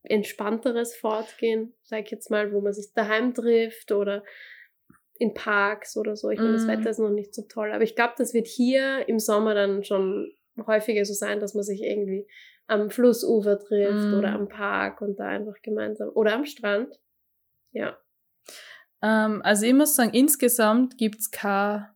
entspannteres 0.10 0.96
Fortgehen, 0.96 1.74
sag 1.84 2.06
ich 2.06 2.12
jetzt 2.12 2.32
mal, 2.32 2.52
wo 2.54 2.62
man 2.62 2.74
sich 2.74 2.94
daheim 2.94 3.34
trifft 3.34 3.92
oder 3.92 4.24
in 5.20 5.34
Parks 5.34 5.98
oder 5.98 6.16
so. 6.16 6.30
Ich 6.30 6.40
meine, 6.40 6.52
mm. 6.52 6.56
das 6.56 6.68
Wetter 6.68 6.90
ist 6.90 7.00
noch 7.00 7.10
nicht 7.10 7.34
so 7.34 7.44
toll, 7.50 7.72
aber 7.72 7.84
ich 7.84 7.96
glaube, 7.96 8.14
das 8.18 8.34
wird 8.34 8.48
hier 8.48 9.08
im 9.08 9.20
Sommer 9.20 9.56
dann 9.56 9.84
schon 9.84 10.32
häufiger 10.66 11.06
so 11.06 11.14
sein, 11.14 11.40
dass 11.40 11.54
man 11.54 11.64
sich 11.64 11.82
irgendwie 11.82 12.28
am 12.68 12.90
Flussufer 12.90 13.60
trifft 13.60 14.10
mm. 14.10 14.14
oder 14.18 14.34
am 14.34 14.48
Park 14.48 15.02
und 15.02 15.20
da 15.20 15.28
einfach 15.28 15.56
gemeinsam 15.64 16.10
oder 16.14 16.34
am 16.34 16.46
Strand. 16.46 16.94
Ja. 17.72 17.98
Ähm, 19.02 19.42
also 19.44 19.66
ich 19.66 19.74
muss 19.74 19.96
sagen, 19.96 20.14
insgesamt 20.14 20.98
gibt's 20.98 21.32
kein 21.32 21.88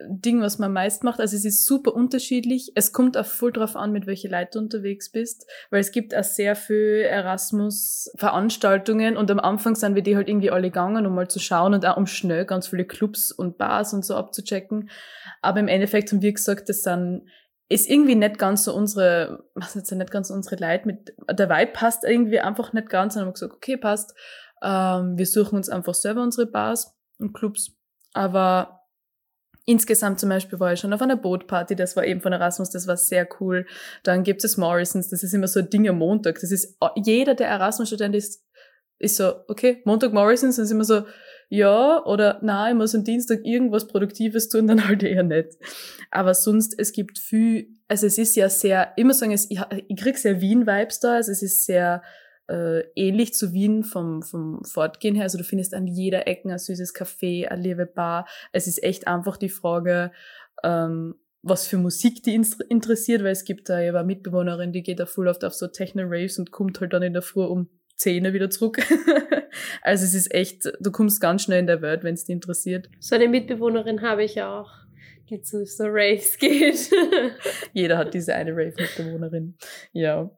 Ding, 0.00 0.40
was 0.40 0.58
man 0.58 0.72
meist 0.72 1.04
macht. 1.04 1.20
Also 1.20 1.36
es 1.36 1.44
ist 1.44 1.66
super 1.66 1.94
unterschiedlich. 1.94 2.72
Es 2.74 2.92
kommt 2.92 3.16
auch 3.16 3.26
voll 3.26 3.52
drauf 3.52 3.76
an, 3.76 3.92
mit 3.92 4.06
Leuten 4.06 4.48
du 4.52 4.58
unterwegs 4.58 5.12
bist, 5.12 5.48
weil 5.70 5.80
es 5.80 5.92
gibt 5.92 6.12
auch 6.14 6.24
sehr 6.24 6.56
viel 6.56 7.04
Erasmus-Veranstaltungen 7.06 9.16
und 9.16 9.30
am 9.30 9.38
Anfang 9.40 9.76
sind 9.76 9.94
wir 9.94 10.02
die 10.02 10.16
halt 10.16 10.28
irgendwie 10.28 10.50
alle 10.50 10.70
gegangen, 10.70 11.06
um 11.06 11.14
mal 11.14 11.28
zu 11.28 11.38
schauen 11.38 11.74
und 11.74 11.86
auch 11.86 11.96
um 11.96 12.06
schnell 12.06 12.44
ganz 12.44 12.66
viele 12.68 12.86
Clubs 12.86 13.30
und 13.30 13.56
Bars 13.58 13.94
und 13.94 14.04
so 14.04 14.16
abzuchecken. 14.16 14.90
Aber 15.42 15.60
im 15.60 15.68
Endeffekt 15.68 16.10
haben 16.12 16.22
wir 16.22 16.32
gesagt, 16.32 16.68
das 16.68 16.82
sind 16.82 17.28
ist 17.70 17.88
irgendwie 17.88 18.14
nicht 18.14 18.38
ganz 18.38 18.64
so 18.64 18.74
unsere, 18.74 19.48
was 19.54 19.74
jetzt 19.74 19.90
nicht 19.90 20.10
ganz 20.10 20.28
unsere 20.30 20.56
Leute 20.56 20.86
mit, 20.86 21.14
der 21.30 21.48
Vibe 21.48 21.72
passt 21.72 22.04
irgendwie 22.04 22.38
einfach 22.38 22.74
nicht 22.74 22.90
ganz. 22.90 23.16
Und 23.16 23.22
haben 23.22 23.32
gesagt, 23.32 23.54
okay, 23.54 23.78
passt. 23.78 24.14
Ähm, 24.62 25.16
wir 25.16 25.24
suchen 25.26 25.56
uns 25.56 25.70
einfach 25.70 25.94
selber 25.94 26.22
unsere 26.22 26.46
Bars 26.46 26.94
und 27.18 27.32
Clubs. 27.32 27.74
Aber 28.12 28.83
Insgesamt 29.66 30.20
zum 30.20 30.28
Beispiel 30.28 30.60
war 30.60 30.74
ich 30.74 30.80
schon 30.80 30.92
auf 30.92 31.00
einer 31.00 31.16
Bootparty, 31.16 31.74
das 31.74 31.96
war 31.96 32.04
eben 32.04 32.20
von 32.20 32.32
Erasmus, 32.32 32.70
das 32.70 32.86
war 32.86 32.98
sehr 32.98 33.26
cool. 33.40 33.66
Dann 34.02 34.22
gibt 34.22 34.44
es 34.44 34.58
Morrisons, 34.58 35.08
das 35.08 35.22
ist 35.22 35.32
immer 35.32 35.48
so 35.48 35.60
ein 35.60 35.70
Ding 35.70 35.88
am 35.88 35.98
Montag. 35.98 36.38
Das 36.40 36.50
ist, 36.50 36.78
jeder, 36.96 37.34
der 37.34 37.48
Erasmus-Student 37.48 38.14
ist, 38.14 38.44
ist 38.98 39.16
so, 39.16 39.32
okay, 39.48 39.80
Montag 39.84 40.12
Morrisons, 40.12 40.56
dann 40.56 40.66
ist 40.66 40.70
immer 40.70 40.84
so, 40.84 41.04
ja, 41.48 42.04
oder 42.04 42.40
nein, 42.42 42.72
ich 42.72 42.78
muss 42.78 42.94
am 42.94 43.04
Dienstag 43.04 43.40
irgendwas 43.44 43.86
Produktives 43.86 44.48
tun, 44.48 44.66
dann 44.66 44.86
halt 44.86 45.02
eher 45.02 45.22
nicht. 45.22 45.50
Aber 46.10 46.34
sonst, 46.34 46.74
es 46.78 46.92
gibt 46.92 47.18
viel, 47.18 47.68
also 47.88 48.06
es 48.06 48.18
ist 48.18 48.36
ja 48.36 48.48
sehr, 48.48 48.92
immer 48.96 49.14
sagen, 49.14 49.32
ich, 49.32 49.48
ich 49.48 49.96
krieg 49.96 50.18
sehr 50.18 50.40
Wien-Vibes 50.40 51.00
da, 51.00 51.14
also 51.14 51.32
es 51.32 51.42
ist 51.42 51.64
sehr, 51.64 52.02
äh, 52.48 52.80
ähnlich 52.94 53.34
zu 53.34 53.52
Wien 53.52 53.84
vom, 53.84 54.22
vom 54.22 54.64
Fortgehen 54.64 55.14
her. 55.14 55.24
Also 55.24 55.38
du 55.38 55.44
findest 55.44 55.74
an 55.74 55.86
jeder 55.86 56.26
Ecke 56.26 56.50
ein 56.50 56.58
süßes 56.58 56.94
Café, 56.94 57.46
eine 57.48 57.62
liebe 57.62 57.86
Bar. 57.86 58.26
Es 58.52 58.66
ist 58.66 58.82
echt 58.82 59.06
einfach 59.06 59.36
die 59.36 59.48
Frage, 59.48 60.12
ähm, 60.62 61.14
was 61.42 61.66
für 61.66 61.76
Musik 61.76 62.22
die 62.22 62.34
interessiert, 62.34 63.22
weil 63.22 63.32
es 63.32 63.44
gibt 63.44 63.68
da 63.68 63.80
ja 63.80 63.92
eine 63.92 64.04
Mitbewohnerin, 64.04 64.72
die 64.72 64.82
geht 64.82 64.98
da 64.98 65.06
voll 65.06 65.28
oft 65.28 65.44
auf 65.44 65.54
so 65.54 65.66
Techno-Raves 65.66 66.38
und 66.38 66.50
kommt 66.50 66.80
halt 66.80 66.92
dann 66.92 67.02
in 67.02 67.12
der 67.12 67.22
Früh 67.22 67.44
um 67.44 67.68
10 67.96 68.32
wieder 68.32 68.50
zurück. 68.50 68.78
also 69.82 70.04
es 70.04 70.14
ist 70.14 70.32
echt, 70.34 70.72
du 70.80 70.90
kommst 70.90 71.20
ganz 71.20 71.42
schnell 71.42 71.60
in 71.60 71.66
der 71.66 71.82
Welt, 71.82 72.02
wenn 72.02 72.14
es 72.14 72.24
dich 72.24 72.34
interessiert. 72.34 72.88
So 72.98 73.14
eine 73.14 73.28
Mitbewohnerin 73.28 74.00
habe 74.02 74.24
ich 74.24 74.40
auch, 74.42 74.70
die 75.28 75.42
zu 75.42 75.64
so 75.66 75.84
Raves 75.86 76.38
geht. 76.38 76.90
Jeder 77.72 77.98
hat 77.98 78.14
diese 78.14 78.34
eine 78.34 78.52
Rave-Mitbewohnerin. 78.52 79.56
Ja. 79.92 80.30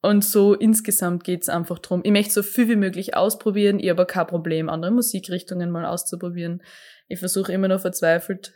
Und 0.00 0.24
so 0.24 0.54
insgesamt 0.54 1.24
geht's 1.24 1.48
einfach 1.48 1.80
drum. 1.80 2.02
Ich 2.04 2.12
möchte 2.12 2.32
so 2.32 2.42
viel 2.42 2.68
wie 2.68 2.76
möglich 2.76 3.16
ausprobieren, 3.16 3.80
ich 3.80 3.90
habe 3.90 4.06
kein 4.06 4.26
Problem, 4.26 4.68
andere 4.68 4.92
Musikrichtungen 4.92 5.70
mal 5.70 5.86
auszuprobieren. 5.86 6.62
Ich 7.08 7.18
versuche 7.18 7.52
immer 7.52 7.68
noch 7.68 7.80
verzweifelt, 7.80 8.52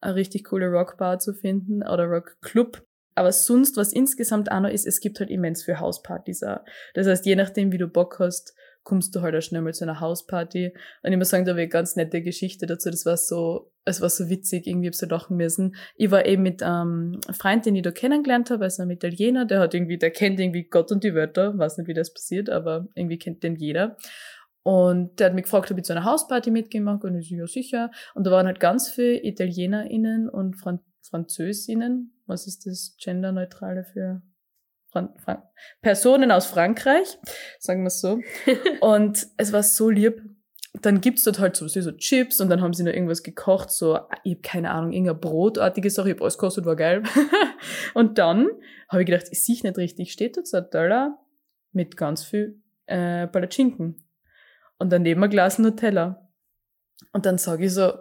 eine 0.00 0.14
richtig 0.14 0.44
coole 0.44 0.68
Rockbar 0.68 1.18
zu 1.18 1.34
finden 1.34 1.82
oder 1.82 2.04
Rockclub. 2.04 2.86
Aber 3.16 3.32
sonst, 3.32 3.76
was 3.76 3.92
insgesamt 3.92 4.52
auch 4.52 4.60
noch 4.60 4.68
ist, 4.68 4.86
es 4.86 5.00
gibt 5.00 5.18
halt 5.18 5.30
immens 5.30 5.62
für 5.64 5.80
Hauspartys 5.80 6.42
auch. 6.42 6.60
Das 6.94 7.06
heißt, 7.06 7.24
je 7.24 7.34
nachdem, 7.34 7.72
wie 7.72 7.78
du 7.78 7.88
Bock 7.88 8.18
hast, 8.18 8.54
kommst 8.86 9.14
du 9.14 9.20
halt 9.20 9.34
auch 9.34 9.42
schnell 9.42 9.62
mal 9.62 9.74
zu 9.74 9.84
einer 9.84 10.00
Hausparty. 10.00 10.72
Und 11.02 11.12
ich 11.12 11.18
muss 11.18 11.30
sagen, 11.30 11.44
da 11.44 11.50
habe 11.50 11.60
ich 11.60 11.64
eine 11.64 11.70
ganz 11.70 11.96
nette 11.96 12.22
Geschichte 12.22 12.66
dazu. 12.66 12.88
Das 12.88 13.04
war 13.04 13.16
so, 13.16 13.72
es 13.84 14.00
war 14.00 14.08
so 14.08 14.30
witzig, 14.30 14.66
irgendwie 14.66 14.86
hab 14.86 14.94
ich 14.94 14.98
so 14.98 15.06
lachen 15.06 15.36
müssen. 15.36 15.74
Ich 15.96 16.12
war 16.12 16.24
eben 16.24 16.44
mit 16.44 16.62
einem 16.62 17.20
Freund, 17.32 17.66
den 17.66 17.74
ich 17.74 17.82
da 17.82 17.90
kennengelernt 17.90 18.50
habe, 18.50 18.64
also 18.64 18.82
einem 18.82 18.92
Italiener, 18.92 19.44
der 19.44 19.58
hat 19.58 19.74
irgendwie, 19.74 19.98
der 19.98 20.12
kennt 20.12 20.38
irgendwie 20.38 20.68
Gott 20.68 20.92
und 20.92 21.02
die 21.02 21.14
Wörter, 21.14 21.58
weiß 21.58 21.78
nicht, 21.78 21.88
wie 21.88 21.94
das 21.94 22.14
passiert, 22.14 22.48
aber 22.48 22.86
irgendwie 22.94 23.18
kennt 23.18 23.42
den 23.42 23.56
jeder. 23.56 23.96
Und 24.62 25.18
der 25.18 25.26
hat 25.26 25.34
mich 25.34 25.44
gefragt, 25.44 25.70
ob 25.70 25.78
ich 25.78 25.84
zu 25.84 25.92
einer 25.92 26.04
Hausparty 26.04 26.52
mitgemacht 26.52 27.02
und 27.02 27.16
ich 27.16 27.28
so, 27.28 27.34
ja 27.34 27.46
sicher. 27.48 27.90
Und 28.14 28.24
da 28.24 28.30
waren 28.30 28.46
halt 28.46 28.60
ganz 28.60 28.88
viele 28.88 29.22
ItalienerInnen 29.24 30.28
und 30.28 30.54
Fran 30.54 30.80
FranzösInnen. 31.02 32.12
Was 32.26 32.46
ist 32.46 32.66
das 32.66 32.96
Genderneutrale 33.02 33.84
für 33.84 34.22
Fran 34.96 35.14
Fran 35.18 35.42
Personen 35.82 36.30
aus 36.30 36.46
Frankreich, 36.46 37.18
sagen 37.58 37.82
wir 37.82 37.88
es 37.88 38.00
so. 38.00 38.20
und 38.80 39.26
es 39.36 39.52
war 39.52 39.62
so 39.62 39.90
lieb. 39.90 40.22
Dann 40.82 41.00
gibt's 41.00 41.24
dort 41.24 41.38
halt 41.38 41.56
so, 41.56 41.68
so 41.68 41.92
Chips 41.92 42.40
und 42.40 42.50
dann 42.50 42.60
haben 42.60 42.74
sie 42.74 42.82
noch 42.82 42.92
irgendwas 42.92 43.22
gekocht, 43.22 43.70
so, 43.70 43.98
ich 44.24 44.36
hab 44.36 44.42
keine 44.42 44.70
Ahnung, 44.70 44.92
irgendeine 44.92 45.18
brotartige 45.18 45.88
Sache, 45.88 46.08
ich 46.08 46.14
hab 46.14 46.22
alles 46.22 46.36
gekostet, 46.36 46.66
war 46.66 46.76
geil. 46.76 47.02
und 47.94 48.18
dann 48.18 48.48
habe 48.90 49.02
ich 49.02 49.06
gedacht, 49.06 49.26
ich 49.30 49.42
sehe 49.42 49.56
nicht 49.62 49.78
richtig, 49.78 50.12
steht 50.12 50.36
dort 50.36 50.46
so 50.46 50.58
ein 50.58 50.70
Teller 50.70 51.18
mit 51.72 51.96
ganz 51.96 52.24
viel 52.24 52.60
äh, 52.86 53.26
Palatschinken 53.26 54.04
und 54.78 54.92
daneben 54.92 55.24
ein 55.24 55.30
Glas 55.30 55.58
Nutella. 55.58 56.28
Und 57.12 57.24
dann 57.24 57.38
sage 57.38 57.66
ich 57.66 57.72
so, 57.72 57.92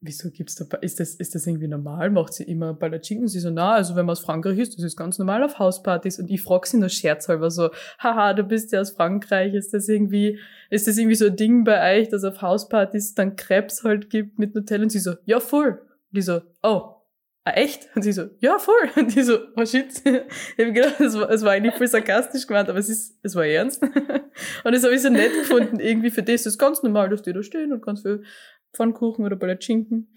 wieso 0.00 0.30
gibt's 0.30 0.54
da, 0.54 0.64
ist 0.78 0.98
das, 0.98 1.14
ist 1.14 1.34
das 1.34 1.46
irgendwie 1.46 1.68
normal? 1.68 2.10
Macht 2.10 2.32
sie 2.32 2.44
immer 2.44 2.74
Palatschinken? 2.74 3.28
Sie 3.28 3.40
so, 3.40 3.50
na, 3.50 3.74
also 3.74 3.96
wenn 3.96 4.06
man 4.06 4.14
aus 4.14 4.20
Frankreich 4.20 4.58
ist, 4.58 4.76
das 4.76 4.84
ist 4.84 4.96
ganz 4.96 5.18
normal 5.18 5.42
auf 5.42 5.58
Hauspartys. 5.58 6.18
Und 6.18 6.30
ich 6.30 6.40
frage 6.40 6.66
sie 6.66 6.78
nur 6.78 6.88
scherzhalber 6.88 7.50
so, 7.50 7.70
haha, 7.98 8.32
du 8.32 8.44
bist 8.44 8.72
ja 8.72 8.80
aus 8.80 8.92
Frankreich, 8.92 9.54
ist 9.54 9.74
das 9.74 9.88
irgendwie, 9.88 10.38
ist 10.70 10.86
das 10.86 10.96
irgendwie 10.96 11.16
so 11.16 11.26
ein 11.26 11.36
Ding 11.36 11.64
bei 11.64 11.98
euch, 11.98 12.08
dass 12.08 12.24
auf 12.24 12.40
Hauspartys 12.40 13.14
dann 13.14 13.36
Krebs 13.36 13.84
halt 13.84 14.08
gibt 14.08 14.38
mit 14.38 14.54
Nutella? 14.54 14.84
Und 14.84 14.90
sie 14.90 15.00
so, 15.00 15.14
ja, 15.24 15.38
voll. 15.38 15.80
Und 15.80 16.16
die 16.16 16.22
so, 16.22 16.40
oh, 16.62 16.96
ah, 17.44 17.52
echt? 17.52 17.88
Und 17.94 18.02
sie 18.02 18.12
so, 18.12 18.24
ja, 18.38 18.58
voll. 18.58 18.88
Und 18.96 19.14
die 19.14 19.22
so, 19.22 19.38
oh 19.56 19.66
shit. 19.66 19.92
Ich 20.56 20.64
habe 20.64 20.72
gedacht, 20.72 21.00
es 21.00 21.14
war, 21.14 21.28
war 21.28 21.52
eigentlich 21.52 21.74
voll 21.74 21.88
sarkastisch 21.88 22.46
gemeint, 22.46 22.68
aber 22.68 22.78
es 22.78 22.88
ist, 22.88 23.18
es 23.22 23.34
war 23.34 23.44
ernst. 23.44 23.82
Und 24.64 24.72
das 24.72 24.82
habe 24.82 24.94
ich 24.94 25.02
so 25.02 25.10
nett 25.10 25.32
gefunden, 25.32 25.78
irgendwie 25.78 26.10
für 26.10 26.22
das 26.22 26.46
ist 26.46 26.58
ganz 26.58 26.82
normal, 26.82 27.10
dass 27.10 27.22
die 27.22 27.32
da 27.32 27.42
stehen 27.42 27.72
und 27.72 27.82
ganz 27.82 28.02
viel 28.02 28.22
Pfannkuchen 28.72 29.24
oder 29.24 29.36
Palatschinken 29.36 30.08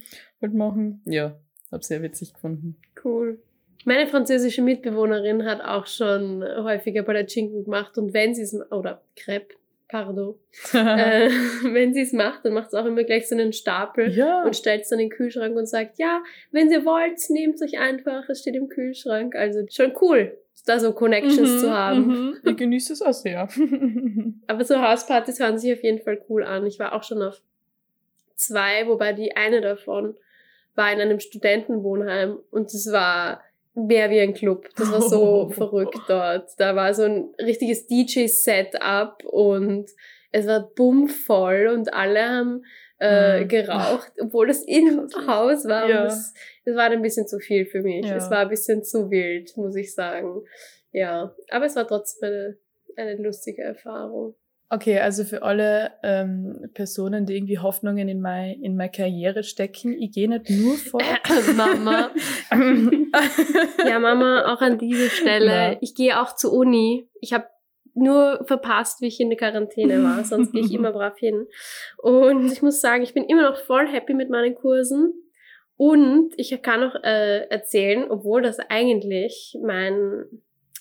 halt 0.42 0.54
machen. 0.54 1.02
Ja, 1.06 1.36
habe 1.72 1.84
sehr 1.84 2.02
witzig 2.02 2.34
gefunden. 2.34 2.78
Cool. 3.04 3.40
Meine 3.86 4.08
französische 4.08 4.62
Mitbewohnerin 4.62 5.44
hat 5.46 5.62
auch 5.62 5.88
schon 5.88 6.44
häufiger 6.44 7.04
Palatschinken 7.04 7.64
gemacht 7.66 7.98
und 7.98 8.14
wenn 8.14 8.34
sie 8.34 8.44
es, 8.44 8.56
oder 8.72 9.02
Crepe, 9.18 9.56
pardon, 9.90 10.36
äh, 10.74 11.30
wenn 11.74 11.94
sie 11.94 12.02
es 12.02 12.14
macht, 12.14 12.46
dann 12.46 12.54
macht 12.54 12.68
es 12.70 12.74
auch 12.76 12.86
immer 12.86 13.04
gleich 13.04 13.28
so 13.28 13.36
einen 13.36 13.52
Stapel 13.52 14.10
Ja. 14.12 14.44
und 14.44 14.56
stellt 14.56 14.84
es 14.84 14.90
dann 14.90 15.00
in 15.00 15.10
den 15.10 15.16
Kühlschrank 15.18 15.56
und 15.58 15.68
sagt, 15.68 16.00
ja, 16.00 16.24
wenn 16.52 16.72
ihr 16.72 16.86
wollt, 16.86 17.20
nehmt 17.30 17.62
euch 17.62 17.78
einfach, 17.78 18.30
es 18.30 18.40
steht 18.42 18.56
im 18.56 18.70
Kühlschrank. 18.70 19.36
Also 19.36 19.66
schon 19.70 19.92
cool, 20.02 20.38
da 20.66 20.80
so 20.80 20.94
Connections 20.94 21.56
Mhm, 21.56 21.60
zu 21.60 21.72
haben. 21.74 22.08
mhm. 22.08 22.38
Ich 22.46 22.56
genieße 22.56 22.94
es 22.94 23.02
auch 23.02 23.12
sehr. 23.14 23.50
Aber 24.48 24.64
so 24.64 24.82
Hauspartys 24.82 25.40
hören 25.42 25.58
sich 25.58 25.74
auf 25.74 25.84
jeden 25.84 26.00
Fall 26.00 26.22
cool 26.30 26.44
an. 26.46 26.66
Ich 26.66 26.80
war 26.80 26.94
auch 26.94 27.04
schon 27.04 27.22
auf 27.22 27.42
zwei, 28.36 28.88
wobei 28.88 29.14
die 29.14 29.36
eine 29.36 29.62
davon 29.62 30.16
war 30.76 30.92
in 30.92 31.00
einem 31.00 31.20
Studentenwohnheim 31.20 32.40
und 32.52 32.74
das 32.74 32.92
war 32.92 33.42
mehr 33.76 34.10
wie 34.10 34.20
ein 34.20 34.34
Club. 34.34 34.68
Das 34.76 34.92
war 34.92 35.02
so 35.02 35.22
Oh. 35.46 35.50
verrückt 35.52 36.00
dort. 36.08 36.50
Da 36.58 36.76
war 36.76 36.94
so 36.94 37.04
ein 37.04 37.34
richtiges 37.40 37.88
DJ-Setup 37.88 39.24
und 39.26 39.90
es 40.32 40.48
war 40.48 40.70
bummvoll 40.76 41.68
und 41.74 41.94
alle 41.94 42.24
haben 42.28 42.64
äh, 43.00 43.42
Mhm. 43.42 43.48
geraucht, 43.50 44.12
obwohl 44.22 44.48
das 44.48 44.64
im. 44.64 45.08
Haus 45.28 45.66
war. 45.66 45.90
Ja. 45.90 46.02
Und 46.02 46.08
es, 46.08 46.34
es 46.64 46.76
war 46.76 46.90
ein 46.90 47.02
bisschen 47.02 47.28
zu 47.28 47.40
viel 47.40 47.66
für 47.66 47.82
mich. 47.82 48.06
Ja. 48.06 48.16
Es 48.16 48.30
war 48.30 48.40
ein 48.40 48.50
bisschen 48.50 48.84
zu 48.84 49.10
wild, 49.12 49.56
muss 49.58 49.76
ich 49.76 49.94
sagen. 49.94 50.44
Ja, 50.92 51.36
aber 51.50 51.66
es 51.66 51.76
war 51.76 51.88
trotzdem 51.88 52.30
eine, 52.30 52.58
eine 52.96 53.22
lustige 53.22 53.64
Erfahrung. 53.64 54.36
Okay, 54.70 55.00
also 55.00 55.24
für 55.24 55.44
alle 55.44 55.92
ähm, 56.02 56.70
Personen, 56.74 57.26
die 57.28 57.36
irgendwie 57.36 57.60
Hoffnungen 57.60 58.10
in 58.10 58.22
meine 58.22 58.56
in 58.56 58.76
meine 58.76 58.90
Karriere 58.90 59.44
stecken, 59.44 59.94
ich 60.02 60.12
gehe 60.12 60.28
nicht 60.28 60.50
nur 60.50 60.76
vor. 60.76 61.02
Mama. 61.56 62.12
Ja, 63.86 64.00
Mama, 64.00 64.52
auch 64.52 64.62
an 64.62 64.80
dieser 64.80 65.10
Stelle. 65.10 65.74
Ja. 65.74 65.78
Ich 65.82 65.94
gehe 65.94 66.20
auch 66.20 66.36
zur 66.36 66.54
Uni. 66.54 67.08
Ich 67.22 67.34
habe 67.34 67.46
nur 67.94 68.44
verpasst, 68.46 69.02
wie 69.02 69.08
ich 69.08 69.20
in 69.20 69.30
der 69.30 69.38
Quarantäne 69.38 70.04
war. 70.04 70.24
Sonst 70.24 70.52
gehe 70.52 70.64
ich 70.64 70.74
immer 70.74 70.92
brav 70.92 71.18
hin. 71.18 71.48
Und 71.98 72.52
ich 72.52 72.62
muss 72.62 72.82
sagen, 72.82 73.04
ich 73.04 73.14
bin 73.14 73.26
immer 73.26 73.44
noch 73.44 73.58
voll 73.58 73.88
happy 73.88 74.14
mit 74.14 74.30
meinen 74.30 74.56
Kursen. 74.56 75.14
Und 75.76 76.34
ich 76.38 76.60
kann 76.62 76.84
auch 76.84 76.96
äh, 77.04 77.48
erzählen, 77.50 78.10
obwohl 78.10 78.42
das 78.42 78.60
eigentlich 78.60 79.58
mein, 79.64 80.26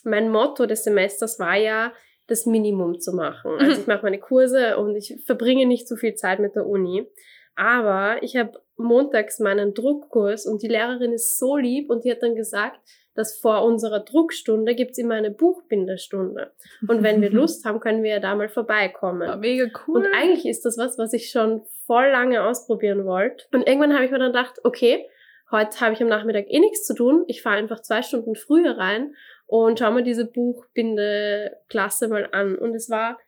mein 0.05 0.31
Motto 0.31 0.67
des 0.67 0.85
Semesters 0.85 1.39
war 1.39 1.57
ja, 1.57 1.93
das 2.33 2.47
Minimum 2.47 2.99
zu 2.99 3.13
machen. 3.13 3.53
Also 3.59 3.83
ich 3.83 3.87
mache 3.87 4.03
meine 4.03 4.19
Kurse 4.19 4.79
und 4.79 4.97
ich 4.97 5.23
verbringe 5.25 5.67
nicht 5.67 5.87
so 5.87 5.97
viel 5.97 6.15
Zeit 6.15 6.41
mit 6.41 6.57
der 6.57 6.67
Uni. 6.67 7.07
Aber 7.55 8.23
ich 8.23 8.37
habe 8.37 8.61
montags 8.77 9.39
meinen 9.39 9.75
Druckkurs 9.75 10.47
und 10.47 10.63
die 10.63 10.69
Lehrerin 10.69 11.13
ist 11.13 11.39
so 11.39 11.57
lieb 11.57 11.91
und 11.91 12.05
die 12.05 12.11
hat 12.11 12.23
dann 12.23 12.35
gesagt, 12.35 12.81
dass 13.15 13.39
vor 13.39 13.65
unserer 13.65 14.01
Druckstunde 14.01 14.75
gibt's 14.75 14.97
immer 14.97 15.15
eine 15.15 15.31
Buchbinderstunde. 15.31 16.53
Und 16.89 17.03
wenn 17.03 17.21
wir 17.21 17.31
Lust 17.31 17.65
haben, 17.65 17.81
können 17.81 18.03
wir 18.03 18.11
ja 18.11 18.21
da 18.21 18.35
mal 18.35 18.49
vorbeikommen. 18.49 19.29
Ah, 19.29 19.37
mega 19.37 19.67
cool. 19.87 19.99
Und 19.99 20.07
eigentlich 20.15 20.47
ist 20.47 20.65
das 20.65 20.79
was, 20.79 20.97
was 20.99 21.13
ich 21.13 21.31
schon 21.31 21.63
voll 21.87 22.09
lange 22.11 22.43
ausprobieren 22.43 23.05
wollte. 23.05 23.45
Und 23.53 23.67
irgendwann 23.67 23.93
habe 23.95 24.07
ich 24.07 24.11
mir 24.11 24.19
dann 24.19 24.33
gedacht, 24.33 24.61
okay, 24.65 25.07
heute 25.51 25.79
habe 25.81 25.93
ich 25.93 26.01
am 26.01 26.09
Nachmittag 26.09 26.47
eh 26.49 26.59
nichts 26.59 26.87
zu 26.87 26.95
tun. 26.95 27.25
Ich 27.27 27.43
fahre 27.43 27.57
einfach 27.57 27.83
zwei 27.83 28.01
Stunden 28.01 28.35
früher 28.35 28.79
rein 28.79 29.15
und 29.53 29.79
schau 29.79 29.91
mir 29.91 30.03
diese 30.03 30.25
Buchbinde-Klasse 30.25 32.09
mal 32.09 32.27
an. 32.33 32.57
Und 32.57 32.75
es 32.75 32.89
war 32.89 33.19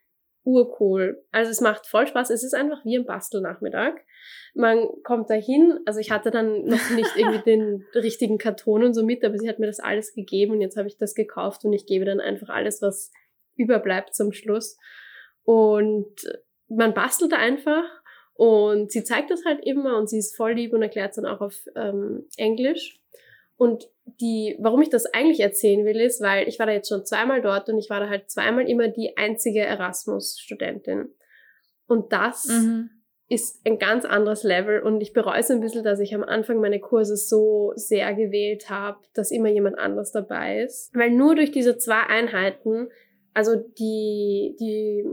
urcool. 0.43 1.23
Also 1.33 1.51
es 1.51 1.61
macht 1.61 1.87
voll 1.87 2.07
Spaß. 2.07 2.31
Es 2.31 2.43
ist 2.43 2.55
einfach 2.55 2.83
wie 2.87 2.97
ein 2.97 3.05
Bastelnachmittag. 3.05 3.93
Man 4.55 4.89
kommt 5.03 5.29
da 5.29 5.35
hin, 5.35 5.81
also 5.85 6.01
ich 6.01 6.11
hatte 6.11 6.31
dann 6.31 6.65
noch 6.65 6.91
nicht 6.93 7.15
irgendwie 7.15 7.43
den 7.45 7.85
richtigen 7.95 8.39
Karton 8.39 8.85
und 8.85 8.95
so 8.95 9.05
mit, 9.05 9.23
aber 9.23 9.37
sie 9.37 9.51
hat 9.51 9.59
mir 9.59 9.67
das 9.67 9.81
alles 9.81 10.15
gegeben 10.15 10.53
und 10.53 10.63
jetzt 10.63 10.79
habe 10.79 10.89
ich 10.89 10.97
das 10.97 11.15
gekauft 11.15 11.67
und 11.67 11.75
ich 11.75 11.85
gebe 11.85 12.07
dann 12.07 12.21
einfach 12.21 12.49
alles, 12.49 12.81
was 12.81 13.13
überbleibt 13.57 14.15
zum 14.15 14.33
Schluss. 14.33 14.79
Und 15.43 16.15
man 16.69 16.95
bastelt 16.95 17.33
da 17.33 17.37
einfach 17.37 17.85
und 18.33 18.91
sie 18.91 19.05
zeigt 19.05 19.31
das 19.31 19.45
halt 19.45 19.63
immer 19.63 19.99
und 19.99 20.09
sie 20.09 20.21
ist 20.21 20.35
voll 20.35 20.53
lieb 20.53 20.73
und 20.73 20.81
erklärt 20.81 21.11
es 21.11 21.17
dann 21.17 21.27
auch 21.27 21.43
auf 21.43 21.67
ähm, 21.77 22.27
Englisch. 22.39 22.99
Und 23.57 23.89
die, 24.21 24.57
warum 24.61 24.83
ich 24.83 24.91
das 24.91 25.07
eigentlich 25.07 25.41
erzählen 25.41 25.85
will, 25.85 26.01
ist, 26.01 26.21
weil 26.21 26.49
ich 26.49 26.59
war 26.59 26.67
da 26.67 26.73
jetzt 26.73 26.89
schon 26.89 27.07
zweimal 27.07 27.41
dort 27.41 27.69
und 27.69 27.79
ich 27.79 27.89
war 27.89 28.01
da 28.01 28.09
halt 28.09 28.31
zweimal 28.31 28.69
immer 28.69 28.89
die 28.89 29.17
einzige 29.17 29.61
Erasmus-Studentin. 29.61 31.15
Und 31.87 32.13
das 32.13 32.47
Mhm. 32.47 32.91
ist 33.29 33.67
ein 33.67 33.79
ganz 33.79 34.05
anderes 34.05 34.43
Level 34.43 34.81
und 34.83 35.01
ich 35.01 35.13
bereue 35.13 35.39
es 35.41 35.51
ein 35.51 35.61
bisschen, 35.61 35.85
dass 35.85 36.01
ich 36.01 36.15
am 36.15 36.23
Anfang 36.25 36.61
meine 36.61 36.81
Kurse 36.81 37.17
so 37.17 37.73
sehr 37.77 38.13
gewählt 38.15 38.69
habe, 38.71 38.99
dass 39.15 39.31
immer 39.31 39.49
jemand 39.49 39.79
anders 39.79 40.13
dabei 40.13 40.63
ist. 40.63 40.91
Weil 40.95 41.11
nur 41.11 41.35
durch 41.35 41.51
diese 41.51 41.79
zwei 41.79 42.01
Einheiten, 42.09 42.89
also 43.33 43.57
die, 43.57 44.57
die 44.61 45.05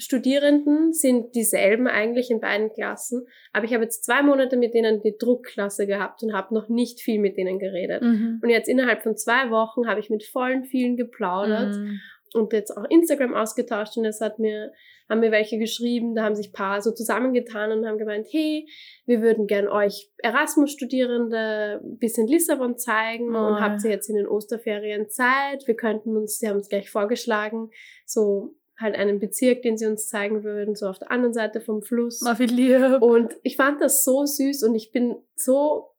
Mitstudierenden 0.00 0.94
sind 0.94 1.34
dieselben 1.34 1.86
eigentlich 1.86 2.30
in 2.30 2.40
beiden 2.40 2.70
Klassen, 2.72 3.26
aber 3.52 3.66
ich 3.66 3.74
habe 3.74 3.84
jetzt 3.84 4.02
zwei 4.02 4.22
Monate 4.22 4.56
mit 4.56 4.72
denen 4.72 5.02
die 5.02 5.14
Druckklasse 5.18 5.86
gehabt 5.86 6.22
und 6.22 6.32
habe 6.32 6.54
noch 6.54 6.68
nicht 6.70 7.00
viel 7.02 7.20
mit 7.20 7.36
denen 7.36 7.58
geredet. 7.58 8.02
Mhm. 8.02 8.40
Und 8.42 8.48
jetzt 8.48 8.68
innerhalb 8.68 9.02
von 9.02 9.16
zwei 9.16 9.50
Wochen 9.50 9.86
habe 9.86 10.00
ich 10.00 10.08
mit 10.08 10.24
vollen 10.24 10.64
vielen 10.64 10.96
geplaudert 10.96 11.76
Mhm. 11.76 12.00
und 12.32 12.52
jetzt 12.54 12.74
auch 12.76 12.84
Instagram 12.88 13.34
ausgetauscht 13.34 13.98
und 13.98 14.06
es 14.06 14.22
hat 14.22 14.38
mir, 14.38 14.72
haben 15.10 15.20
mir 15.20 15.32
welche 15.32 15.58
geschrieben, 15.58 16.14
da 16.14 16.22
haben 16.22 16.34
sich 16.36 16.52
paar 16.52 16.80
so 16.80 16.92
zusammengetan 16.92 17.70
und 17.72 17.86
haben 17.86 17.98
gemeint, 17.98 18.26
hey, 18.30 18.66
wir 19.04 19.20
würden 19.20 19.46
gern 19.46 19.68
euch 19.68 20.08
Erasmus-Studierende 20.18 21.80
ein 21.84 21.98
bisschen 21.98 22.26
Lissabon 22.26 22.78
zeigen 22.78 23.34
Oh. 23.36 23.48
und 23.48 23.60
habt 23.60 23.84
ihr 23.84 23.90
jetzt 23.90 24.08
in 24.08 24.16
den 24.16 24.28
Osterferien 24.28 25.10
Zeit? 25.10 25.66
Wir 25.66 25.74
könnten 25.74 26.16
uns, 26.16 26.38
sie 26.38 26.48
haben 26.48 26.56
uns 26.56 26.68
gleich 26.70 26.88
vorgeschlagen, 26.90 27.70
so 28.06 28.54
halt 28.80 28.96
einen 28.96 29.18
Bezirk, 29.20 29.62
den 29.62 29.76
sie 29.76 29.86
uns 29.86 30.08
zeigen 30.08 30.42
würden, 30.42 30.74
so 30.74 30.86
auf 30.86 30.98
der 30.98 31.10
anderen 31.10 31.34
Seite 31.34 31.60
vom 31.60 31.82
Fluss. 31.82 32.22
Lieb. 32.50 33.02
Und 33.02 33.34
ich 33.42 33.56
fand 33.56 33.80
das 33.80 34.04
so 34.04 34.24
süß 34.24 34.62
und 34.64 34.74
ich 34.74 34.90
bin 34.92 35.16
so 35.36 35.90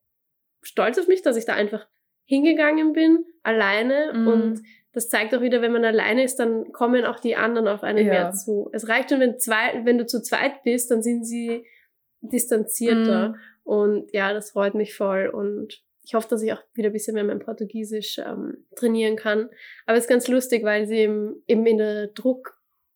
stolz 0.62 0.98
auf 0.98 1.08
mich, 1.08 1.22
dass 1.22 1.36
ich 1.36 1.44
da 1.44 1.54
einfach 1.54 1.86
hingegangen 2.24 2.92
bin, 2.92 3.24
alleine 3.42 4.12
Mhm. 4.14 4.26
und 4.28 4.62
das 4.92 5.08
zeigt 5.08 5.34
auch 5.34 5.40
wieder, 5.40 5.62
wenn 5.62 5.72
man 5.72 5.84
alleine 5.84 6.22
ist, 6.22 6.36
dann 6.36 6.70
kommen 6.72 7.04
auch 7.04 7.18
die 7.18 7.34
anderen 7.36 7.66
auf 7.68 7.82
einen 7.82 8.06
Ja. 8.06 8.12
mehr 8.12 8.32
zu. 8.32 8.68
Es 8.72 8.88
reicht 8.88 9.10
schon, 9.10 9.20
wenn 9.20 9.38
zwei, 9.38 9.84
wenn 9.84 9.96
du 9.98 10.06
zu 10.06 10.20
zweit 10.22 10.62
bist, 10.64 10.90
dann 10.90 11.02
sind 11.02 11.24
sie 11.24 11.64
distanzierter. 12.20 13.30
Mhm. 13.30 13.34
Und 13.64 14.12
ja, 14.12 14.32
das 14.32 14.50
freut 14.50 14.74
mich 14.74 14.94
voll. 14.94 15.28
Und 15.28 15.82
ich 16.04 16.14
hoffe, 16.14 16.28
dass 16.28 16.42
ich 16.42 16.52
auch 16.52 16.62
wieder 16.74 16.88
ein 16.90 16.92
bisschen 16.92 17.14
mehr 17.14 17.24
mein 17.24 17.38
Portugiesisch 17.38 18.18
ähm, 18.18 18.66
trainieren 18.76 19.16
kann. 19.16 19.48
Aber 19.86 19.96
es 19.96 20.04
ist 20.04 20.10
ganz 20.10 20.28
lustig, 20.28 20.64
weil 20.64 20.86
sie 20.86 20.96
eben, 20.98 21.42
eben 21.46 21.64
in 21.66 21.78
der 21.78 22.12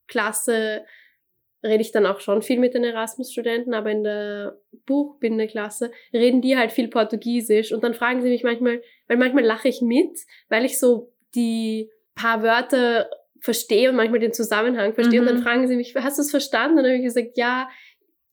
Klasse 0.07 0.85
rede 1.63 1.83
ich 1.83 1.93
dann 1.93 2.07
auch 2.07 2.21
schon 2.21 2.43
viel 2.43 2.59
mit 2.59 2.75
den 2.75 2.85
Erasmus-Studenten, 2.85 3.75
aber 3.75 3.91
in 3.91 4.05
der 4.05 4.59
Buchbindeklasse 4.87 5.91
reden 6.13 6.41
die 6.41 6.57
halt 6.57 6.73
viel 6.73 6.89
Portugiesisch 6.89 7.73
und 7.73 7.83
dann 7.83 7.95
fragen 7.95 8.23
sie 8.23 8.29
mich 8.29 8.45
manchmal, 8.45 8.83
weil 9.09 9.17
manchmal 9.17 9.45
lache 9.45 9.69
ich 9.69 9.81
mit, 9.81 10.19
weil 10.49 10.65
ich 10.65 10.79
so 10.79 11.13
die 11.35 11.91
paar 12.15 12.43
Wörter 12.43 13.11
verstehe 13.41 13.91
und 13.91 13.97
manchmal 13.97 14.21
den 14.21 14.33
Zusammenhang 14.33 14.95
verstehe 14.95 15.21
mhm. 15.21 15.27
und 15.27 15.33
dann 15.33 15.41
mhm. 15.41 15.45
fragen 15.45 15.69
sie 15.69 15.77
mich, 15.77 15.95
hast 15.97 16.19
du 16.19 16.23
es 16.23 16.31
verstanden? 16.31 16.79
Und 16.79 16.85
dann 16.85 16.93
habe 16.93 16.99
ich 16.99 17.05
gesagt, 17.05 17.37
ja, 17.37 17.69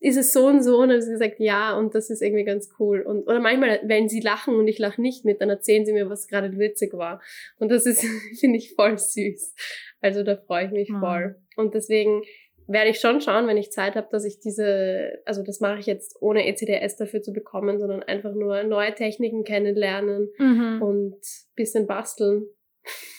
ist 0.03 0.17
es 0.17 0.33
so 0.33 0.47
und 0.47 0.61
so? 0.61 0.79
Und 0.79 0.89
dann 0.89 0.97
haben 0.97 1.01
sie 1.01 1.11
gesagt, 1.13 1.39
ja, 1.39 1.77
und 1.77 1.95
das 1.95 2.09
ist 2.09 2.21
irgendwie 2.21 2.43
ganz 2.43 2.69
cool. 2.77 3.01
Und, 3.01 3.23
oder 3.23 3.39
manchmal, 3.39 3.79
wenn 3.85 4.09
sie 4.09 4.19
lachen 4.19 4.53
und 4.55 4.67
ich 4.67 4.77
lache 4.77 5.01
nicht 5.01 5.23
mit, 5.23 5.39
dann 5.39 5.49
erzählen 5.49 5.85
sie 5.85 5.93
mir, 5.93 6.09
was 6.09 6.27
gerade 6.27 6.57
witzig 6.59 6.91
war. 6.93 7.21
Und 7.57 7.71
das 7.71 7.85
ist, 7.85 8.03
finde 8.39 8.57
ich, 8.57 8.73
voll 8.75 8.97
süß. 8.97 9.55
Also 10.01 10.23
da 10.23 10.35
freue 10.35 10.65
ich 10.65 10.71
mich 10.71 10.89
mhm. 10.89 10.99
voll. 10.99 11.35
Und 11.55 11.73
deswegen 11.73 12.21
werde 12.67 12.89
ich 12.89 12.99
schon 12.99 13.21
schauen, 13.21 13.47
wenn 13.47 13.55
ich 13.55 13.71
Zeit 13.71 13.95
habe, 13.95 14.09
dass 14.11 14.25
ich 14.25 14.41
diese, 14.41 15.21
also 15.23 15.41
das 15.41 15.61
mache 15.61 15.79
ich 15.79 15.85
jetzt 15.85 16.17
ohne 16.21 16.45
ECDS 16.47 16.97
dafür 16.97 17.21
zu 17.21 17.31
bekommen, 17.31 17.79
sondern 17.79 18.03
einfach 18.03 18.33
nur 18.33 18.63
neue 18.63 18.93
Techniken 18.93 19.45
kennenlernen 19.45 20.29
mhm. 20.37 20.81
und 20.81 21.21
bisschen 21.55 21.87
basteln. 21.87 22.45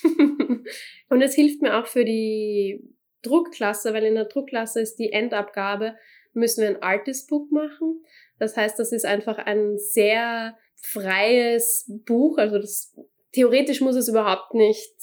und 1.08 1.22
es 1.22 1.34
hilft 1.34 1.62
mir 1.62 1.78
auch 1.78 1.86
für 1.86 2.04
die 2.04 2.94
Druckklasse, 3.22 3.94
weil 3.94 4.04
in 4.04 4.16
der 4.16 4.26
Druckklasse 4.26 4.82
ist 4.82 4.96
die 4.96 5.12
Endabgabe, 5.12 5.94
müssen 6.34 6.62
wir 6.62 6.68
ein 6.68 6.82
Artist 6.82 7.28
Book 7.28 7.50
machen. 7.50 8.02
Das 8.38 8.56
heißt, 8.56 8.78
das 8.78 8.92
ist 8.92 9.04
einfach 9.04 9.38
ein 9.38 9.78
sehr 9.78 10.56
freies 10.76 11.90
Buch, 12.04 12.36
also 12.38 12.58
das 12.58 12.94
theoretisch 13.34 13.80
muss 13.80 13.96
es 13.96 14.08
überhaupt 14.08 14.54
nicht 14.54 14.94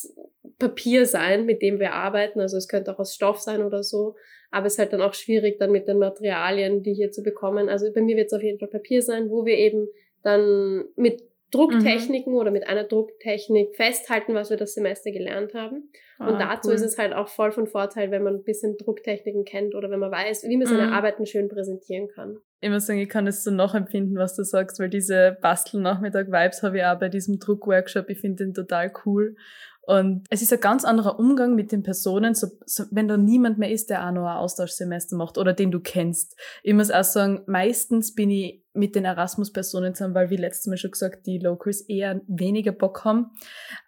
Papier 0.57 1.05
sein, 1.05 1.45
mit 1.45 1.61
dem 1.61 1.79
wir 1.79 1.93
arbeiten. 1.93 2.39
Also 2.39 2.57
es 2.57 2.67
könnte 2.67 2.93
auch 2.93 2.99
aus 2.99 3.13
Stoff 3.13 3.39
sein 3.39 3.63
oder 3.63 3.83
so. 3.83 4.15
Aber 4.51 4.67
es 4.67 4.73
ist 4.73 4.79
halt 4.79 4.93
dann 4.93 5.01
auch 5.01 5.13
schwierig, 5.13 5.59
dann 5.59 5.71
mit 5.71 5.87
den 5.87 5.97
Materialien, 5.97 6.83
die 6.83 6.93
hier 6.93 7.11
zu 7.11 7.23
bekommen. 7.23 7.69
Also 7.69 7.91
bei 7.93 8.01
mir 8.01 8.17
wird 8.17 8.27
es 8.27 8.33
auf 8.33 8.43
jeden 8.43 8.59
Fall 8.59 8.69
Papier 8.69 9.01
sein, 9.01 9.29
wo 9.29 9.45
wir 9.45 9.57
eben 9.57 9.87
dann 10.23 10.85
mit 10.95 11.23
Drucktechniken 11.51 12.33
mhm. 12.33 12.39
oder 12.39 12.51
mit 12.51 12.67
einer 12.67 12.85
Drucktechnik 12.85 13.75
festhalten, 13.75 14.33
was 14.33 14.49
wir 14.49 14.57
das 14.57 14.73
Semester 14.73 15.11
gelernt 15.11 15.53
haben. 15.53 15.89
Ah, 16.17 16.29
und 16.29 16.39
dazu 16.39 16.69
cool. 16.69 16.75
ist 16.75 16.81
es 16.81 16.97
halt 16.97 17.13
auch 17.13 17.27
voll 17.27 17.51
von 17.51 17.67
Vorteil, 17.67 18.11
wenn 18.11 18.23
man 18.23 18.35
ein 18.35 18.43
bisschen 18.43 18.77
Drucktechniken 18.77 19.43
kennt 19.43 19.75
oder 19.75 19.89
wenn 19.89 19.99
man 19.99 20.11
weiß, 20.11 20.43
wie 20.43 20.57
man 20.57 20.67
seine 20.67 20.87
mhm. 20.87 20.93
Arbeiten 20.93 21.25
schön 21.25 21.49
präsentieren 21.49 22.07
kann. 22.07 22.37
Ich 22.61 22.69
muss 22.69 22.85
sagen, 22.85 22.99
ich 22.99 23.09
kann 23.09 23.25
es 23.25 23.43
so 23.43 23.51
nachempfinden, 23.51 24.17
was 24.17 24.35
du 24.35 24.43
sagst, 24.43 24.79
weil 24.79 24.89
diese 24.89 25.37
Bastelnachmittag-Vibes 25.41 26.61
habe 26.61 26.77
ich 26.77 26.85
auch 26.85 26.99
bei 26.99 27.09
diesem 27.09 27.39
Druckworkshop. 27.39 28.09
Ich 28.09 28.19
finde 28.19 28.45
den 28.45 28.53
total 28.53 28.91
cool. 29.05 29.35
Und 29.83 30.25
es 30.29 30.41
ist 30.41 30.53
ein 30.53 30.59
ganz 30.59 30.85
anderer 30.85 31.17
Umgang 31.17 31.55
mit 31.55 31.71
den 31.71 31.81
Personen, 31.81 32.35
so, 32.35 32.47
so, 32.65 32.83
wenn 32.91 33.07
da 33.07 33.17
niemand 33.17 33.57
mehr 33.57 33.71
ist, 33.71 33.89
der 33.89 34.07
auch 34.07 34.11
noch 34.11 34.27
ein 34.27 34.37
Austauschsemester 34.37 35.15
macht 35.15 35.37
oder 35.37 35.53
den 35.53 35.71
du 35.71 35.79
kennst. 35.79 36.39
Ich 36.61 36.73
muss 36.73 36.91
auch 36.91 37.03
sagen, 37.03 37.41
meistens 37.47 38.13
bin 38.13 38.29
ich 38.29 38.63
mit 38.73 38.95
den 38.95 39.05
Erasmus-Personen 39.05 39.95
zusammen, 39.95 40.13
weil 40.13 40.29
wie 40.29 40.37
letztes 40.37 40.67
Mal 40.67 40.77
schon 40.77 40.91
gesagt, 40.91 41.25
die 41.25 41.39
Locals 41.39 41.81
eher 41.81 42.21
weniger 42.27 42.71
Bock 42.71 43.03
haben. 43.03 43.31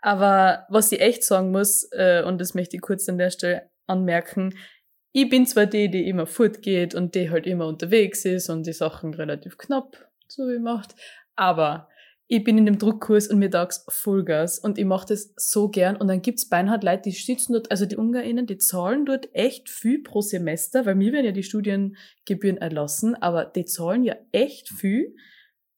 Aber 0.01 0.65
was 0.69 0.91
ich 0.91 0.99
echt 0.99 1.23
sagen 1.23 1.51
muss, 1.51 1.87
äh, 1.91 2.23
und 2.23 2.41
das 2.41 2.53
möchte 2.53 2.75
ich 2.75 2.81
kurz 2.81 3.07
an 3.07 3.17
der 3.17 3.29
Stelle 3.29 3.69
anmerken, 3.87 4.55
ich 5.15 5.29
bin 5.29 5.45
zwar 5.45 5.67
die, 5.67 5.91
die 5.91 6.09
immer 6.09 6.25
fortgeht 6.25 6.95
und 6.95 7.13
die 7.13 7.29
halt 7.29 7.45
immer 7.45 7.67
unterwegs 7.67 8.25
ist 8.25 8.49
und 8.49 8.65
die 8.65 8.73
Sachen 8.73 9.13
relativ 9.13 9.59
knapp 9.59 9.95
so 10.27 10.47
wie 10.47 10.59
macht, 10.59 10.95
aber 11.35 11.87
ich 12.27 12.43
bin 12.43 12.57
in 12.57 12.65
dem 12.65 12.77
Druckkurs 12.77 13.27
und 13.27 13.39
mir 13.39 13.51
tags 13.51 13.85
Vollgas 13.89 14.57
und 14.57 14.77
ich 14.77 14.85
mache 14.85 15.07
das 15.07 15.33
so 15.35 15.69
gern. 15.69 15.95
Und 15.95 16.07
dann 16.07 16.21
gibt's 16.21 16.47
beinhart 16.47 16.83
Leute, 16.83 17.03
die 17.03 17.11
sitzen 17.11 17.53
dort, 17.53 17.69
also 17.69 17.85
die 17.85 17.97
UngarInnen, 17.97 18.47
die 18.47 18.57
zahlen 18.57 19.05
dort 19.05 19.29
echt 19.33 19.69
viel 19.69 20.01
pro 20.01 20.21
Semester, 20.21 20.85
weil 20.85 20.95
mir 20.95 21.11
werden 21.11 21.25
ja 21.25 21.31
die 21.31 21.43
Studiengebühren 21.43 22.57
erlassen, 22.57 23.15
aber 23.15 23.45
die 23.45 23.65
zahlen 23.65 24.03
ja 24.03 24.15
echt 24.31 24.69
viel 24.69 25.15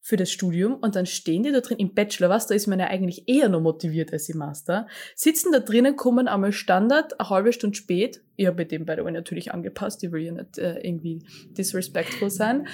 für 0.06 0.18
das 0.18 0.32
Studium 0.32 0.76
und 0.76 0.96
dann 0.96 1.08
stehen 1.08 1.42
die 1.42 1.52
da 1.52 1.62
drin 1.62 1.80
im 1.80 1.96
Bachelor, 1.96 2.30
was, 2.30 2.46
da 2.46 2.54
ist 2.54 2.68
man 2.68 2.80
ja 2.80 2.86
eigentlich 2.86 3.28
eher 3.28 3.50
noch 3.50 3.60
motiviert 3.60 4.14
als 4.14 4.30
im 4.30 4.38
Master, 4.38 4.88
sitzen 5.16 5.52
da 5.52 5.60
drinnen, 5.60 5.96
kommen 5.96 6.28
einmal 6.28 6.52
Standard, 6.52 7.20
eine 7.20 7.30
halbe 7.32 7.52
Stunde 7.52 7.76
spät, 7.76 8.22
ich 8.36 8.48
habe 8.48 8.58
mit 8.58 8.72
dem 8.72 8.86
by 8.86 8.94
the 8.98 9.04
way 9.04 9.12
natürlich 9.12 9.54
angepasst, 9.54 10.04
ich 10.04 10.12
will 10.12 10.22
ja 10.22 10.32
nicht 10.32 10.58
äh, 10.58 10.80
irgendwie 10.80 11.20
disrespectful 11.58 12.30
sein, 12.30 12.68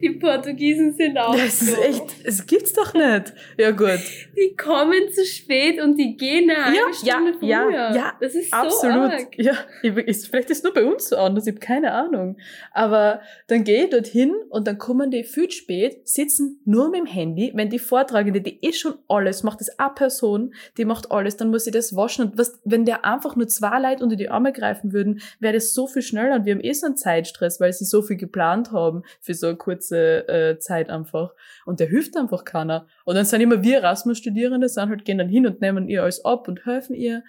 die 0.00 0.10
Portugiesen 0.10 0.92
sind 0.92 1.16
auch 1.16 1.34
Das 1.34 1.62
ist 1.62 1.78
echt, 1.78 2.04
es 2.24 2.46
gibt's 2.46 2.72
doch 2.72 2.92
nicht. 2.92 3.32
Ja, 3.56 3.70
gut. 3.70 4.00
Die 4.36 4.54
kommen 4.56 5.10
zu 5.10 5.24
spät 5.24 5.80
und 5.80 5.96
die 5.96 6.16
gehen 6.16 6.50
eine 6.50 6.64
halbe 6.66 6.76
ja, 6.76 6.92
Stunde 6.92 7.46
ja, 7.46 7.62
früher. 7.62 7.72
Ja, 7.72 7.94
ja, 7.94 8.12
das 8.20 8.34
ist 8.34 8.52
absolut. 8.52 9.10
so 9.10 9.16
arg. 9.16 9.38
Ja, 9.38 9.54
vielleicht 9.80 10.50
ist 10.50 10.50
es 10.50 10.62
nur 10.62 10.74
bei 10.74 10.84
uns 10.84 11.08
so 11.08 11.16
anders, 11.16 11.46
ich 11.46 11.54
habe 11.54 11.60
keine 11.60 11.92
Ahnung. 11.92 12.36
Aber 12.72 13.20
dann 13.46 13.64
gehe 13.64 13.84
ich 13.84 13.90
dorthin 13.90 14.34
und 14.50 14.66
dann 14.66 14.78
kommen 14.78 15.10
die 15.10 15.24
viel 15.24 15.50
spät, 15.50 16.06
sitzen 16.06 16.60
nur 16.64 16.90
mit 16.90 17.00
dem 17.00 17.06
Handy. 17.06 17.52
Wenn 17.54 17.70
die 17.70 17.78
Vortragende, 17.78 18.40
die 18.40 18.58
eh 18.62 18.72
schon 18.72 18.94
alles 19.08 19.42
macht, 19.42 19.60
das 19.60 19.78
eine 19.78 19.90
Person, 19.94 20.54
die 20.76 20.84
macht 20.84 21.10
alles, 21.10 21.36
dann 21.36 21.50
muss 21.50 21.64
sie 21.64 21.70
das 21.70 21.96
waschen. 21.96 22.26
Und 22.26 22.38
was, 22.38 22.60
wenn 22.64 22.84
der 22.84 23.04
einfach 23.04 23.36
nur 23.36 23.48
zwei 23.48 23.80
Leute 23.80 24.04
unter 24.04 24.16
die 24.16 24.28
Arme 24.28 24.52
greifen 24.76 24.92
würden, 24.92 25.20
wäre 25.40 25.54
das 25.54 25.74
so 25.74 25.86
viel 25.86 26.02
schneller. 26.02 26.36
Und 26.36 26.44
wir 26.44 26.54
haben 26.54 26.60
eh 26.60 26.72
so 26.72 26.86
einen 26.86 26.96
Zeitstress, 26.96 27.60
weil 27.60 27.72
sie 27.72 27.84
so 27.84 28.02
viel 28.02 28.16
geplant 28.16 28.72
haben 28.72 29.02
für 29.20 29.34
so 29.34 29.48
eine 29.48 29.56
kurze 29.56 29.86
kurze 29.86 30.28
äh, 30.28 30.58
Zeit 30.58 30.90
einfach. 30.90 31.34
Und 31.64 31.80
der 31.80 31.88
hilft 31.88 32.16
einfach 32.16 32.44
keiner. 32.44 32.86
Und 33.04 33.14
dann 33.14 33.24
sind 33.24 33.40
immer 33.40 33.62
wir 33.62 33.78
Erasmus-Studierende, 33.78 34.68
sind 34.68 34.88
halt, 34.88 35.04
gehen 35.04 35.18
dann 35.18 35.28
hin 35.28 35.46
und 35.46 35.60
nehmen 35.60 35.88
ihr 35.88 36.02
alles 36.02 36.24
ab 36.24 36.48
und 36.48 36.66
helfen 36.66 36.94
ihr. 36.94 37.22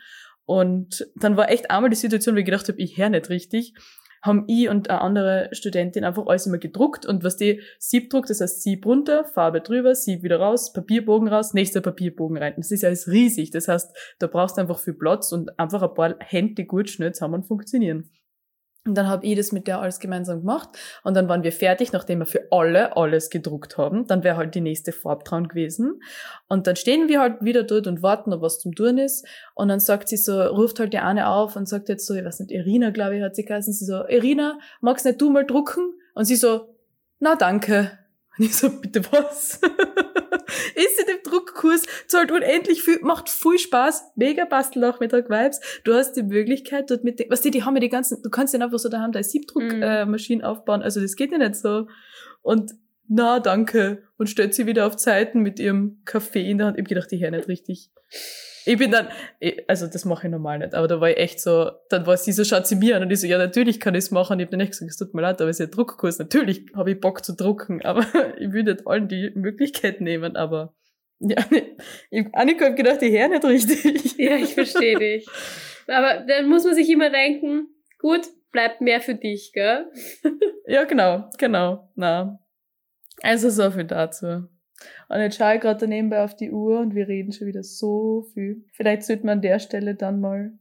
Und 0.46 1.08
dann 1.16 1.36
war 1.36 1.50
echt 1.50 1.70
einmal 1.72 1.90
die 1.90 1.98
Situation, 1.98 2.36
wo 2.36 2.40
ich 2.40 2.46
gedacht 2.46 2.70
habe, 2.70 2.80
ich 2.80 2.98
höre 2.98 3.10
nicht 3.10 3.30
richtig, 3.30 3.74
haben 4.22 4.46
ich 4.48 4.70
und 4.70 4.90
eine 4.90 5.02
andere 5.02 5.50
Studentin 5.52 6.04
einfach 6.04 6.26
alles 6.28 6.46
immer 6.48 6.58
gedruckt 6.58 7.06
und 7.06 7.24
was 7.24 7.38
die 7.38 7.62
Sieb 7.80 8.10
druckt, 8.10 8.30
das 8.30 8.42
heißt 8.42 8.64
Sieb 8.64 8.86
runter, 8.86 9.26
Farbe 9.26 9.62
drüber, 9.62 9.96
Sieb 9.96 10.24
wieder 10.24 10.40
raus, 10.40 10.74
Papierbogen 10.74 11.28
raus, 11.28 11.54
nächster 11.54 11.82
Papierbogen 11.82 12.38
rein. 12.38 12.54
Das 12.58 12.72
ist 12.72 12.84
alles 12.84 13.08
riesig. 13.08 13.52
Das 13.52 13.68
heißt, 13.68 13.96
da 14.20 14.28
brauchst 14.28 14.58
du 14.58 14.62
einfach 14.62 14.80
viel 14.80 14.96
Platz 14.96 15.32
und 15.32 15.58
einfach 15.60 15.82
ein 15.82 15.94
paar 15.94 16.16
Hände, 16.20 16.66
gut 16.66 16.90
schnell 16.90 17.14
zusammen 17.14 17.44
funktionieren. 17.44 18.10
Und 18.88 18.96
dann 18.96 19.08
habe 19.08 19.26
ich 19.26 19.36
das 19.36 19.52
mit 19.52 19.68
der 19.68 19.82
alles 19.82 20.00
gemeinsam 20.00 20.40
gemacht. 20.40 20.70
Und 21.04 21.14
dann 21.14 21.28
waren 21.28 21.44
wir 21.44 21.52
fertig, 21.52 21.92
nachdem 21.92 22.20
wir 22.20 22.26
für 22.26 22.48
alle 22.52 22.96
alles 22.96 23.30
gedruckt 23.30 23.78
haben. 23.78 24.08
Dann 24.08 24.24
wäre 24.24 24.38
halt 24.38 24.56
die 24.56 24.62
nächste 24.62 24.94
Farbe 24.94 25.26
dran 25.26 25.50
gewesen. 25.50 26.02
Und 26.48 26.68
dann 26.68 26.78
stehen 26.78 27.10
wir 27.10 27.20
halt 27.20 27.42
wieder 27.42 27.64
dort 27.64 27.86
und 27.86 28.02
warten, 28.02 28.32
ob 28.32 28.42
was 28.42 28.60
zum 28.60 28.74
Tun 28.74 28.98
ist. 28.98 29.28
Und 29.56 29.68
dann 29.68 29.82
sagt 29.82 30.08
sie 30.08 30.16
so, 30.16 30.42
ruft 30.42 30.80
halt 30.80 30.94
die 30.94 31.00
eine 31.00 31.28
auf 31.28 31.58
und 31.58 31.68
sagt 31.68 31.90
jetzt 31.90 32.08
so, 32.08 32.14
ich 32.14 32.24
weiß 32.24 32.40
nicht, 32.40 32.52
Irina, 32.52 32.92
glaube 32.92 33.18
ich, 33.18 33.24
hat 33.24 33.36
sie 33.36 33.44
geheißen. 33.44 33.74
Sie 33.74 33.84
so, 33.84 34.08
Irina, 34.08 34.58
magst 34.80 35.06
nicht 35.06 35.20
du 35.20 35.30
mal 35.30 35.46
drucken? 35.46 35.94
Und 36.16 36.24
sie 36.24 36.38
so, 36.38 36.74
na 37.20 37.36
danke. 37.36 37.92
Und 38.38 38.46
ich 38.46 38.56
so, 38.56 38.70
bitte 38.70 39.04
was? 39.12 39.60
ist 40.76 41.00
in 41.00 41.06
dem 41.08 41.24
Druckkurs, 41.24 41.84
zahlt 42.08 42.32
unendlich 42.32 42.84
viel, 42.84 43.00
macht 43.02 43.30
viel 43.30 43.60
Spaß, 43.60 44.12
mega 44.16 44.46
Bastelnachmittag-Vibes. 44.46 45.60
Du 45.84 45.94
hast 45.94 46.14
die 46.14 46.24
Möglichkeit 46.24 46.90
dort 46.90 47.04
mit, 47.04 47.26
was 47.30 47.42
die, 47.42 47.52
die 47.52 47.64
haben 47.64 47.76
ja 47.76 47.82
die 47.82 47.90
ganzen, 47.90 48.22
du 48.22 48.30
kannst 48.30 48.54
ja 48.54 48.60
einfach 48.60 48.80
so 48.80 48.90
daheim 48.90 49.12
deine 49.12 49.24
Siebdruckmaschine 49.24 50.42
mm. 50.42 50.46
äh, 50.46 50.48
aufbauen, 50.48 50.82
also 50.82 51.02
das 51.02 51.16
geht 51.16 51.32
ja 51.32 51.38
nicht 51.38 51.56
so. 51.56 51.88
Und 52.42 52.74
na, 53.10 53.40
danke. 53.40 54.04
Und 54.18 54.30
stellt 54.30 54.54
sie 54.54 54.66
wieder 54.66 54.86
auf 54.86 54.98
Zeiten 54.98 55.42
mit 55.42 55.60
ihrem 55.60 56.02
Kaffee 56.04 56.50
in 56.50 56.58
der 56.58 56.68
Hand. 56.68 56.78
Ich 56.78 56.84
hab 56.84 56.90
gedacht, 56.90 57.12
die 57.12 57.18
her 57.18 57.32
nicht 57.32 57.48
richtig. 57.48 57.90
Ich 58.68 58.78
bin 58.78 58.92
dann, 58.92 59.08
also 59.68 59.88
das 59.88 60.04
mache 60.04 60.28
ich 60.28 60.32
normal 60.32 60.60
nicht, 60.60 60.76
aber 60.76 60.88
da 60.90 61.00
war 61.00 61.10
ich 61.10 61.18
echt 61.18 61.40
so, 61.40 61.72
dann 61.90 62.06
war 62.06 62.18
sie 62.18 62.34
so, 62.34 62.44
schaut 62.44 62.68
sie 62.68 62.76
mir 62.76 62.98
an 62.98 63.04
und 63.04 63.12
ich 63.12 63.22
so, 63.22 63.28
ja, 63.28 63.38
natürlich 63.38 63.80
kann 63.80 63.96
ich 63.96 64.00
es 64.00 64.12
machen. 64.12 64.40
Ich 64.40 64.46
habe 64.46 64.52
dann 64.52 64.60
echt 64.60 64.72
gesagt, 64.72 64.92
es 64.92 64.98
tut 64.98 65.14
mir 65.14 65.22
leid, 65.22 65.40
aber 65.40 65.50
es 65.50 65.60
ist 65.60 65.66
ja 65.66 65.74
Druckkurs. 65.74 66.20
Natürlich 66.20 66.66
habe 66.76 66.92
ich 66.92 67.00
Bock 67.00 67.24
zu 67.24 67.34
drucken, 67.34 67.82
aber 67.86 68.06
ich 68.38 68.52
will 68.52 68.64
nicht 68.64 68.86
allen 68.86 69.08
die 69.08 69.32
Möglichkeit 69.36 70.02
nehmen, 70.02 70.36
aber 70.36 70.76
ja, 71.20 71.38
nee. 71.50 72.30
Annika 72.34 72.66
hat 72.66 72.76
gedacht, 72.76 73.02
die 73.02 73.10
her 73.10 73.30
nicht 73.30 73.46
richtig. 73.46 74.16
Ja, 74.18 74.36
ich 74.36 74.54
verstehe 74.54 75.00
dich. 75.00 75.26
Aber 75.88 76.26
dann 76.28 76.50
muss 76.50 76.66
man 76.66 76.76
sich 76.76 76.90
immer 76.90 77.10
denken, 77.10 77.70
gut, 78.00 78.28
bleibt 78.52 78.82
mehr 78.82 79.00
für 79.00 79.16
dich, 79.16 79.52
gell? 79.54 79.90
ja, 80.66 80.84
genau, 80.84 81.32
genau, 81.38 81.90
na. 81.96 82.40
Also 83.22 83.50
so 83.50 83.72
viel 83.72 83.86
dazu. 83.86 84.50
Und 85.10 85.20
jetzt 85.20 85.38
schaue 85.38 85.56
ich 85.56 85.62
gerade 85.62 85.88
nebenbei 85.88 86.24
auf 86.24 86.36
die 86.36 86.52
Uhr 86.52 86.80
und 86.80 86.96
wir 86.96 87.08
reden 87.08 87.32
schon 87.32 87.48
wieder 87.48 87.64
so 87.64 88.24
viel. 88.34 88.66
Vielleicht 88.74 89.04
sollte 89.04 89.26
man 89.26 89.38
an 89.38 89.42
der 89.42 89.60
Stelle 89.60 89.96
dann 89.96 90.20
mal 90.20 90.52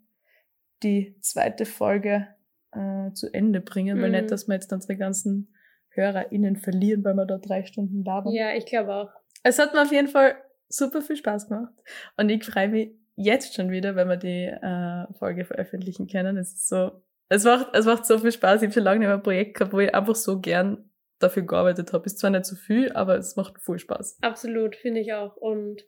die 0.83 1.17
zweite 1.21 1.67
Folge 1.67 2.29
äh, 2.73 3.13
zu 3.13 3.33
Ende 3.33 3.61
bringen, 3.61 3.99
mhm. 3.99 4.03
weil 4.03 4.11
nicht, 4.11 4.31
dass 4.31 4.49
wir 4.49 4.55
jetzt 4.55 4.73
unsere 4.73 4.97
ganzen 4.97 5.53
HörerInnen 5.91 6.57
verlieren, 6.57 7.05
weil 7.05 7.15
wir 7.15 7.27
da 7.27 7.39
drei 7.39 7.65
Stunden 7.65 8.05
labern. 8.05 8.33
Ja, 8.33 8.55
ich 8.55 8.67
glaube 8.67 8.95
auch. 8.95 9.11
Es 9.43 9.59
hat 9.59 9.75
mir 9.75 9.83
auf 9.83 9.93
jeden 9.93 10.09
Fall 10.09 10.37
super 10.69 11.01
viel 11.01 11.17
Spaß 11.17 11.49
gemacht. 11.49 11.73
Und 12.17 12.29
ich 12.29 12.45
freue 12.45 12.69
mich 12.69 12.91
jetzt 13.15 13.55
schon 13.55 13.71
wieder, 13.71 13.97
wenn 13.97 14.09
wir 14.09 14.17
die 14.17 14.45
äh, 14.45 15.13
Folge 15.19 15.45
veröffentlichen 15.45 16.07
können. 16.07 16.37
Es 16.37 16.53
ist 16.53 16.69
so, 16.69 17.03
es 17.29 17.45
macht, 17.45 17.75
es 17.75 17.87
macht 17.87 18.05
so 18.07 18.19
viel 18.19 18.33
Spaß. 18.33 18.63
Ich 18.63 18.67
habe 18.67 18.75
schon 18.75 18.83
lange 18.83 19.01
nicht 19.01 19.09
mehr 19.09 19.17
ein 19.17 19.23
Projekt 19.23 19.57
gehabt, 19.57 19.73
wo 19.73 19.81
ich 19.81 19.95
einfach 19.95 20.15
so 20.15 20.41
gern 20.41 20.91
dafür 21.19 21.43
gearbeitet 21.45 21.93
habe. 21.93 22.07
Ist 22.07 22.19
zwar 22.19 22.31
nicht 22.31 22.45
so 22.45 22.57
viel, 22.57 22.93
aber 22.93 23.17
es 23.17 23.37
macht 23.37 23.61
voll 23.61 23.79
Spaß. 23.79 24.19
Absolut, 24.23 24.77
finde 24.77 25.01
ich 25.01 25.13
auch. 25.13 25.37
Und 25.37 25.83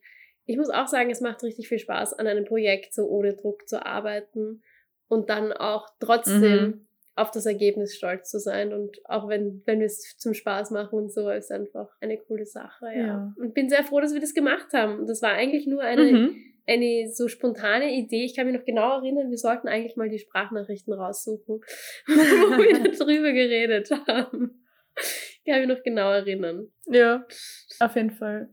ich 0.46 0.56
muss 0.56 0.70
auch 0.70 0.86
sagen, 0.86 1.10
es 1.10 1.20
macht 1.20 1.42
richtig 1.42 1.68
viel 1.68 1.78
Spaß, 1.78 2.14
an 2.14 2.26
einem 2.26 2.44
Projekt 2.44 2.94
so 2.94 3.06
ohne 3.06 3.34
Druck 3.34 3.68
zu 3.68 3.84
arbeiten. 3.84 4.62
und 5.10 5.30
dann 5.30 5.52
auch 5.54 5.86
trotzdem 6.00 6.42
Mhm. 6.66 6.86
auf 7.14 7.30
das 7.30 7.46
Ergebnis 7.46 7.96
stolz 7.96 8.28
zu 8.30 8.38
sein 8.38 8.74
und 8.74 8.98
auch 9.06 9.26
wenn, 9.28 9.62
wenn 9.64 9.78
wir 9.80 9.86
es 9.86 10.16
zum 10.18 10.34
Spaß 10.34 10.70
machen 10.70 10.98
und 10.98 11.10
so, 11.10 11.30
ist 11.30 11.50
einfach 11.50 11.88
eine 12.02 12.18
coole 12.18 12.44
Sache, 12.44 12.84
ja. 12.94 13.06
Ja. 13.06 13.34
Und 13.38 13.54
bin 13.54 13.70
sehr 13.70 13.84
froh, 13.84 14.00
dass 14.00 14.12
wir 14.12 14.20
das 14.20 14.34
gemacht 14.34 14.68
haben. 14.74 14.98
Und 15.00 15.08
das 15.08 15.22
war 15.22 15.30
eigentlich 15.32 15.66
nur 15.66 15.80
eine, 15.80 16.02
Mhm. 16.12 16.36
eine 16.66 17.10
so 17.10 17.26
spontane 17.28 17.90
Idee. 17.94 18.24
Ich 18.26 18.36
kann 18.36 18.46
mich 18.46 18.54
noch 18.54 18.66
genau 18.66 18.98
erinnern, 18.98 19.30
wir 19.30 19.38
sollten 19.38 19.66
eigentlich 19.66 19.96
mal 19.96 20.10
die 20.10 20.18
Sprachnachrichten 20.18 20.92
raussuchen, 20.92 21.60
wo 22.06 22.58
wir 22.58 22.92
darüber 22.98 23.32
geredet 23.32 23.90
haben. 24.06 24.62
Ich 25.44 25.54
kann 25.54 25.66
mich 25.66 25.76
noch 25.78 25.82
genau 25.82 26.10
erinnern. 26.12 26.68
Ja, 26.86 27.24
auf 27.80 27.96
jeden 27.96 28.10
Fall. 28.10 28.50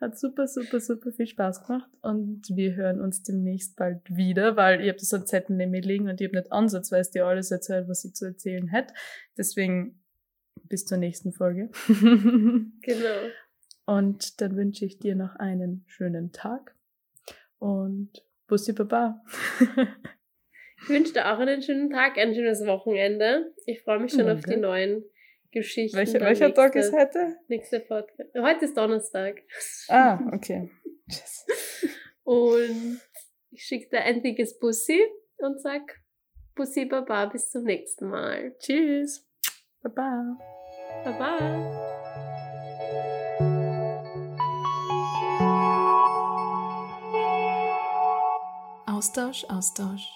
Hat 0.00 0.16
super, 0.16 0.46
super, 0.46 0.78
super 0.78 1.10
viel 1.10 1.26
Spaß 1.26 1.66
gemacht 1.66 1.90
und 2.02 2.42
wir 2.54 2.76
hören 2.76 3.00
uns 3.00 3.24
demnächst 3.24 3.74
bald 3.76 3.98
wieder, 4.14 4.54
weil 4.54 4.80
ihr 4.80 4.90
habt 4.90 5.00
das 5.00 5.12
an 5.12 5.26
Zettel 5.26 5.56
neben 5.56 5.72
mir 5.72 5.80
liegen 5.80 6.08
und 6.08 6.20
ich 6.20 6.28
habe 6.28 6.38
nicht 6.38 6.52
ansatzweise 6.52 7.10
dir 7.10 7.26
alles 7.26 7.50
erzählt, 7.50 7.88
was 7.88 8.04
ich 8.04 8.14
zu 8.14 8.26
erzählen 8.26 8.68
hätte. 8.68 8.94
Deswegen 9.36 9.98
bis 10.68 10.84
zur 10.84 10.98
nächsten 10.98 11.32
Folge. 11.32 11.70
Genau. 12.82 13.30
und 13.86 14.40
dann 14.40 14.56
wünsche 14.56 14.84
ich 14.84 14.98
dir 14.98 15.16
noch 15.16 15.34
einen 15.36 15.84
schönen 15.88 16.30
Tag 16.30 16.76
und 17.58 18.10
Bussi 18.46 18.72
Baba. 18.72 19.24
Ich 20.82 20.88
wünsche 20.90 21.14
dir 21.14 21.32
auch 21.32 21.38
einen 21.38 21.62
schönen 21.62 21.90
Tag, 21.90 22.18
ein 22.18 22.34
schönes 22.34 22.64
Wochenende. 22.66 23.52
Ich 23.64 23.82
freue 23.82 23.98
mich 23.98 24.12
schon 24.12 24.28
auf 24.28 24.42
Danke. 24.42 24.50
die 24.50 24.60
neuen 24.60 25.04
Geschichten. 25.60 25.96
Welcher, 25.96 26.18
dann 26.18 26.28
welcher 26.28 26.52
Tag 26.54 26.74
nächste- 26.74 26.96
ist 26.96 27.00
heute? 27.02 27.36
Nächste 27.48 27.80
Podcast. 27.80 28.30
Heute 28.38 28.64
ist 28.66 28.76
Donnerstag. 28.76 29.42
Ah, 29.88 30.18
okay. 30.32 30.70
Tschüss. 31.08 31.46
Und 32.24 33.00
ich 33.52 33.62
schicke 33.64 33.88
dir 33.90 34.00
ein 34.02 34.22
dickes 34.22 34.58
Bussi 34.58 35.00
und 35.38 35.60
sag 35.62 35.80
Bussi 36.54 36.84
Baba 36.84 37.26
bis 37.26 37.50
zum 37.50 37.62
nächsten 37.64 38.08
Mal. 38.08 38.54
Tschüss. 38.58 39.26
Baba. 39.82 40.36
Baba. 41.04 41.82
Austausch, 48.86 49.44
Austausch. 49.48 50.06